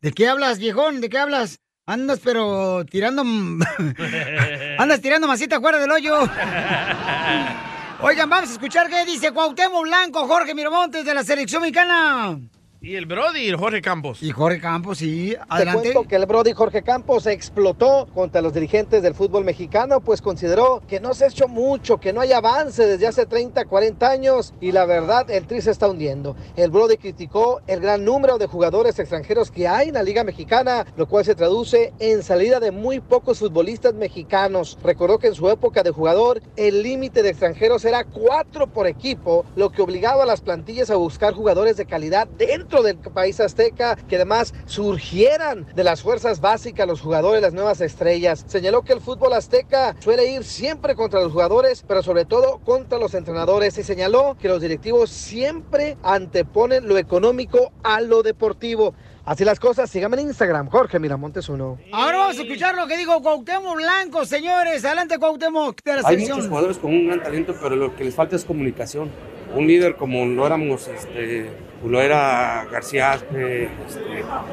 ¿De 0.02 0.12
qué 0.12 0.28
hablas, 0.28 0.58
viejón? 0.58 1.00
¿De 1.00 1.08
qué 1.08 1.18
hablas? 1.18 1.60
Andas, 1.86 2.20
pero 2.22 2.84
tirando... 2.86 3.22
Andas 4.78 5.00
tirando 5.00 5.26
masita 5.26 5.60
fuera 5.60 5.78
del 5.78 5.90
hoyo. 5.90 6.28
Oigan, 8.06 8.28
vamos 8.28 8.50
a 8.50 8.52
escuchar 8.52 8.90
qué 8.90 9.06
dice 9.06 9.32
Cuauhtémoc 9.32 9.84
Blanco, 9.84 10.28
Jorge 10.28 10.54
Miramontes 10.54 11.06
de 11.06 11.14
la 11.14 11.24
selección 11.24 11.62
mexicana. 11.62 12.38
Y 12.84 12.96
el 12.96 13.06
Brody, 13.06 13.48
el 13.48 13.56
Jorge 13.56 13.80
Campos. 13.80 14.22
Y 14.22 14.30
Jorge 14.30 14.60
Campos, 14.60 14.98
sí. 14.98 15.34
Te 15.56 15.72
cuento 15.72 16.04
que 16.06 16.16
el 16.16 16.26
Brody 16.26 16.52
Jorge 16.52 16.82
Campos 16.82 17.26
explotó 17.26 18.06
contra 18.12 18.42
los 18.42 18.52
dirigentes 18.52 19.02
del 19.02 19.14
fútbol 19.14 19.42
mexicano, 19.42 20.00
pues 20.00 20.20
consideró 20.20 20.82
que 20.86 21.00
no 21.00 21.14
se 21.14 21.24
ha 21.24 21.28
hecho 21.28 21.48
mucho, 21.48 21.98
que 21.98 22.12
no 22.12 22.20
hay 22.20 22.32
avance 22.32 22.86
desde 22.86 23.06
hace 23.06 23.24
30, 23.24 23.64
40 23.64 24.06
años 24.06 24.52
y 24.60 24.72
la 24.72 24.84
verdad 24.84 25.30
el 25.30 25.46
tri 25.46 25.62
se 25.62 25.70
está 25.70 25.88
hundiendo. 25.88 26.36
El 26.56 26.70
Brody 26.70 26.98
criticó 26.98 27.62
el 27.66 27.80
gran 27.80 28.04
número 28.04 28.36
de 28.36 28.48
jugadores 28.48 28.98
extranjeros 28.98 29.50
que 29.50 29.66
hay 29.66 29.88
en 29.88 29.94
la 29.94 30.02
Liga 30.02 30.22
Mexicana, 30.22 30.84
lo 30.98 31.06
cual 31.06 31.24
se 31.24 31.34
traduce 31.34 31.94
en 32.00 32.22
salida 32.22 32.60
de 32.60 32.70
muy 32.70 33.00
pocos 33.00 33.38
futbolistas 33.38 33.94
mexicanos. 33.94 34.76
Recordó 34.84 35.18
que 35.18 35.28
en 35.28 35.34
su 35.34 35.48
época 35.48 35.82
de 35.82 35.90
jugador 35.90 36.42
el 36.56 36.82
límite 36.82 37.22
de 37.22 37.30
extranjeros 37.30 37.86
era 37.86 38.04
cuatro 38.04 38.66
por 38.66 38.86
equipo, 38.86 39.46
lo 39.56 39.70
que 39.70 39.80
obligaba 39.80 40.24
a 40.24 40.26
las 40.26 40.42
plantillas 40.42 40.90
a 40.90 40.96
buscar 40.96 41.32
jugadores 41.32 41.78
de 41.78 41.86
calidad 41.86 42.28
dentro 42.36 42.73
del 42.82 42.96
país 42.98 43.40
azteca 43.40 43.96
que 43.96 44.16
además 44.16 44.54
surgieran 44.66 45.66
de 45.74 45.84
las 45.84 46.02
fuerzas 46.02 46.40
básicas 46.40 46.86
los 46.86 47.00
jugadores, 47.00 47.42
las 47.42 47.52
nuevas 47.52 47.80
estrellas. 47.80 48.44
Señaló 48.46 48.82
que 48.82 48.92
el 48.92 49.00
fútbol 49.00 49.32
azteca 49.32 49.94
suele 50.00 50.26
ir 50.26 50.44
siempre 50.44 50.94
contra 50.94 51.20
los 51.20 51.32
jugadores, 51.32 51.84
pero 51.86 52.02
sobre 52.02 52.24
todo 52.24 52.58
contra 52.64 52.98
los 52.98 53.14
entrenadores 53.14 53.76
y 53.78 53.82
señaló 53.82 54.36
que 54.40 54.48
los 54.48 54.60
directivos 54.60 55.10
siempre 55.10 55.96
anteponen 56.02 56.88
lo 56.88 56.98
económico 56.98 57.72
a 57.82 58.00
lo 58.00 58.22
deportivo. 58.22 58.94
Así 59.24 59.44
las 59.44 59.58
cosas, 59.58 59.88
síganme 59.90 60.20
en 60.20 60.26
Instagram, 60.28 60.68
Jorge 60.68 60.98
Miramontes 60.98 61.48
uno. 61.48 61.78
Ahora 61.92 62.18
vamos 62.18 62.38
a 62.38 62.42
escuchar 62.42 62.74
lo 62.74 62.86
que 62.86 62.98
dijo 62.98 63.22
Cuauhtémoc 63.22 63.76
Blanco, 63.76 64.26
señores. 64.26 64.84
Adelante, 64.84 65.18
Cuauhtémoc, 65.18 65.82
de 65.82 65.92
la 65.92 65.98
Hay 66.00 66.04
selección. 66.04 66.36
muchos 66.36 66.48
jugadores 66.50 66.78
con 66.78 66.90
un 66.92 67.06
gran 67.06 67.22
talento, 67.22 67.54
pero 67.62 67.74
lo 67.74 67.96
que 67.96 68.04
les 68.04 68.14
falta 68.14 68.36
es 68.36 68.44
comunicación. 68.44 69.10
Un 69.54 69.66
líder 69.66 69.96
como 69.96 70.26
lo 70.26 70.46
éramos, 70.46 70.88
este, 70.88 71.48
lo 71.88 72.00
era 72.00 72.66
García 72.70 73.14
este, 73.14 73.68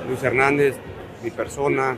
Luis 0.07 0.23
Hernández, 0.23 0.75
mi 1.23 1.31
persona. 1.31 1.97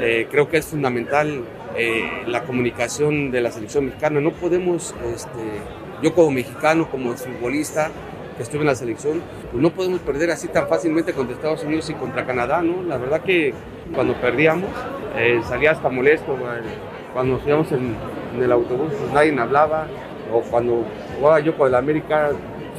Eh, 0.00 0.28
creo 0.30 0.48
que 0.48 0.56
es 0.58 0.66
fundamental 0.66 1.44
eh, 1.76 2.22
la 2.26 2.44
comunicación 2.44 3.30
de 3.30 3.40
la 3.40 3.50
selección 3.50 3.86
mexicana. 3.86 4.20
No 4.20 4.32
podemos, 4.32 4.94
este, 5.14 5.60
yo 6.02 6.14
como 6.14 6.30
mexicano, 6.30 6.88
como 6.90 7.12
futbolista 7.14 7.90
que 8.36 8.42
estuve 8.42 8.60
en 8.60 8.66
la 8.66 8.74
selección, 8.74 9.22
pues 9.50 9.62
no 9.62 9.70
podemos 9.70 10.00
perder 10.00 10.30
así 10.30 10.48
tan 10.48 10.68
fácilmente 10.68 11.12
contra 11.12 11.34
Estados 11.34 11.64
Unidos 11.64 11.88
y 11.88 11.94
contra 11.94 12.26
Canadá, 12.26 12.60
¿no? 12.62 12.82
La 12.82 12.98
verdad 12.98 13.22
que 13.22 13.54
cuando 13.94 14.14
perdíamos 14.20 14.70
eh, 15.16 15.40
salía 15.48 15.72
hasta 15.72 15.88
molesto. 15.88 16.36
Cuando 17.12 17.38
nos 17.38 17.46
íbamos 17.46 17.72
en, 17.72 17.96
en 18.34 18.42
el 18.42 18.52
autobús, 18.52 18.92
pues 18.98 19.12
nadie 19.12 19.38
hablaba. 19.38 19.86
O 20.32 20.40
cuando 20.42 20.84
jugaba 21.16 21.40
yo 21.40 21.56
con 21.56 21.68
el 21.68 21.74
América, 21.74 22.32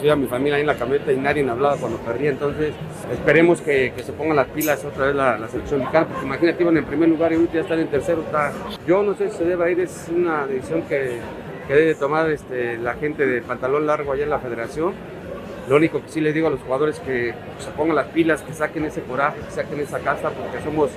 Yo 0.03 0.13
a 0.13 0.15
mi 0.15 0.27
familia 0.27 0.55
ahí 0.55 0.61
en 0.61 0.67
la 0.67 0.75
camioneta 0.75 1.11
y 1.11 1.17
nadie 1.17 1.49
hablaba 1.49 1.75
cuando 1.77 1.97
perdía, 1.97 2.29
entonces 2.29 2.73
esperemos 3.11 3.61
que, 3.61 3.93
que 3.95 4.03
se 4.03 4.13
pongan 4.13 4.35
las 4.35 4.47
pilas 4.47 4.85
otra 4.85 5.07
vez 5.07 5.15
la, 5.15 5.37
la 5.37 5.47
selección 5.47 5.79
mexicana, 5.79 6.07
porque 6.07 6.25
imagínate, 6.25 6.63
iban 6.63 6.77
en 6.77 6.85
primer 6.85 7.09
lugar 7.09 7.31
y 7.31 7.35
ahorita 7.35 7.53
ya 7.55 7.61
están 7.61 7.79
en 7.79 7.87
tercero. 7.87 8.21
Está... 8.21 8.53
Yo 8.85 9.01
no 9.01 9.15
sé 9.15 9.29
si 9.29 9.37
se 9.37 9.45
debe 9.45 9.71
ir, 9.71 9.79
es 9.79 10.07
una 10.15 10.45
decisión 10.45 10.83
que, 10.83 11.17
que 11.67 11.73
debe 11.73 11.95
tomar 11.95 12.29
este, 12.29 12.77
la 12.77 12.93
gente 12.93 13.25
de 13.25 13.41
pantalón 13.41 13.87
largo 13.87 14.11
allá 14.11 14.23
en 14.23 14.29
la 14.29 14.39
federación. 14.39 14.93
Lo 15.67 15.75
único 15.75 16.01
que 16.01 16.09
sí 16.09 16.21
les 16.21 16.33
digo 16.33 16.47
a 16.47 16.51
los 16.51 16.61
jugadores 16.61 16.95
es 16.95 17.01
que 17.01 17.33
se 17.57 17.71
pongan 17.71 17.95
las 17.95 18.07
pilas, 18.07 18.41
que 18.41 18.53
saquen 18.53 18.85
ese 18.85 19.01
coraje, 19.01 19.39
que 19.39 19.51
saquen 19.51 19.79
esa 19.79 19.99
casa, 19.99 20.29
porque 20.29 20.63
somos, 20.63 20.91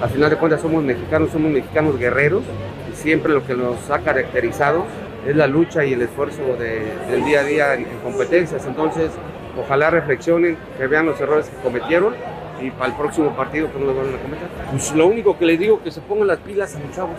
al 0.00 0.08
final 0.08 0.30
de 0.30 0.36
cuentas, 0.36 0.62
somos 0.62 0.82
mexicanos, 0.82 1.30
somos 1.30 1.52
mexicanos 1.52 1.96
guerreros 1.98 2.42
y 2.90 2.96
siempre 2.96 3.32
lo 3.32 3.46
que 3.46 3.54
nos 3.54 3.88
ha 3.90 4.00
caracterizado 4.00 4.84
es 5.26 5.36
la 5.36 5.46
lucha 5.46 5.84
y 5.84 5.92
el 5.92 6.02
esfuerzo 6.02 6.42
de- 6.56 6.92
del 7.10 7.24
día 7.24 7.40
a 7.40 7.44
día 7.44 7.74
en, 7.74 7.86
en 7.88 7.98
competencias. 8.00 8.64
Entonces, 8.66 9.10
ojalá 9.58 9.90
reflexionen, 9.90 10.58
que 10.76 10.86
vean 10.86 11.06
los 11.06 11.20
errores 11.20 11.46
que 11.48 11.56
cometieron 11.62 12.14
y 12.60 12.70
para 12.70 12.86
el 12.86 12.96
próximo 12.96 13.34
partido 13.36 13.72
que 13.72 13.78
no 13.78 13.86
los 13.86 13.96
van 13.96 14.14
a 14.14 14.18
cometer. 14.22 14.48
Pues 14.70 14.92
lo 14.92 15.06
único 15.06 15.38
que 15.38 15.44
les 15.46 15.58
digo 15.58 15.76
es 15.78 15.82
que 15.84 15.90
se 15.92 16.00
pongan 16.02 16.28
las 16.28 16.38
pilas 16.40 16.74
a 16.74 16.80
los 16.80 16.94
chavos. 16.94 17.18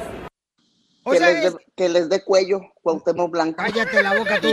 O 1.04 1.12
que, 1.12 1.20
sea, 1.20 1.30
les 1.32 1.56
que 1.76 1.88
les 1.90 2.10
dé 2.10 2.22
cuello, 2.24 2.60
Cuauhtémoc 2.82 3.32
Blanco. 3.32 3.56
Cállate 3.64 4.04
la 4.04 4.18
boca 4.18 4.42
tú. 4.42 4.50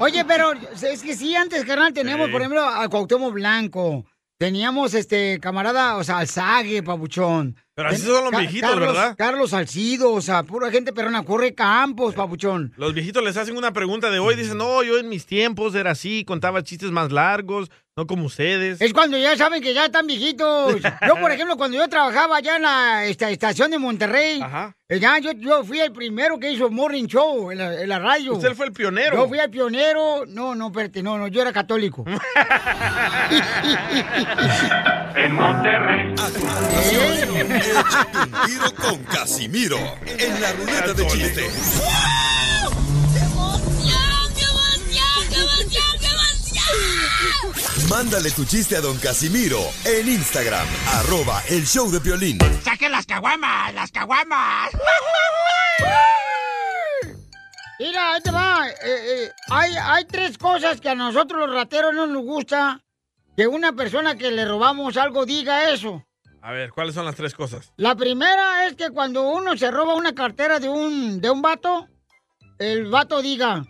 Oye, 0.00 0.24
pero 0.24 0.52
es 0.52 1.02
que 1.02 1.14
sí, 1.14 1.36
antes, 1.36 1.64
carnal, 1.64 1.92
teníamos, 1.92 2.28
por 2.30 2.40
ejemplo, 2.40 2.64
a 2.64 2.88
Cuauhtémoc 2.88 3.32
Blanco. 3.34 4.04
Teníamos, 4.38 4.94
este, 4.94 5.38
camarada, 5.38 5.96
o 5.96 6.02
sea, 6.02 6.18
Alzague, 6.18 6.82
papuchón. 6.82 7.54
Pero 7.82 7.94
así 7.94 8.02
son 8.06 8.24
los 8.24 8.30
Ca- 8.30 8.38
viejitos, 8.40 8.70
Carlos- 8.70 8.94
¿verdad? 8.94 9.14
Carlos 9.16 9.50
Salcido, 9.50 10.12
o 10.12 10.20
sea, 10.20 10.42
pura 10.42 10.70
gente 10.70 10.92
perrona. 10.92 11.22
Corre 11.24 11.54
Campos, 11.54 12.14
papuchón. 12.14 12.72
Los 12.76 12.92
viejitos 12.94 13.22
les 13.24 13.36
hacen 13.36 13.56
una 13.56 13.72
pregunta 13.72 14.10
de 14.10 14.18
hoy, 14.18 14.34
dicen, 14.36 14.58
no, 14.58 14.82
yo 14.82 14.98
en 14.98 15.08
mis 15.08 15.24
tiempos 15.26 15.74
era 15.74 15.92
así, 15.92 16.24
contaba 16.24 16.62
chistes 16.62 16.90
más 16.90 17.10
largos, 17.10 17.70
no 17.96 18.06
como 18.06 18.26
ustedes. 18.26 18.80
Es 18.80 18.92
cuando 18.92 19.16
ya 19.18 19.36
saben 19.36 19.62
que 19.62 19.72
ya 19.74 19.86
están 19.86 20.06
viejitos. 20.06 20.76
Yo, 21.06 21.16
por 21.20 21.30
ejemplo, 21.32 21.56
cuando 21.56 21.76
yo 21.76 21.88
trabajaba 21.88 22.36
allá 22.36 22.56
en 22.56 22.62
la 22.62 23.04
esta, 23.06 23.30
estación 23.30 23.70
de 23.70 23.78
Monterrey, 23.78 24.40
eh, 24.88 24.98
ya 25.00 25.18
yo, 25.18 25.32
yo 25.32 25.64
fui 25.64 25.80
el 25.80 25.92
primero 25.92 26.38
que 26.38 26.50
hizo 26.52 26.70
Morning 26.70 27.04
Show 27.06 27.50
en 27.50 27.58
la, 27.58 27.80
en 27.82 27.88
la 27.88 27.98
radio. 27.98 28.34
Usted 28.34 28.54
fue 28.54 28.66
el 28.66 28.72
pionero. 28.72 29.16
Yo 29.16 29.28
fui 29.28 29.38
el 29.38 29.50
pionero. 29.50 30.24
No, 30.28 30.54
no, 30.54 30.68
espérate, 30.68 31.02
no, 31.02 31.18
no, 31.18 31.28
yo 31.28 31.42
era 31.42 31.52
católico. 31.52 32.04
En 35.16 35.34
Monterrey. 35.34 36.14
Continuación, 36.16 37.48
échate 37.70 38.18
un 38.18 38.32
tiro 38.46 38.74
con 38.74 39.04
Casimiro 39.04 39.78
en 40.06 40.40
la 40.40 40.52
ruleta 40.52 40.92
de 40.92 41.06
chistes. 41.06 41.52
Mándale 47.88 48.30
tu 48.30 48.44
chiste 48.44 48.76
a 48.76 48.80
don 48.80 48.96
Casimiro 48.98 49.58
en 49.84 50.08
Instagram, 50.08 50.66
arroba 50.94 51.42
el 51.48 51.66
show 51.66 51.90
de 51.90 51.98
violín. 51.98 52.38
¡Saquen 52.62 52.92
las 52.92 53.04
caguamas! 53.04 53.74
¡Las 53.74 53.90
caguamas! 53.90 54.70
Mira, 57.80 58.14
ahí 58.14 58.20
te 58.22 58.30
va. 58.30 58.68
Eh, 58.68 58.74
eh, 58.84 59.32
hay, 59.48 59.72
hay 59.82 60.04
tres 60.04 60.38
cosas 60.38 60.80
que 60.80 60.88
a 60.88 60.94
nosotros 60.94 61.40
los 61.40 61.54
rateros 61.54 61.92
no 61.92 62.06
nos 62.06 62.22
gusta 62.22 62.80
que 63.36 63.46
una 63.46 63.72
persona 63.72 64.16
que 64.16 64.30
le 64.30 64.44
robamos 64.44 64.96
algo 64.96 65.26
diga 65.26 65.70
eso. 65.70 66.04
A 66.42 66.52
ver, 66.52 66.70
¿cuáles 66.70 66.94
son 66.94 67.04
las 67.04 67.16
tres 67.16 67.34
cosas? 67.34 67.72
La 67.76 67.94
primera 67.94 68.66
es 68.66 68.74
que 68.74 68.90
cuando 68.90 69.22
uno 69.22 69.56
se 69.56 69.70
roba 69.70 69.94
una 69.94 70.14
cartera 70.14 70.58
de 70.58 70.68
un, 70.68 71.20
de 71.20 71.30
un 71.30 71.42
vato, 71.42 71.86
el 72.58 72.86
vato 72.86 73.20
diga, 73.20 73.64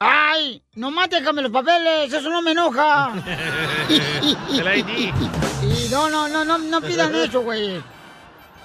¡ay! 0.00 0.62
Nomás 0.74 1.08
déjame 1.08 1.42
los 1.42 1.52
papeles, 1.52 2.12
eso 2.12 2.28
no 2.28 2.42
me 2.42 2.50
enoja. 2.50 3.12
El 3.88 4.78
ID. 4.78 5.14
Y 5.62 5.88
no, 5.90 6.10
no, 6.10 6.28
no, 6.28 6.44
no, 6.44 6.58
no 6.58 6.80
pidan 6.80 7.14
eso, 7.14 7.42
güey. 7.42 7.80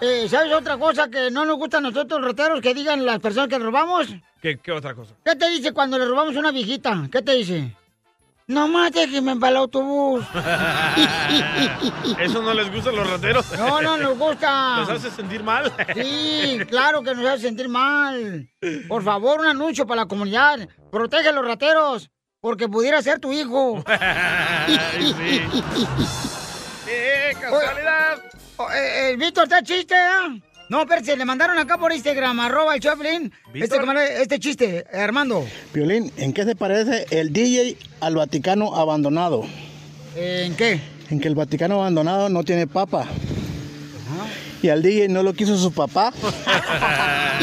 Eh, 0.01 0.27
¿Sabes 0.27 0.51
otra 0.53 0.77
cosa 0.77 1.09
que 1.09 1.29
no 1.29 1.45
nos 1.45 1.57
gusta 1.57 1.77
a 1.77 1.81
nosotros 1.81 2.19
los 2.19 2.31
rateros 2.31 2.61
que 2.61 2.73
digan 2.73 3.05
las 3.05 3.19
personas 3.19 3.49
que 3.49 3.59
robamos? 3.59 4.07
¿Qué, 4.41 4.57
qué 4.57 4.71
otra 4.71 4.95
cosa? 4.95 5.13
¿Qué 5.23 5.35
te 5.35 5.47
dice 5.51 5.71
cuando 5.71 5.99
le 5.99 6.05
robamos 6.05 6.35
una 6.35 6.49
viejita? 6.51 7.07
¿Qué 7.11 7.21
te 7.21 7.33
dice? 7.33 7.75
Nomás 8.51 8.91
déjeme 8.91 9.37
para 9.37 9.51
el 9.51 9.57
autobús. 9.57 10.25
¿Eso 12.19 12.41
no 12.41 12.53
les 12.53 12.69
gusta 12.69 12.89
a 12.89 12.93
los 12.93 13.09
rateros? 13.09 13.45
No, 13.57 13.81
no 13.81 13.97
nos 13.97 14.17
gusta. 14.17 14.79
¿Los 14.79 14.89
hace 14.89 15.09
sentir 15.09 15.41
mal? 15.41 15.71
Sí, 15.95 16.59
claro 16.67 17.01
que 17.01 17.15
nos 17.15 17.25
hace 17.27 17.43
sentir 17.43 17.69
mal. 17.69 18.49
Por 18.89 19.03
favor, 19.03 19.39
un 19.39 19.45
anuncio 19.47 19.87
para 19.87 20.01
la 20.01 20.07
comunidad. 20.07 20.67
Protege 20.91 21.29
a 21.29 21.31
los 21.31 21.45
rateros, 21.45 22.11
porque 22.41 22.67
pudiera 22.67 23.01
ser 23.01 23.19
tu 23.19 23.31
hijo. 23.31 23.81
Sí. 24.67 25.41
¡Eh, 26.89 27.33
casualidad! 27.39 28.17
Eh, 28.75 29.11
eh, 29.11 29.15
Víctor, 29.17 29.45
¿está 29.45 29.63
chiste? 29.63 29.95
eh? 29.95 30.41
No, 30.71 30.83
espérate, 30.83 31.17
le 31.17 31.25
mandaron 31.25 31.59
acá 31.59 31.77
por 31.77 31.91
Instagram, 31.91 32.39
arroba 32.39 32.75
el 32.75 32.79
Choplin. 32.79 33.29
Este, 33.53 33.75
este 34.21 34.39
chiste, 34.39 34.85
Armando. 34.93 35.45
Violín, 35.73 36.13
¿en 36.15 36.31
qué 36.31 36.45
se 36.45 36.55
parece 36.55 37.07
el 37.09 37.33
DJ 37.33 37.75
al 37.99 38.15
Vaticano 38.15 38.73
abandonado? 38.73 39.45
¿En 40.15 40.55
qué? 40.55 40.79
En 41.09 41.19
que 41.19 41.27
el 41.27 41.35
Vaticano 41.35 41.75
abandonado 41.75 42.29
no 42.29 42.45
tiene 42.45 42.67
papa. 42.67 43.05
Y 44.61 44.69
al 44.69 44.81
DJ 44.81 45.09
no 45.09 45.23
lo 45.23 45.33
quiso 45.33 45.57
su 45.57 45.73
papá. 45.73 46.13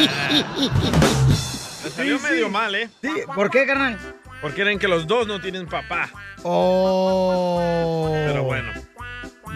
Me 1.84 1.90
salió 1.90 2.18
medio 2.20 2.48
mal, 2.48 2.74
¿eh? 2.76 2.88
Sí, 3.02 3.10
¿por 3.34 3.50
qué, 3.50 3.66
carnal? 3.66 3.98
Porque 4.40 4.54
quieren 4.54 4.78
que 4.78 4.88
los 4.88 5.06
dos 5.06 5.26
no 5.26 5.38
tienen 5.38 5.66
papá. 5.66 6.08
Oh. 6.44 8.10
Pero 8.10 8.44
bueno. 8.44 8.72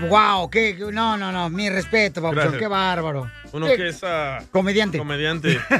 Wow, 0.08 0.48
qué, 0.50 0.76
no, 0.92 1.16
no, 1.16 1.30
no, 1.32 1.48
mi 1.50 1.68
respeto, 1.70 2.20
papuchón, 2.22 2.58
qué 2.58 2.66
bárbaro. 2.66 3.30
Uno 3.52 3.66
Eh, 3.68 3.76
que 3.76 3.88
es 3.88 4.00
ah, 4.02 4.38
Comediante. 4.50 4.98
comediante. 4.98 5.58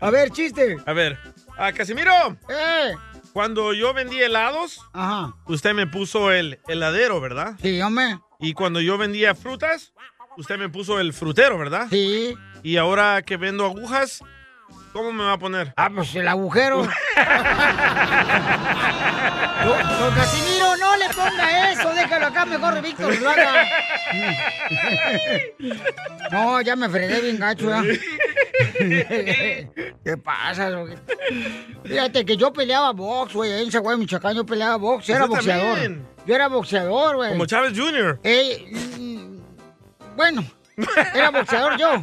A 0.00 0.10
ver, 0.10 0.30
chiste. 0.30 0.76
A 0.86 0.92
ver, 0.92 1.18
ah, 1.58 1.72
Casimiro. 1.72 2.12
Eh. 2.48 2.92
Cuando 3.32 3.72
yo 3.72 3.92
vendí 3.94 4.20
helados, 4.20 4.80
usted 5.46 5.72
me 5.74 5.86
puso 5.86 6.32
el 6.32 6.58
heladero, 6.66 7.20
¿verdad? 7.20 7.54
Sí, 7.62 7.80
hombre. 7.80 8.18
Y 8.40 8.54
cuando 8.54 8.80
yo 8.80 8.98
vendía 8.98 9.34
frutas, 9.34 9.92
usted 10.36 10.58
me 10.58 10.68
puso 10.68 10.98
el 10.98 11.12
frutero, 11.12 11.56
¿verdad? 11.58 11.86
Sí. 11.90 12.34
Y 12.62 12.76
ahora 12.76 13.22
que 13.22 13.36
vendo 13.36 13.64
agujas, 13.66 14.24
¿cómo 14.92 15.12
me 15.12 15.22
va 15.24 15.34
a 15.34 15.38
poner? 15.38 15.72
Ah, 15.76 15.90
pues 15.94 16.12
el 16.16 16.26
agujero. 16.26 16.78
Don 20.00 20.14
Casimiro, 20.14 20.69
le 21.10 21.14
ponga 21.14 21.72
eso, 21.72 21.94
déjalo 21.94 22.26
acá, 22.26 22.46
mejor 22.46 22.82
Víctor 22.82 23.20
lo 23.20 23.30
haga. 23.30 23.64
No, 26.30 26.60
ya 26.60 26.76
me 26.76 26.88
fregué 26.88 27.20
bien 27.20 27.38
gacho, 27.38 27.68
¿ya? 27.68 27.82
¿Qué 28.78 30.16
pasa? 30.22 30.70
güey? 30.70 30.94
Fíjate 31.84 32.24
que 32.24 32.36
yo 32.36 32.52
peleaba 32.52 32.92
box, 32.92 33.34
güey, 33.34 33.62
en 33.62 33.70
Zaguay, 33.70 33.96
Michoacán, 33.96 34.34
yo 34.36 34.44
peleaba 34.44 34.76
box, 34.76 35.06
yo 35.06 35.16
era 35.16 35.26
boxeador. 35.26 35.78
también. 35.78 36.06
Yo 36.26 36.34
era 36.34 36.48
boxeador, 36.48 37.16
güey. 37.16 37.30
Como 37.30 37.46
Chávez 37.46 37.72
Jr. 37.78 38.20
Eh, 38.22 38.66
mm, 38.98 39.38
bueno, 40.16 40.44
era 41.14 41.30
boxeador 41.30 41.76
yo. 41.76 42.02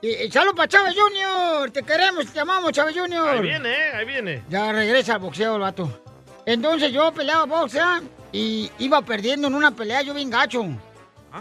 Y, 0.00 0.08
y 0.24 0.30
para 0.30 0.66
Chávez 0.66 0.96
Junior, 0.96 1.70
te 1.70 1.82
queremos, 1.84 2.26
te 2.26 2.40
amamos, 2.40 2.72
Chávez 2.72 2.96
Junior. 2.96 3.28
Ahí 3.28 3.40
viene, 3.40 3.70
¿eh? 3.70 3.92
Ahí 3.94 4.04
viene. 4.04 4.42
Ya 4.48 4.72
regresa 4.72 5.14
al 5.14 5.20
boxeo 5.20 5.54
el 5.54 5.60
vato. 5.60 6.02
Entonces 6.44 6.92
yo 6.92 7.12
peleaba 7.12 7.44
boxeo 7.44 8.00
y 8.32 8.70
iba 8.78 9.02
perdiendo 9.02 9.48
en 9.48 9.54
una 9.54 9.70
pelea 9.72 10.02
yo 10.02 10.14
bien 10.14 10.30
gacho. 10.30 10.64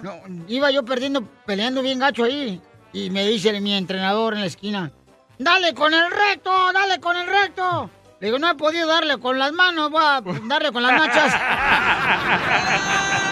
No, 0.01 0.21
iba 0.47 0.71
yo 0.71 0.83
perdiendo, 0.85 1.23
peleando 1.45 1.81
bien 1.81 1.99
gacho 1.99 2.23
ahí. 2.23 2.61
Y 2.93 3.09
me 3.09 3.25
dice 3.25 3.59
mi 3.61 3.73
entrenador 3.73 4.33
en 4.33 4.41
la 4.41 4.45
esquina, 4.45 4.91
dale 5.37 5.73
con 5.73 5.93
el 5.93 6.11
recto, 6.11 6.51
dale 6.73 6.99
con 6.99 7.15
el 7.15 7.27
recto. 7.27 7.89
Le 8.19 8.27
digo, 8.27 8.37
no 8.37 8.51
he 8.51 8.55
podido 8.55 8.87
darle 8.87 9.17
con 9.17 9.39
las 9.39 9.51
manos, 9.51 9.89
voy 9.89 10.03
a 10.03 10.21
darle 10.47 10.71
con 10.71 10.83
las 10.83 10.93
nachas. 10.93 11.33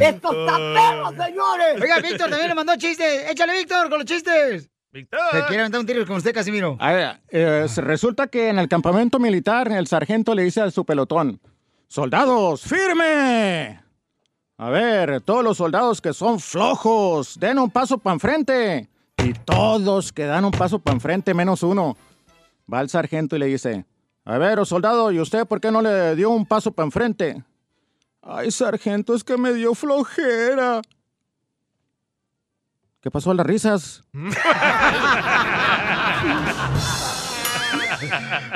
¡Esto 0.00 0.46
está 0.46 0.56
perro, 0.56 1.10
señores! 1.24 1.80
Oiga, 1.80 1.98
Víctor 1.98 2.30
también 2.30 2.48
le 2.48 2.54
mandó 2.54 2.76
chistes. 2.76 3.30
Échale, 3.30 3.54
Víctor, 3.54 3.88
con 3.90 3.98
los 3.98 4.06
chistes. 4.06 4.71
Se 4.92 5.06
quiere 5.46 5.60
aventar 5.60 5.80
un 5.80 5.86
tiro 5.86 6.06
con 6.06 6.16
usted, 6.16 6.34
Casimiro. 6.34 6.76
A 6.78 6.92
ver, 6.92 7.20
eh, 7.30 7.66
se- 7.68 7.80
resulta 7.80 8.26
que 8.26 8.48
en 8.50 8.58
el 8.58 8.68
campamento 8.68 9.18
militar 9.18 9.72
el 9.72 9.86
sargento 9.86 10.34
le 10.34 10.42
dice 10.42 10.60
a 10.60 10.70
su 10.70 10.84
pelotón, 10.84 11.40
soldados, 11.88 12.62
firme. 12.62 13.80
A 14.58 14.68
ver, 14.70 15.22
todos 15.22 15.42
los 15.42 15.56
soldados 15.56 16.00
que 16.02 16.12
son 16.12 16.38
flojos, 16.38 17.38
den 17.40 17.58
un 17.58 17.70
paso 17.70 17.96
para 17.98 18.14
enfrente. 18.14 18.88
Y 19.16 19.32
todos 19.32 20.12
que 20.12 20.24
dan 20.26 20.44
un 20.44 20.50
paso 20.50 20.78
para 20.78 20.94
enfrente, 20.94 21.32
menos 21.32 21.62
uno. 21.62 21.96
Va 22.72 22.80
el 22.82 22.88
sargento 22.90 23.36
y 23.36 23.38
le 23.38 23.46
dice, 23.46 23.86
a 24.24 24.36
ver, 24.38 24.58
oh, 24.58 24.64
soldado, 24.64 25.10
¿y 25.10 25.20
usted 25.20 25.46
por 25.46 25.60
qué 25.60 25.70
no 25.70 25.80
le 25.80 26.14
dio 26.16 26.30
un 26.30 26.44
paso 26.44 26.70
para 26.70 26.84
enfrente? 26.86 27.42
Ay, 28.20 28.50
sargento, 28.50 29.14
es 29.14 29.24
que 29.24 29.36
me 29.36 29.52
dio 29.54 29.74
flojera. 29.74 30.82
¿Qué 33.02 33.10
pasó 33.10 33.32
a 33.32 33.34
las 33.34 33.44
risas? 33.44 34.04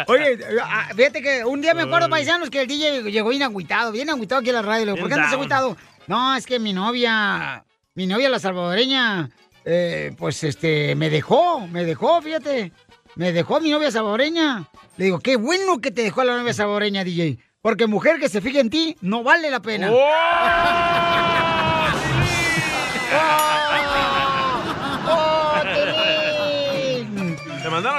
Oye, 0.06 0.38
ah, 0.62 0.88
fíjate 0.94 1.20
que 1.20 1.44
un 1.44 1.60
día 1.60 1.74
me 1.74 1.82
acuerdo, 1.82 2.08
paisanos, 2.08 2.48
que 2.48 2.60
el 2.62 2.68
DJ 2.68 3.02
llegó 3.10 3.30
bien 3.30 3.42
agüitado, 3.42 3.90
bien 3.90 4.08
agüitado 4.08 4.40
aquí 4.40 4.50
a 4.50 4.54
la 4.54 4.62
radio. 4.62 4.86
Le 4.86 4.92
digo, 4.92 5.02
¿Por 5.02 5.08
qué 5.08 5.14
andas 5.14 5.32
agüitado? 5.32 5.76
No, 6.06 6.36
es 6.36 6.46
que 6.46 6.60
mi 6.60 6.72
novia, 6.72 7.64
mi 7.94 8.06
novia 8.06 8.28
la 8.28 8.38
salvadoreña, 8.38 9.30
eh, 9.64 10.14
pues 10.16 10.44
este, 10.44 10.94
me 10.94 11.10
dejó, 11.10 11.66
me 11.66 11.84
dejó, 11.84 12.22
fíjate. 12.22 12.70
Me 13.16 13.32
dejó 13.32 13.60
mi 13.60 13.70
novia 13.70 13.90
salvadoreña. 13.90 14.68
Le 14.96 15.06
digo, 15.06 15.18
qué 15.18 15.34
bueno 15.36 15.80
que 15.80 15.90
te 15.90 16.02
dejó 16.02 16.22
la 16.22 16.36
novia 16.36 16.54
salvadoreña, 16.54 17.02
DJ. 17.02 17.38
Porque 17.60 17.88
mujer 17.88 18.20
que 18.20 18.28
se 18.28 18.40
fije 18.40 18.60
en 18.60 18.70
ti 18.70 18.96
no 19.00 19.24
vale 19.24 19.50
la 19.50 19.58
pena. 19.60 19.90
¡Oh, 19.90 19.96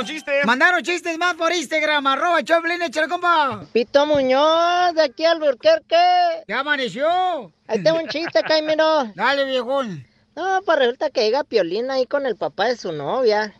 chistes. 0.07 0.45
Mandaron 0.45 0.81
chistes 0.83 1.17
más 1.17 1.35
por 1.35 1.51
Instagram, 1.53 2.07
arroba 2.07 2.43
Choplin, 2.43 2.81
échale, 2.81 3.07
compa. 3.07 3.65
Pito 3.73 4.05
Muñoz, 4.05 4.93
de 4.95 5.03
aquí 5.03 5.25
al 5.25 5.39
Burquerque. 5.39 6.43
¿Ya 6.47 6.59
amaneció? 6.59 7.51
Ahí 7.67 7.83
tengo 7.83 7.99
un 7.99 8.07
chiste, 8.07 8.41
Caimiro. 8.41 9.11
Dale, 9.15 9.45
viejón. 9.45 10.07
No, 10.35 10.61
pues 10.65 10.79
resulta 10.79 11.09
que 11.09 11.21
llega 11.21 11.43
Piolín 11.43 11.91
ahí 11.91 12.05
con 12.05 12.25
el 12.25 12.35
papá 12.35 12.65
de 12.65 12.77
su 12.77 12.91
novia. 12.91 13.53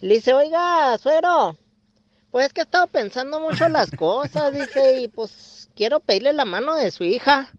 Le 0.00 0.14
dice, 0.14 0.34
oiga, 0.34 0.98
suero, 0.98 1.56
pues 2.30 2.46
es 2.46 2.52
que 2.52 2.62
he 2.62 2.64
estado 2.64 2.86
pensando 2.88 3.40
mucho 3.40 3.68
las 3.68 3.90
cosas, 3.96 4.52
dice, 4.52 5.00
y 5.00 5.08
pues 5.08 5.68
quiero 5.76 6.00
pedirle 6.00 6.32
la 6.32 6.44
mano 6.44 6.74
de 6.74 6.90
su 6.90 7.04
hija. 7.04 7.50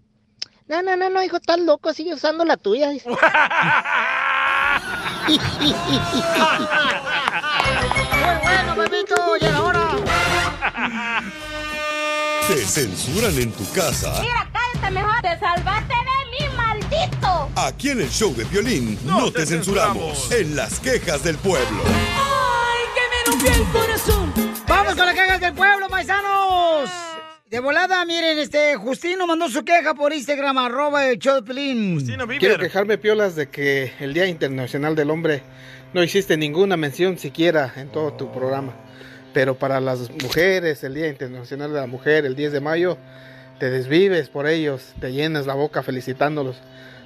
No, 0.67 0.81
no, 0.81 0.95
no, 0.95 1.09
no, 1.09 1.21
hijo, 1.23 1.37
estás 1.37 1.59
loco, 1.59 1.93
sigue 1.93 2.13
usando 2.13 2.43
la 2.43 2.57
tuya. 2.57 2.89
dice. 2.89 3.09
Muy 8.23 8.41
bueno, 8.41 8.75
papito, 8.75 9.35
llega 9.35 9.57
ahora. 9.57 9.89
¿Te 12.47 12.57
censuran 12.57 13.37
en 13.37 13.51
tu 13.51 13.69
casa? 13.71 14.13
cállate 14.51 14.91
mejor. 14.91 15.21
Te 15.21 15.39
salvaste 15.39 15.93
de 15.93 16.29
mí, 16.31 16.55
maldito. 16.55 17.49
Aquí 17.55 17.89
en 17.89 18.01
el 18.01 18.09
show 18.09 18.33
de 18.35 18.43
violín 18.45 18.97
no, 19.05 19.31
te, 19.31 19.45
censuramos. 19.45 20.31
En 20.31 20.55
las 20.55 20.79
quejas 20.79 21.23
del 21.23 21.37
pueblo. 21.37 21.83
Ay, 21.85 22.85
que 22.95 23.01
me 23.09 23.31
rompió 23.31 23.63
el 23.63 23.71
corazón. 23.71 24.33
Vamos 24.67 24.95
con 24.95 25.05
las 25.05 25.15
quejas 25.15 25.39
del 25.39 25.53
pueblo, 25.53 25.87
paisanos. 25.89 26.89
De 27.49 27.59
volada, 27.59 28.03
miren, 28.05 28.39
este, 28.39 28.75
Justino 28.77 29.27
mandó 29.27 29.47
su 29.47 29.63
queja 29.63 29.93
por 29.93 30.11
Instagram, 30.11 30.57
arroba 30.57 31.05
el 31.05 31.19
show 31.19 31.35
de 31.35 31.43
Pelín. 31.43 32.03
Quiero 32.39 32.57
quejarme, 32.57 32.97
Piolas, 32.97 33.35
de 33.35 33.47
que 33.47 33.93
el 33.99 34.13
Día 34.13 34.25
Internacional 34.25 34.95
del 34.95 35.11
Hombre 35.11 35.43
no 35.93 36.03
hiciste 36.03 36.37
ninguna 36.37 36.77
mención 36.77 37.17
siquiera 37.17 37.73
en 37.75 37.89
todo 37.89 38.13
tu 38.13 38.31
programa. 38.31 38.73
Pero 39.33 39.55
para 39.55 39.79
las 39.79 40.11
mujeres, 40.21 40.83
el 40.83 40.93
Día 40.93 41.07
Internacional 41.07 41.73
de 41.73 41.79
la 41.79 41.87
Mujer, 41.87 42.25
el 42.25 42.35
10 42.35 42.51
de 42.51 42.61
mayo, 42.61 42.97
te 43.59 43.69
desvives 43.69 44.29
por 44.29 44.47
ellos, 44.47 44.93
te 44.99 45.11
llenas 45.11 45.47
la 45.47 45.53
boca 45.53 45.83
felicitándolos. 45.83 46.57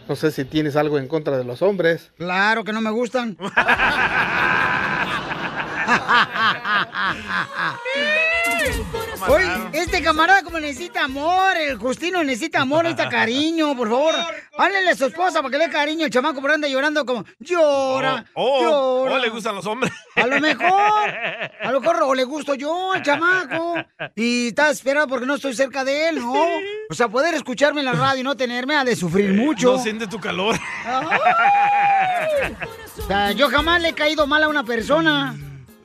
No 0.08 0.16
sé 0.16 0.32
si 0.32 0.46
tienes 0.46 0.76
algo 0.76 1.00
en 1.00 1.08
contra 1.08 1.38
de 1.38 1.44
los 1.44 1.62
hombres. 1.62 2.12
Claro 2.18 2.64
que 2.64 2.74
no 2.74 2.82
me 2.82 2.92
gustan. 2.92 3.38
Oye, 9.30 9.47
este 9.74 10.01
camarada 10.01 10.43
como 10.43 10.59
necesita 10.59 11.03
amor, 11.05 11.57
el 11.57 11.78
Justino 11.78 12.24
necesita 12.24 12.61
amor, 12.61 12.84
necesita 12.84 13.09
cariño, 13.18 13.76
por 13.76 13.89
favor. 13.89 14.13
Háblele 14.57 14.91
a 14.91 14.95
su 14.95 15.05
esposa 15.05 15.41
para 15.41 15.51
que 15.51 15.57
le 15.57 15.68
dé 15.68 15.72
cariño. 15.72 16.05
El 16.05 16.11
chamaco 16.11 16.41
por 16.41 16.51
anda 16.51 16.68
llorando 16.68 17.05
como, 17.05 17.26
llora, 17.39 18.26
Oh, 18.34 18.61
llora. 19.03 19.15
oh, 19.15 19.18
le 19.20 19.30
gustan 19.30 19.55
los 19.55 19.65
hombres. 19.65 19.91
A 20.15 20.26
lo 20.28 20.39
mejor, 20.39 21.09
a 21.61 21.72
lo 21.72 21.80
mejor 21.82 22.01
o 22.03 22.13
le 22.15 22.24
gusto 22.24 22.53
yo 22.55 22.93
al 22.93 23.01
chamaco 23.03 23.76
y 24.15 24.47
está 24.49 24.70
esperando 24.70 25.07
porque 25.07 25.26
no 25.26 25.36
estoy 25.36 25.53
cerca 25.55 25.84
de 25.84 26.09
él, 26.09 26.20
¿no? 26.20 26.45
O 26.89 26.93
sea, 26.93 27.07
poder 27.07 27.34
escucharme 27.36 27.82
en 27.82 27.86
la 27.86 27.93
radio 27.93 28.22
y 28.22 28.24
no 28.24 28.36
tenerme 28.36 28.76
ha 28.76 28.84
de 28.84 28.95
sufrir 28.95 29.34
mucho. 29.34 29.74
No 29.74 29.80
siente 29.84 30.07
tu 30.07 30.20
calor. 30.20 30.55
O 32.97 33.07
sea, 33.07 33.32
yo 33.32 33.49
jamás 33.49 33.82
le 33.82 33.89
he 33.89 33.93
caído 33.93 34.28
mal 34.28 34.43
a 34.43 34.47
una 34.47 34.63
persona. 34.63 35.36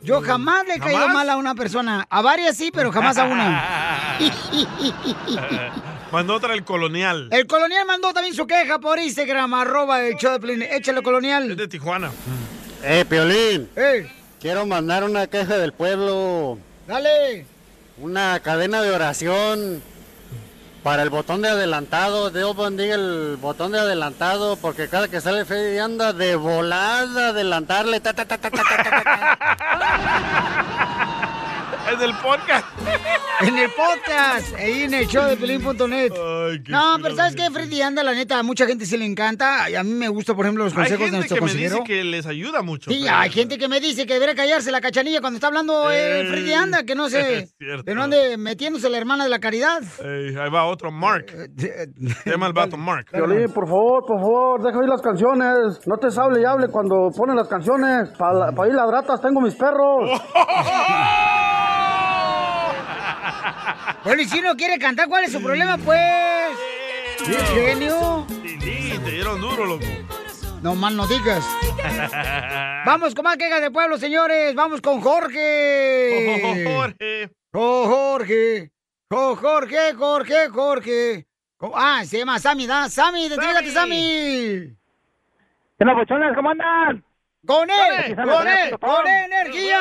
Yo 0.03 0.21
jamás 0.21 0.67
le 0.67 0.75
he 0.75 0.79
caído 0.81 1.09
mal 1.09 1.31
a 1.31 1.37
una 1.37 1.55
persona. 1.55 2.07
A 2.11 2.23
varias 2.23 2.57
sí, 2.57 2.71
pero 2.73 2.91
jamás 2.91 3.17
a 3.19 3.25
una. 3.25 4.19
Mandó 6.13 6.35
otra 6.35 6.55
el 6.55 6.65
colonial. 6.65 7.29
El 7.31 7.47
colonial 7.47 7.87
mandó 7.87 8.13
también 8.13 8.35
su 8.35 8.47
queja 8.47 8.79
por 8.79 8.99
Instagram, 8.99 9.55
arroba 9.55 10.03
el 10.03 10.17
show 10.17 10.33
de 10.33 10.41
Piolín. 10.41 10.63
Échale, 10.63 11.03
colonial. 11.03 11.53
Es 11.53 11.57
de 11.57 11.69
Tijuana. 11.69 12.11
Eh, 12.83 13.07
Piolín. 13.09 13.71
Eh. 13.77 14.11
Quiero 14.39 14.67
mandar 14.67 15.05
una 15.05 15.27
queja 15.27 15.57
del 15.57 15.73
pueblo. 15.73 16.59
Dale. 16.87 17.47
Una 17.97 18.41
cadena 18.41 18.83
de 18.83 18.91
oración 18.91 19.83
para 20.83 21.03
el 21.03 21.11
botón 21.11 21.43
de 21.43 21.49
adelantado. 21.49 22.31
Dios 22.31 22.57
bendiga 22.57 22.95
el 22.95 23.37
botón 23.41 23.73
de 23.73 23.81
adelantado 23.81 24.57
porque 24.57 24.89
cada 24.89 25.09
que 25.09 25.21
sale 25.21 25.45
Freddy 25.45 25.79
anda 25.79 26.13
de 26.13 26.37
volada 26.37 27.29
adelantarle. 27.29 28.01
Ta, 28.01 28.13
ta, 28.13 28.25
ta, 28.27 28.39
Es 31.93 31.99
del 31.99 32.15
podcast. 32.23 32.67
En 33.41 33.59
el 33.59 33.71
podcast, 33.71 34.55
ahí 34.55 34.83
en 34.85 34.95
el 34.95 35.09
show 35.09 35.27
de 35.29 35.37
Pelín.net. 35.37 36.13
No, 36.69 36.97
pero 37.03 37.17
¿sabes 37.17 37.35
qué, 37.35 37.51
Freddy? 37.51 37.83
Anda, 37.83 38.05
la 38.05 38.13
neta, 38.13 38.39
a 38.39 38.45
mucha 38.45 38.67
gente 38.67 38.87
sí 38.87 38.97
le 38.97 39.05
encanta. 39.05 39.69
Y 39.69 39.75
a 39.75 39.83
mí 39.83 39.91
me 39.95 40.07
gusta, 40.07 40.33
por 40.33 40.45
ejemplo, 40.45 40.63
los 40.63 40.73
Hay 40.75 40.77
consejos 40.77 40.99
de 40.99 41.05
gente 41.07 41.17
nuestro 41.17 41.37
que 41.49 41.53
me 41.55 41.61
dice 41.61 41.83
que 41.85 42.05
les 42.05 42.27
ayuda 42.27 42.63
mucho. 42.63 42.89
Sí, 42.89 43.01
pero- 43.03 43.17
hay 43.17 43.31
gente 43.31 43.59
que 43.59 43.67
me 43.67 43.81
dice 43.81 44.07
que 44.07 44.15
debería 44.15 44.37
callarse 44.37 44.71
la 44.71 44.81
cachanilla 44.81 45.21
cuando 45.21 45.39
está 45.39 45.49
hablando 45.49 45.91
eh. 45.91 46.25
Freddy 46.29 46.53
Anda, 46.53 46.85
que 46.85 46.95
no 46.95 47.09
cierto. 47.11 47.51
que 47.85 47.95
no 47.97 48.05
ande 48.05 48.37
metiéndose 48.37 48.89
la 48.89 48.99
hermana 48.99 49.25
de 49.25 49.31
la 49.31 49.41
caridad. 49.41 49.83
Ey, 50.05 50.37
ahí 50.37 50.51
va 50.51 50.67
otro 50.67 50.93
Mark. 50.93 51.27
Se 51.59 52.31
llama 52.31 52.47
el 52.47 52.53
vato 52.53 52.77
Mark. 52.77 53.07
Violín, 53.13 53.53
por 53.53 53.67
favor, 53.67 54.05
por 54.07 54.21
favor, 54.21 54.63
deja 54.63 54.79
oír 54.79 54.89
las 54.89 55.03
canciones. 55.03 55.81
No 55.87 55.97
te 55.97 56.07
hable 56.17 56.43
y 56.43 56.45
hable 56.45 56.69
cuando 56.69 57.11
ponen 57.17 57.35
las 57.35 57.49
canciones. 57.49 58.11
Para 58.17 58.69
ir 58.69 58.75
las 58.75 58.89
ratas 58.89 59.21
tengo 59.21 59.41
mis 59.41 59.57
perros. 59.57 60.21
Bueno, 64.05 64.23
y 64.23 64.25
si 64.27 64.41
no 64.41 64.57
quiere 64.57 64.79
cantar, 64.79 65.09
¿cuál 65.09 65.25
es 65.25 65.33
su 65.33 65.43
problema, 65.43 65.77
pues? 65.79 66.01
¡Qué 67.27 67.35
genio! 67.55 68.27
Sí, 68.43 68.99
te 69.05 69.11
dieron 69.11 69.41
duro, 69.41 69.65
loco. 69.67 69.85
No 70.63 70.75
más 70.75 70.93
no 70.93 71.07
digas. 71.07 71.45
Vamos 72.87 73.15
con 73.15 73.25
más 73.25 73.37
quejas 73.37 73.61
de 73.61 73.71
pueblo, 73.71 73.99
señores. 73.99 74.55
Vamos 74.55 74.81
con 74.81 75.01
Jorge. 75.01 76.65
Jorge. 76.67 77.31
Oh, 77.53 77.87
Jorge. 77.87 78.71
Oh, 79.11 79.37
Jorge, 79.37 79.95
Jorge, 79.95 80.49
Jorge. 80.49 81.27
Oh, 81.59 81.73
Ah, 81.77 82.03
se 82.05 82.19
llama 82.19 82.39
Sammy, 82.39 82.67
¿da? 82.67 82.89
Sammy, 82.89 83.27
identifícate, 83.27 83.71
Sammy. 83.71 84.77
¿Qué 85.79 85.85
onda, 85.85 85.95
bochones? 85.95 86.35
¿Cómo 86.35 86.51
andan? 86.51 87.05
¡Con 87.47 87.69
él! 87.69 88.15
¡Con 88.17 88.47
él! 88.49 88.71
¡Con 88.71 88.79
Tom. 88.81 89.07
energía! 89.07 89.81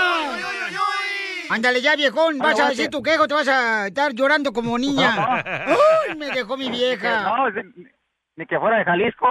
Ándale 1.52 1.82
ya, 1.82 1.96
viejón. 1.96 2.38
Vas 2.40 2.60
a 2.60 2.70
decir 2.70 2.90
tu 2.90 3.02
quejo, 3.04 3.28
te 3.28 3.34
vas 3.34 3.48
a 3.48 3.88
estar 3.88 4.14
llorando 4.14 4.54
como 4.54 4.78
niña. 4.78 5.14
¡Ay, 5.46 6.16
me 6.18 6.28
dejó 6.32 6.56
mi 6.58 6.70
vieja! 6.70 7.24
No, 7.24 7.50
ni- 7.50 8.46
que 8.48 8.58
fuera 8.58 8.78
de 8.80 8.86
Jalisco. 8.86 9.28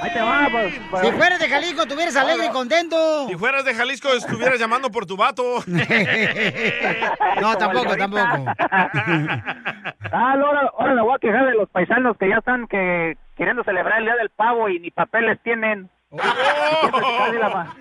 Ahí 0.00 0.12
te 0.12 0.20
va, 0.20 0.46
pues. 0.52 0.74
pues. 0.88 1.04
Si 1.06 1.12
fueras 1.12 1.40
de 1.40 1.48
Jalisco, 1.48 1.82
estuvieras 1.82 2.14
alegre 2.14 2.46
y 2.46 2.50
contento. 2.50 3.26
Si 3.26 3.34
fueras 3.34 3.64
de 3.64 3.74
Jalisco, 3.74 4.08
estuvieras 4.12 4.60
llamando 4.60 4.88
por 4.90 5.04
tu 5.06 5.16
vato. 5.16 5.42
No, 7.40 7.56
tampoco, 7.56 7.96
tampoco. 7.96 8.24
Ah, 10.12 10.36
no, 10.38 10.46
ahora, 10.46 10.70
ahora 10.78 10.94
me 10.94 11.02
voy 11.02 11.14
a 11.14 11.18
quejar 11.18 11.46
de 11.46 11.54
los 11.54 11.68
paisanos 11.70 12.16
que 12.16 12.28
ya 12.28 12.36
están 12.36 12.68
que 12.68 13.16
queriendo 13.36 13.64
celebrar 13.64 13.98
el 13.98 14.04
Día 14.04 14.14
del 14.14 14.30
Pavo 14.30 14.68
y 14.68 14.78
ni 14.78 14.90
papeles 14.92 15.40
tienen. 15.42 15.90
La, 16.12 17.48
ma- 17.52 17.76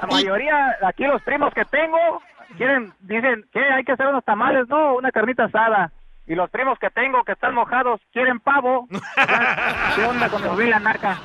la 0.00 0.06
mayoría, 0.10 0.76
aquí 0.84 1.04
los 1.04 1.22
primos 1.22 1.54
que 1.54 1.64
tengo, 1.66 2.20
quieren, 2.56 2.92
dicen 3.00 3.44
que 3.52 3.60
hay 3.60 3.84
que 3.84 3.92
hacer 3.92 4.06
unos 4.06 4.24
tamales, 4.24 4.68
no, 4.68 4.96
una 4.96 5.10
carnita 5.10 5.44
asada. 5.44 5.92
Y 6.26 6.34
los 6.34 6.50
primos 6.50 6.78
que 6.78 6.90
tengo 6.90 7.24
que 7.24 7.32
están 7.32 7.54
mojados 7.54 8.02
quieren 8.12 8.38
pavo. 8.40 8.86
¿Qué 9.96 10.04
onda 10.04 10.28
la 10.28 10.78
naca? 10.78 11.18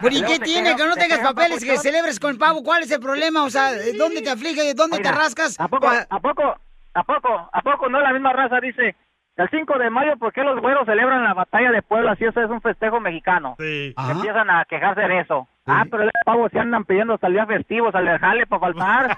Bueno, 0.00 0.16
¿y 0.16 0.22
qué 0.22 0.38
tiene? 0.38 0.76
Que 0.76 0.84
no 0.84 0.94
te 0.94 1.00
tengas 1.00 1.20
papeles, 1.20 1.64
que 1.64 1.76
celebres 1.76 2.20
con 2.20 2.38
pavo. 2.38 2.62
¿Cuál 2.62 2.84
es 2.84 2.90
el 2.92 3.00
problema? 3.00 3.42
O 3.42 3.50
sea, 3.50 3.70
¿dónde 3.98 4.22
te 4.22 4.30
aflige? 4.30 4.74
¿Dónde 4.74 5.00
te 5.00 5.10
rascas? 5.10 5.58
¿A 5.58 5.66
poco, 5.66 5.88
a 5.88 6.20
poco, 6.20 6.56
a 6.94 7.02
poco, 7.02 7.50
a 7.52 7.62
poco 7.62 7.88
no 7.88 8.00
la 8.00 8.12
misma 8.12 8.32
raza 8.32 8.60
dice? 8.60 8.94
El 9.38 9.48
5 9.50 9.78
de 9.78 9.88
mayo, 9.88 10.16
¿por 10.18 10.32
qué 10.32 10.42
los 10.42 10.60
güeros 10.60 10.84
celebran 10.84 11.22
la 11.22 11.32
batalla 11.32 11.70
de 11.70 11.80
Puebla 11.80 12.16
si 12.16 12.24
eso 12.24 12.42
es 12.42 12.50
un 12.50 12.60
festejo 12.60 12.98
mexicano? 12.98 13.54
Sí. 13.56 13.94
Empiezan 14.10 14.50
a 14.50 14.64
quejarse 14.64 15.02
de 15.02 15.20
eso. 15.20 15.46
Ah, 15.70 15.84
pero 15.90 16.04
el 16.04 16.10
pavo 16.24 16.48
se 16.48 16.58
andan 16.58 16.84
pidiendo 16.84 17.12
hasta 17.14 17.26
el 17.26 17.34
día 17.34 17.44
festivo, 17.46 17.90
al 17.92 18.18
jale 18.18 18.46
para 18.46 18.60
faltar. 18.60 19.16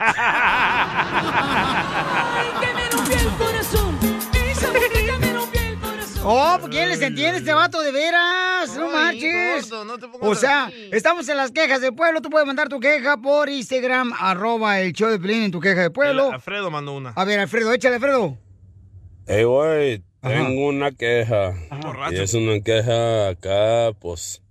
que 2.60 2.66
me 2.74 2.88
rompió 2.90 3.16
el 3.16 3.36
corazón. 3.36 3.98
Esa 4.50 4.66
mujer 4.68 4.90
que 4.92 5.12
me 5.18 5.32
rompió 5.32 5.60
el 5.60 5.78
corazón. 5.78 6.22
Oh, 6.24 6.58
¿quién 6.68 6.88
les 6.88 7.00
entiende 7.02 7.38
este 7.38 7.54
vato 7.54 7.80
de 7.80 7.92
veras? 7.92 8.76
No 8.76 8.90
marches. 8.90 9.70
gordo, 9.70 9.84
no 9.84 9.98
te 9.98 10.08
pongas 10.08 10.28
o 10.28 10.34
sea, 10.34 10.64
así. 10.64 10.90
estamos 10.92 11.28
en 11.28 11.36
las 11.36 11.52
quejas 11.52 11.80
del 11.80 11.94
pueblo. 11.94 12.20
Tú 12.20 12.30
puedes 12.30 12.48
mandar 12.48 12.68
tu 12.68 12.80
queja 12.80 13.16
por 13.16 13.48
Instagram, 13.48 14.12
arroba 14.18 14.80
el 14.80 14.92
show 14.92 15.08
de 15.08 15.20
Pelín 15.20 15.44
en 15.44 15.52
tu 15.52 15.60
queja 15.60 15.82
de 15.82 15.90
pueblo. 15.90 16.28
El 16.28 16.34
Alfredo 16.34 16.68
mandó 16.70 16.96
una. 16.96 17.10
A 17.10 17.24
ver, 17.24 17.38
Alfredo, 17.38 17.72
échale, 17.72 17.94
Alfredo. 17.94 18.36
Hey, 19.28 19.44
güey, 19.44 20.02
tengo 20.20 20.66
una 20.66 20.90
queja. 20.90 21.52
Y 22.10 22.16
es 22.16 22.34
una 22.34 22.60
queja 22.60 23.28
acá, 23.28 23.92
pues, 24.00 24.42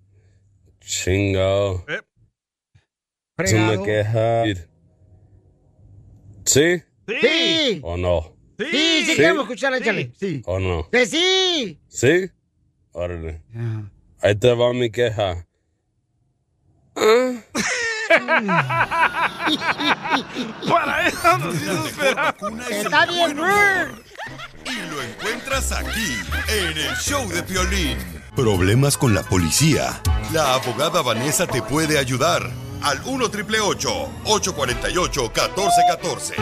chingado. 0.89 1.85
Es 3.37 3.53
una 3.53 3.83
queja. 3.83 4.43
¿Sí? 6.45 6.81
Sí. 7.07 7.79
¿O 7.83 7.95
no? 7.95 8.35
Sí, 8.57 9.05
sí, 9.05 9.15
queremos 9.15 9.43
escucharla, 9.43 9.77
échale. 9.77 10.11
Sí. 10.19 10.41
¿O 10.45 10.59
no? 10.59 10.89
¡Que 10.89 11.05
sí! 11.05 11.79
¿Sí? 11.87 12.29
Órale. 12.91 13.43
Ahí 14.21 14.35
te 14.35 14.53
va 14.53 14.73
mi 14.73 14.89
queja. 14.89 15.45
Para 20.69 21.07
eso 21.07 21.37
nos 21.37 21.55
hizo 21.55 21.87
esperar. 21.87 22.35
Está 22.69 23.05
bien, 23.05 23.37
Y 24.65 24.81
lo 24.89 25.01
encuentras 25.01 25.71
aquí, 25.71 26.17
en 26.49 26.77
el 26.77 26.95
show 26.97 27.29
de 27.29 27.43
Piolín. 27.43 28.18
Problemas 28.39 28.97
con 28.97 29.13
la 29.13 29.21
policía. 29.21 30.01
La 30.31 30.53
abogada 30.53 31.01
Vanessa 31.01 31.45
te 31.45 31.61
puede 31.61 31.97
ayudar. 31.97 32.49
Al 32.81 33.01
1 33.05 33.25
848 33.25 34.07
1414 34.23 36.35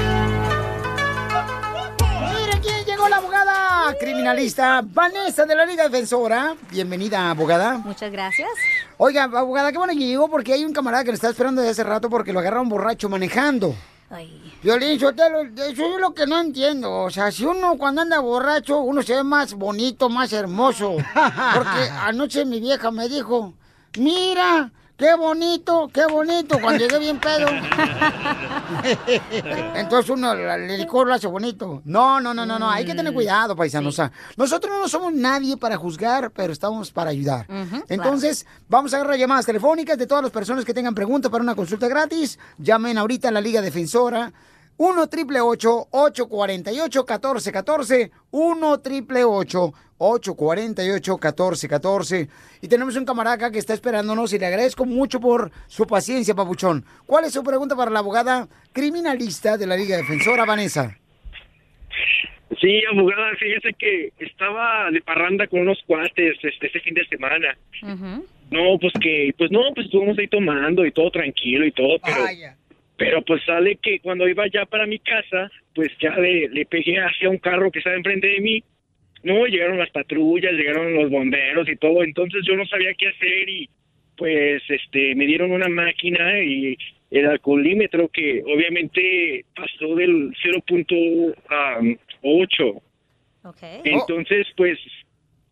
Miren 2.36 2.62
quién 2.62 2.86
llegó 2.86 3.10
la 3.10 3.16
abogada 3.16 3.96
criminalista 4.00 4.84
Vanessa 4.86 5.48
de 5.48 5.56
la 5.56 5.66
Liga 5.66 5.90
Defensora. 5.90 6.56
Bienvenida, 6.70 7.32
abogada. 7.32 7.80
Muchas 7.80 8.12
gracias. 8.12 8.52
Oiga, 8.98 9.24
abogada, 9.24 9.72
qué 9.72 9.80
bueno 9.80 9.94
que 9.94 10.00
llegó 10.00 10.30
porque 10.30 10.54
hay 10.54 10.66
un 10.66 10.74
camarada 10.74 11.04
que 11.04 11.10
le 11.10 11.16
está 11.16 11.32
esperando 11.32 11.64
desde 11.64 11.82
hace 11.82 11.84
rato 11.84 12.12
porque 12.12 12.32
lo 12.32 12.42
agarraron 12.42 12.70
borracho 12.70 13.10
manejando. 13.10 13.76
Violín, 14.64 15.00
Sotelo, 15.00 15.42
eso 15.42 15.96
es 15.96 16.02
lo 16.02 16.14
que 16.14 16.26
no 16.26 16.40
entiendo. 16.40 17.04
O 17.04 17.10
sea, 17.10 17.32
si 17.32 17.46
uno 17.46 17.78
cuando 17.78 18.02
anda 18.02 18.20
borracho, 18.20 18.80
uno 18.80 19.02
se 19.02 19.16
ve 19.16 19.24
más 19.24 19.54
bonito, 19.54 20.10
más 20.10 20.32
hermoso. 20.32 20.96
Porque 21.54 21.90
anoche 22.02 22.46
mi 22.46 22.60
vieja 22.60 22.90
me 22.90 23.10
dijo, 23.10 23.54
mira, 23.98 24.72
qué 24.98 25.16
bonito, 25.16 25.90
qué 25.94 26.06
bonito, 26.08 26.60
cuando 26.60 26.84
llegué 26.84 27.00
bien 27.00 27.20
pedo. 27.20 27.48
Entonces 29.76 30.10
uno, 30.10 30.34
el 30.34 30.78
licor 30.78 31.08
lo 31.08 31.14
hace 31.14 31.28
bonito. 31.28 31.82
No, 31.86 32.20
no, 32.20 32.34
no, 32.34 32.46
no, 32.46 32.60
no, 32.60 32.70
hay 32.70 32.84
que 32.84 32.96
tener 32.96 33.14
cuidado, 33.14 33.56
paisano. 33.56 33.90
O 33.90 33.92
sea, 33.92 34.12
nosotros 34.36 34.74
no 34.78 34.88
somos 34.88 35.14
nadie 35.14 35.56
para 35.56 35.78
juzgar, 35.78 36.32
pero 36.32 36.52
estamos 36.52 36.92
para 36.92 37.12
ayudar. 37.12 37.46
Entonces, 37.88 38.46
vamos 38.68 38.94
a 38.94 38.98
agarrar 38.98 39.18
llamadas 39.18 39.46
telefónicas 39.46 39.98
de 39.98 40.08
todas 40.08 40.24
las 40.24 40.32
personas 40.32 40.66
que 40.66 40.74
tengan 40.74 40.96
preguntas 40.96 41.32
para 41.32 41.44
una 41.44 41.56
consulta 41.56 41.88
gratis. 41.88 42.40
Llamen 42.58 42.98
ahorita 42.98 43.30
a 43.30 43.32
la 43.32 43.42
Liga 43.42 43.62
Defensora. 43.62 44.34
1 44.78 45.08
triple 45.08 45.42
848 45.42 47.00
1414 47.00 48.12
1 48.32 48.80
triple 48.80 49.24
848 49.24 51.14
1414 51.14 52.30
Y 52.62 52.68
tenemos 52.68 52.96
un 52.96 53.06
camarada 53.06 53.36
acá 53.36 53.52
que 53.52 53.60
está 53.60 53.74
esperándonos 53.74 54.32
y 54.34 54.40
le 54.40 54.46
agradezco 54.46 54.86
mucho 54.86 55.20
por 55.20 55.52
su 55.68 55.88
paciencia, 55.88 56.36
papuchón. 56.36 56.86
¿Cuál 57.06 57.26
es 57.26 57.34
su 57.34 57.44
pregunta 57.44 57.76
para 57.76 57.92
la 57.92 58.00
abogada 58.00 58.48
criminalista 58.72 59.58
de 59.58 59.66
la 59.66 59.76
Liga 59.76 59.98
Defensora, 59.98 60.46
Vanessa? 60.46 60.96
Sí, 62.62 62.82
abogada, 62.92 63.36
fíjese 63.38 63.74
que 63.74 64.14
estaba 64.20 64.90
de 64.92 65.02
parranda 65.02 65.48
con 65.48 65.62
unos 65.62 65.80
cuates 65.86 66.38
este, 66.42 66.68
este 66.68 66.80
fin 66.80 66.94
de 66.94 67.06
semana. 67.08 67.58
No, 68.50 68.78
pues 68.80 68.94
que, 69.02 69.34
pues 69.38 69.52
no, 69.52 69.62
pues 69.76 69.88
estuvimos 69.88 70.18
ahí 70.18 70.28
tomando 70.28 70.86
y 70.86 70.92
todo 70.92 71.12
tranquilo 71.12 71.66
y 71.66 71.72
todo, 71.72 72.00
pero, 72.00 72.24
pero 72.98 73.22
pues 73.22 73.42
sale 73.46 73.78
que 73.78 74.00
cuando 74.00 74.28
iba 74.28 74.46
ya 74.48 74.66
para 74.66 74.86
mi 74.86 75.00
casa, 75.00 75.50
pues 75.76 75.90
ya 76.00 76.18
le, 76.18 76.50
le 76.50 76.66
pegué 76.66 77.00
hacia 77.00 77.30
un 77.30 77.38
carro 77.38 77.72
que 77.72 77.80
estaba 77.80 77.96
enfrente 77.96 78.28
de 78.28 78.42
mí. 78.42 78.62
No, 79.24 79.46
llegaron 79.46 79.78
las 79.78 79.92
patrullas, 79.92 80.52
llegaron 80.54 80.94
los 80.94 81.10
bomberos 81.10 81.70
y 81.70 81.76
todo, 81.76 82.04
entonces 82.04 82.44
yo 82.46 82.56
no 82.56 82.66
sabía 82.66 82.94
qué 82.94 83.10
hacer 83.10 83.50
y 83.50 83.70
pues 84.16 84.64
este 84.68 85.14
me 85.16 85.28
dieron 85.28 85.52
una 85.52 85.70
máquina 85.70 86.42
y 86.42 86.76
el 87.12 87.28
alcoholímetro 87.28 88.10
que 88.10 88.42
obviamente 88.46 89.46
pasó 89.56 89.96
del 89.96 90.34
0.8. 90.44 92.82
Entonces, 93.84 94.48
pues 94.58 94.78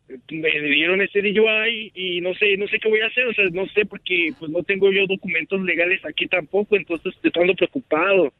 me 0.07 0.49
dieron 0.69 1.01
ese 1.01 1.21
DUI 1.21 1.91
y 1.95 2.21
no 2.21 2.33
sé, 2.35 2.57
no 2.57 2.67
sé 2.67 2.79
qué 2.79 2.89
voy 2.89 3.01
a 3.01 3.07
hacer, 3.07 3.25
o 3.25 3.33
sea, 3.33 3.45
no 3.51 3.65
sé 3.73 3.85
porque 3.85 4.33
pues 4.37 4.51
no 4.51 4.61
tengo 4.63 4.91
yo 4.91 5.07
documentos 5.07 5.59
legales 5.61 6.03
aquí 6.05 6.27
tampoco, 6.27 6.75
entonces 6.75 7.13
estoy 7.23 7.41
ando 7.41 7.55
preocupado. 7.55 8.31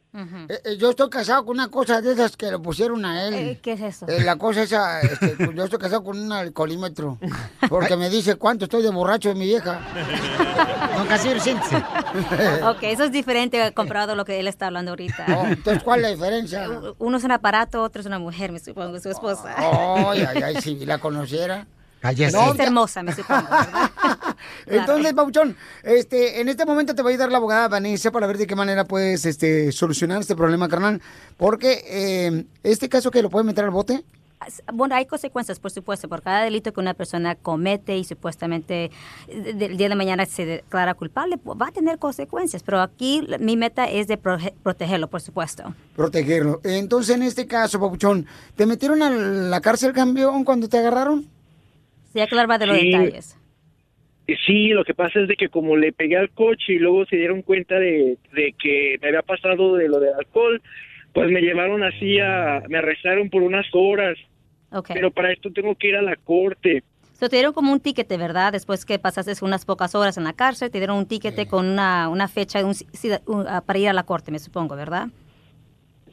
Eh, 0.47 0.59
eh, 0.63 0.77
yo 0.77 0.91
estoy 0.91 1.09
casado 1.09 1.43
con 1.45 1.57
una 1.57 1.69
cosa 1.69 2.01
de 2.01 2.13
esas 2.13 2.37
que 2.37 2.49
le 2.49 2.57
pusieron 2.57 3.03
a 3.03 3.27
él. 3.27 3.33
Eh, 3.33 3.59
¿Qué 3.61 3.73
es 3.73 3.81
eso? 3.81 4.07
Eh, 4.07 4.23
la 4.23 4.37
cosa 4.37 4.63
esa, 4.63 5.01
este, 5.01 5.29
pues, 5.29 5.53
yo 5.53 5.63
estoy 5.65 5.79
casado 5.79 6.03
con 6.05 6.17
un 6.17 6.31
alcoholímetro. 6.31 7.17
Porque 7.69 7.97
me 7.97 8.09
dice 8.09 8.35
cuánto 8.35 8.65
estoy 8.65 8.81
de 8.81 8.91
borracho 8.91 9.29
de 9.29 9.35
mi 9.35 9.45
vieja. 9.45 9.81
Don 10.95 11.07
Casimiro, 11.07 11.41
siéntese. 11.41 11.75
ok, 11.75 12.83
eso 12.83 13.03
es 13.03 13.11
diferente 13.11 13.73
comparado 13.73 14.13
a 14.13 14.15
lo 14.15 14.23
que 14.23 14.39
él 14.39 14.47
está 14.47 14.67
hablando 14.67 14.91
ahorita. 14.91 15.25
Oh, 15.27 15.47
entonces, 15.47 15.83
¿cuál 15.83 15.99
es 15.99 16.03
la 16.03 16.09
diferencia? 16.11 16.69
Uno 16.97 17.17
es 17.17 17.23
un 17.25 17.31
aparato, 17.31 17.81
otro 17.83 17.99
es 17.99 18.05
una 18.05 18.19
mujer, 18.19 18.53
me 18.53 18.59
supongo, 18.59 18.97
su 19.01 19.09
esposa. 19.09 19.53
Ay, 19.57 20.23
ay, 20.25 20.43
ay, 20.43 20.55
si 20.61 20.85
la 20.85 20.99
conociera. 20.99 21.64
Cállese. 22.05 22.37
No, 22.37 22.53
es 22.53 22.59
hermosa, 22.59 23.01
me 23.01 23.15
supongo. 23.15 23.47
Entonces, 24.67 25.11
Pauchón, 25.13 25.57
este, 25.81 26.39
en 26.39 26.49
este 26.49 26.63
momento 26.63 26.93
te 26.93 27.01
va 27.01 27.09
a 27.09 27.11
ayudar 27.11 27.31
la 27.31 27.37
abogada 27.37 27.67
Vanessa 27.67 28.11
para 28.11 28.27
ver 28.27 28.37
de 28.37 28.45
qué 28.45 28.55
manera 28.55 28.85
puedes 28.85 29.25
este, 29.25 29.71
solucionar 29.71 30.21
este 30.21 30.35
problema, 30.35 30.67
carnal. 30.67 31.01
Porque 31.35 31.83
eh, 31.87 32.45
este 32.61 32.89
caso 32.89 33.09
que 33.09 33.23
lo 33.23 33.31
pueden 33.31 33.47
meter 33.47 33.63
al 33.63 33.71
bote. 33.71 34.03
Bueno, 34.71 34.93
hay 34.93 35.07
consecuencias, 35.07 35.57
por 35.57 35.71
supuesto, 35.71 36.07
por 36.07 36.21
cada 36.21 36.43
delito 36.43 36.71
que 36.71 36.79
una 36.79 36.93
persona 36.93 37.33
comete 37.33 37.97
y 37.97 38.03
supuestamente 38.03 38.91
eh, 39.27 39.53
del 39.55 39.75
día 39.75 39.89
de 39.89 39.95
mañana 39.95 40.27
se 40.27 40.45
declara 40.45 40.93
culpable, 40.93 41.39
va 41.43 41.69
a 41.69 41.71
tener 41.71 41.97
consecuencias. 41.97 42.61
Pero 42.61 42.81
aquí 42.81 43.27
mi 43.39 43.57
meta 43.57 43.85
es 43.85 44.05
de 44.05 44.17
protegerlo, 44.17 45.07
por 45.07 45.21
supuesto. 45.21 45.73
Protegerlo. 45.95 46.61
Entonces, 46.63 47.15
en 47.15 47.23
este 47.23 47.47
caso, 47.47 47.79
Papuchón, 47.79 48.27
¿te 48.55 48.67
metieron 48.67 49.01
a 49.01 49.09
la 49.09 49.59
cárcel, 49.59 49.91
campeón, 49.91 50.43
cuando 50.43 50.69
te 50.69 50.77
agarraron? 50.77 51.33
Hablar 52.21 52.47
más 52.47 52.59
de 52.59 52.65
los 52.67 52.77
Sí. 52.77 52.91
detalles. 52.91 53.37
Sí, 54.45 54.69
lo 54.69 54.83
que 54.83 54.95
pasa 54.95 55.19
es 55.19 55.27
de 55.27 55.35
que 55.35 55.49
como 55.49 55.77
le 55.77 55.93
pegué 55.93 56.17
al 56.17 56.31
coche 56.31 56.73
y 56.73 56.79
luego 56.79 57.05
se 57.05 57.15
dieron 57.15 57.43
cuenta 57.43 57.75
de, 57.77 58.17
de 58.33 58.55
que 58.59 58.97
me 59.01 59.09
había 59.09 59.21
pasado 59.21 59.75
de 59.75 59.87
lo 59.87 59.99
del 59.99 60.13
alcohol, 60.15 60.61
pues 61.13 61.29
me 61.29 61.41
llevaron 61.41 61.83
así 61.83 62.19
a, 62.19 62.63
me 62.67 62.79
arrestaron 62.79 63.29
por 63.29 63.43
unas 63.43 63.65
horas. 63.73 64.17
Pero 64.93 65.11
para 65.11 65.31
esto 65.31 65.51
tengo 65.53 65.75
que 65.75 65.89
ir 65.89 65.95
a 65.95 66.01
la 66.01 66.15
corte. 66.15 66.83
So, 67.13 67.29
te 67.29 67.37
dieron 67.37 67.53
como 67.53 67.71
un 67.71 67.79
ticket, 67.79 68.09
¿verdad? 68.17 68.51
Después 68.51 68.83
que 68.83 68.99
pasaste 68.99 69.31
unas 69.45 69.63
pocas 69.63 69.95
horas 69.95 70.17
en 70.17 70.25
la 70.25 70.33
cárcel, 70.33 70.69
te 70.71 70.79
dieron 70.79 70.97
un 70.97 71.05
ticket 71.05 71.47
con 71.47 71.65
una, 71.65 72.09
una 72.09 72.27
fecha 72.27 72.59
un- 72.65 73.45
ah, 73.47 73.61
para 73.65 73.79
ir 73.79 73.87
a 73.89 73.93
la 73.93 74.03
corte, 74.03 74.31
me 74.31 74.39
supongo, 74.39 74.75
¿verdad? 74.75 75.07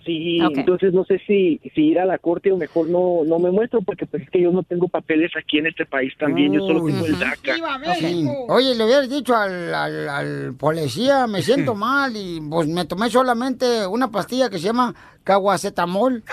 Sí, 0.04 0.38
entonces 0.60 0.92
no 0.92 1.04
sé 1.04 1.20
si, 1.26 1.60
si 1.74 1.82
ir 1.88 1.98
a 2.00 2.04
la 2.04 2.18
corte 2.18 2.50
o 2.50 2.56
mejor 2.56 2.88
no, 2.88 3.20
no 3.24 3.38
me 3.38 3.50
muestro 3.50 3.82
porque 3.82 4.04
pues 4.06 4.22
es 4.24 4.30
que 4.30 4.40
yo 4.42 4.50
no 4.50 4.62
tengo 4.64 4.88
papeles 4.88 5.30
aquí 5.38 5.58
en 5.58 5.66
este 5.68 5.86
país 5.86 6.12
también, 6.18 6.52
yo 6.52 6.60
solo 6.66 6.84
tengo 6.86 7.06
el 7.06 7.18
DACA. 7.18 7.54
Sí. 7.94 8.26
Oye, 8.48 8.74
le 8.74 8.84
hubieras 8.84 9.08
dicho 9.08 9.36
al, 9.36 9.72
al- 9.74 10.08
al 10.08 10.54
policía, 10.54 11.26
me 11.26 11.40
siento 11.42 11.74
mal 11.74 12.16
y 12.16 12.40
pues 12.50 12.66
me 12.68 12.84
tomé 12.84 13.10
solamente 13.10 13.86
una 13.86 14.10
pastilla 14.10 14.50
que 14.50 14.58
se 14.58 14.64
llama 14.64 14.94
caguacetamol. 15.24 16.22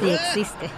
Sí 0.00 0.10
existe. 0.10 0.70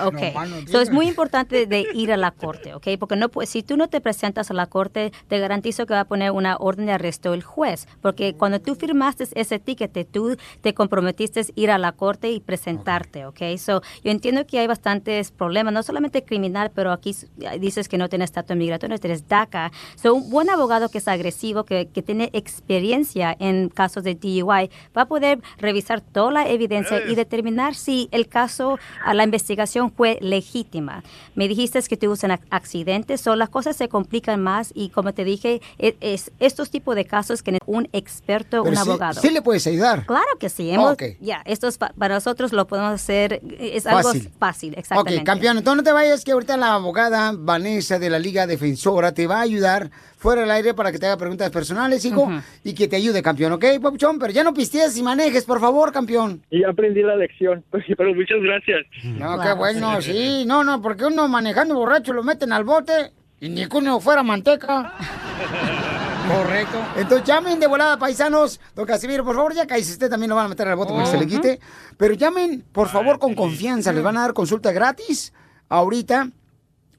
Ok. 0.00 0.14
No, 0.14 0.32
mano, 0.32 0.56
So, 0.70 0.80
es 0.80 0.90
muy 0.90 1.08
importante 1.08 1.66
de 1.66 1.86
ir 1.94 2.12
a 2.12 2.16
la 2.16 2.30
corte, 2.30 2.74
¿ok? 2.74 2.88
Porque 2.98 3.16
no, 3.16 3.28
si 3.44 3.62
tú 3.62 3.76
no 3.76 3.88
te 3.88 4.00
presentas 4.00 4.50
a 4.50 4.54
la 4.54 4.66
corte, 4.66 5.12
te 5.28 5.38
garantizo 5.38 5.86
que 5.86 5.94
va 5.94 6.00
a 6.00 6.04
poner 6.04 6.30
una 6.30 6.56
orden 6.56 6.86
de 6.86 6.92
arresto 6.92 7.34
el 7.34 7.42
juez. 7.42 7.86
Porque 8.00 8.34
cuando 8.34 8.60
tú 8.60 8.74
firmaste 8.74 9.26
ese 9.34 9.58
ticket, 9.58 10.08
tú 10.10 10.36
te 10.60 10.74
comprometiste 10.74 11.40
a 11.40 11.44
ir 11.54 11.70
a 11.70 11.78
la 11.78 11.92
corte 11.92 12.30
y 12.30 12.40
presentarte, 12.40 13.26
¿ok? 13.26 13.40
So, 13.58 13.82
yo 14.02 14.10
entiendo 14.10 14.46
que 14.46 14.58
hay 14.58 14.66
bastantes 14.66 15.30
problemas, 15.30 15.72
no 15.72 15.82
solamente 15.82 16.24
criminal, 16.24 16.70
pero 16.74 16.92
aquí 16.92 17.14
dices 17.58 17.88
que 17.88 17.98
no 17.98 18.08
tienes 18.08 18.30
estatus 18.30 18.56
migratorio, 18.56 18.98
tienes 18.98 19.28
DACA. 19.28 19.72
So, 19.96 20.14
un 20.14 20.30
buen 20.30 20.50
abogado 20.50 20.88
que 20.88 20.98
es 20.98 21.08
agresivo, 21.08 21.64
que, 21.64 21.88
que 21.88 22.02
tiene 22.02 22.30
experiencia 22.32 23.36
en 23.38 23.68
casos 23.68 24.04
de 24.04 24.14
DUI, 24.14 24.70
va 24.96 25.02
a 25.02 25.06
poder 25.06 25.40
revisar 25.58 26.00
toda 26.00 26.30
la 26.30 26.48
evidencia 26.48 27.06
y 27.06 27.14
determinar 27.14 27.74
si 27.74 28.08
el 28.10 28.28
caso, 28.28 28.78
a 29.04 29.14
la 29.14 29.24
investigación 29.24 29.83
fue 29.90 30.18
legítima. 30.20 31.02
Me 31.34 31.48
dijiste 31.48 31.80
que 31.82 31.96
tuviste 31.96 32.26
un 32.26 32.32
ac- 32.32 32.46
accidente, 32.50 33.18
so 33.18 33.34
las 33.36 33.48
cosas 33.48 33.76
se 33.76 33.88
complican 33.88 34.40
más 34.42 34.70
y 34.74 34.90
como 34.90 35.12
te 35.12 35.24
dije, 35.24 35.60
e- 35.78 35.96
es, 36.00 36.30
estos 36.38 36.70
tipos 36.70 36.94
de 36.94 37.04
casos 37.04 37.42
que 37.42 37.58
un 37.66 37.88
experto, 37.92 38.62
un 38.62 38.74
sí- 38.74 38.80
abogado. 38.80 39.20
sí 39.20 39.30
le 39.30 39.42
puedes 39.42 39.66
ayudar. 39.66 40.06
Claro 40.06 40.38
que 40.38 40.48
sí. 40.48 40.70
Hemos, 40.70 40.92
Ok. 40.92 41.02
Ya, 41.20 41.42
esto 41.44 41.66
es 41.68 41.78
pa- 41.78 41.92
para 41.98 42.14
nosotros 42.14 42.52
lo 42.52 42.66
podemos 42.66 42.92
hacer, 42.92 43.40
es 43.58 43.86
algo 43.86 44.02
Fácil. 44.12 44.30
fácil, 44.38 44.74
exactamente. 44.76 45.20
Ok, 45.20 45.26
campeón, 45.26 45.58
entonces 45.58 45.76
no 45.78 45.82
te 45.82 45.92
vayas, 45.92 46.24
que 46.24 46.32
ahorita 46.32 46.56
la 46.56 46.74
abogada 46.74 47.32
Vanessa 47.36 47.98
de 47.98 48.10
la 48.10 48.18
Liga 48.18 48.46
Defensora 48.46 49.12
te 49.12 49.26
va 49.26 49.38
a 49.38 49.40
ayudar 49.42 49.90
fuera 50.24 50.40
del 50.40 50.50
aire 50.52 50.72
para 50.72 50.90
que 50.90 50.98
te 50.98 51.04
haga 51.04 51.18
preguntas 51.18 51.50
personales, 51.50 52.02
hijo, 52.06 52.30
y 52.64 52.72
que 52.72 52.88
te 52.88 52.96
ayude, 52.96 53.22
campeón, 53.22 53.52
¿ok, 53.52 53.64
Papuchón? 53.82 54.18
Pero 54.18 54.32
ya 54.32 54.42
no 54.42 54.54
pistees 54.54 54.96
y 54.96 55.02
manejes, 55.02 55.44
por 55.44 55.60
favor, 55.60 55.92
campeón. 55.92 56.42
Y 56.50 56.62
ya 56.62 56.70
aprendí 56.70 57.02
la 57.02 57.14
lección. 57.14 57.62
Pero 57.70 58.14
muchas 58.14 58.40
gracias. 58.40 58.86
No, 59.04 59.38
qué 59.38 59.52
bueno, 59.52 60.00
sí, 60.00 60.44
no, 60.46 60.64
no, 60.64 60.80
porque 60.80 61.04
uno 61.04 61.28
manejando 61.28 61.74
borracho 61.74 62.14
lo 62.14 62.22
meten 62.22 62.54
al 62.54 62.64
bote 62.64 63.12
y 63.38 63.50
ni 63.50 63.68
que 63.68 63.76
uno 63.76 64.00
fuera 64.00 64.22
manteca. 64.22 64.94
Correcto. 66.34 66.78
Entonces 66.96 67.26
llamen 67.26 67.60
de 67.60 67.66
volada, 67.66 67.98
paisanos. 67.98 68.58
Don 68.74 68.86
Casimiro, 68.86 69.26
por 69.26 69.36
favor, 69.36 69.54
ya 69.54 69.66
cállese, 69.66 69.92
usted 69.92 70.08
también 70.08 70.30
lo 70.30 70.36
van 70.36 70.46
a 70.46 70.48
meter 70.48 70.66
al 70.66 70.76
bote 70.76 70.94
para 70.94 71.04
que 71.04 71.10
se 71.10 71.18
le 71.18 71.26
quite. 71.26 71.60
Pero 71.98 72.14
llamen, 72.14 72.64
por 72.72 72.88
favor, 72.88 73.18
con 73.18 73.34
confianza. 73.34 73.92
Les 73.92 74.02
van 74.02 74.16
a 74.16 74.22
dar 74.22 74.32
consulta 74.32 74.72
gratis 74.72 75.34
ahorita 75.68 76.30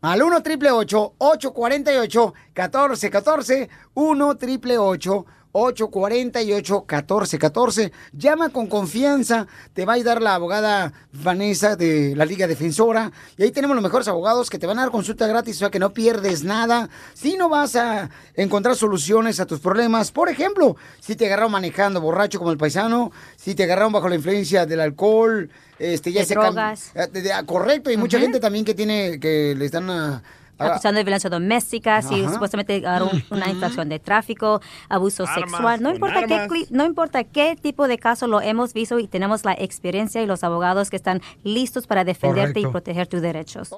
al 0.06 0.22
1 0.22 0.42
triple 0.44 0.70
848 0.70 2.34
1414 2.54 3.70
1 3.96 4.38
triple 4.38 4.78
848 4.78 5.26
1414 5.56 7.92
Llama 8.14 8.50
con 8.50 8.68
confianza. 8.68 9.48
Te 9.74 9.86
va 9.86 9.94
a 9.94 9.96
ayudar 9.96 10.22
la 10.22 10.36
abogada 10.36 10.94
Vanessa 11.14 11.76
de 11.76 12.16
la 12.16 12.26
Liga 12.26 12.48
Defensora. 12.48 13.12
Y 13.38 13.44
ahí 13.44 13.52
tenemos 13.52 13.76
los 13.76 13.84
mejores 13.84 14.08
abogados 14.08 14.50
que 14.50 14.60
te 14.60 14.68
van 14.68 14.80
a 14.80 14.84
dar 14.84 14.92
consulta 14.92 15.28
gratis, 15.28 15.56
o 15.58 15.60
sea 15.60 15.70
que 15.72 15.80
no 15.80 15.94
pierdes 15.94 16.44
nada. 16.44 16.90
Si 17.14 17.38
no 17.38 17.50
vas 17.50 17.76
a 17.76 18.10
encontrar 18.36 18.76
soluciones 18.76 19.40
a 19.40 19.46
tus 19.46 19.60
problemas, 19.60 20.12
por 20.12 20.30
ejemplo, 20.30 20.76
si 21.00 21.16
te 21.16 21.26
agarraron 21.28 21.52
manejando 21.52 22.02
borracho 22.02 22.40
como 22.40 22.52
el 22.52 22.58
paisano, 22.58 23.12
si 23.38 23.56
te 23.56 23.64
agarraron 23.64 23.94
bajo 23.94 24.10
la 24.10 24.16
influencia 24.16 24.66
del 24.66 24.80
alcohol, 24.82 25.50
este, 25.80 26.12
ya 26.12 26.22
De 26.22 26.26
se 26.28 26.34
drogas. 26.36 26.92
de- 27.12 27.34
ah, 27.34 27.44
correcto, 27.46 27.92
y 27.92 27.98
mucha 27.98 28.20
gente 28.20 28.40
también 28.40 28.66
que 28.66 28.74
tiene, 28.74 29.20
que 29.20 29.54
le 29.58 29.66
están 29.66 29.90
a- 29.90 30.16
a- 30.16 30.24
acusando 30.58 30.98
de 30.98 31.04
violencia 31.04 31.30
doméstica, 31.30 32.02
si 32.02 32.24
Ajá. 32.24 32.34
supuestamente 32.34 32.78
agarró 32.78 33.10
un- 33.12 33.24
una 33.30 33.50
infracción 33.50 33.90
de 33.90 34.00
tráfico, 34.00 34.62
abuso 34.90 35.24
Armas, 35.24 35.52
sexual, 35.52 35.82
no 35.82 35.90
importa 35.94 36.26
qué 36.26 36.66
no 36.70 36.86
importa 36.86 37.24
qué 37.24 37.56
tipo 37.62 37.88
de 37.88 37.98
caso 37.98 38.28
lo 38.28 38.42
hemos 38.42 38.74
visto 38.74 39.00
y 39.00 39.08
tenemos 39.08 39.44
la 39.46 39.54
experiencia 39.54 40.22
y 40.22 40.26
los 40.26 40.44
abogados 40.44 40.90
que 40.90 40.96
están 40.96 41.22
listos 41.44 41.88
para 41.88 42.04
defenderte 42.04 42.60
y 42.62 42.68
proteger 42.68 43.08
tus 43.08 43.22
derechos. 43.22 43.76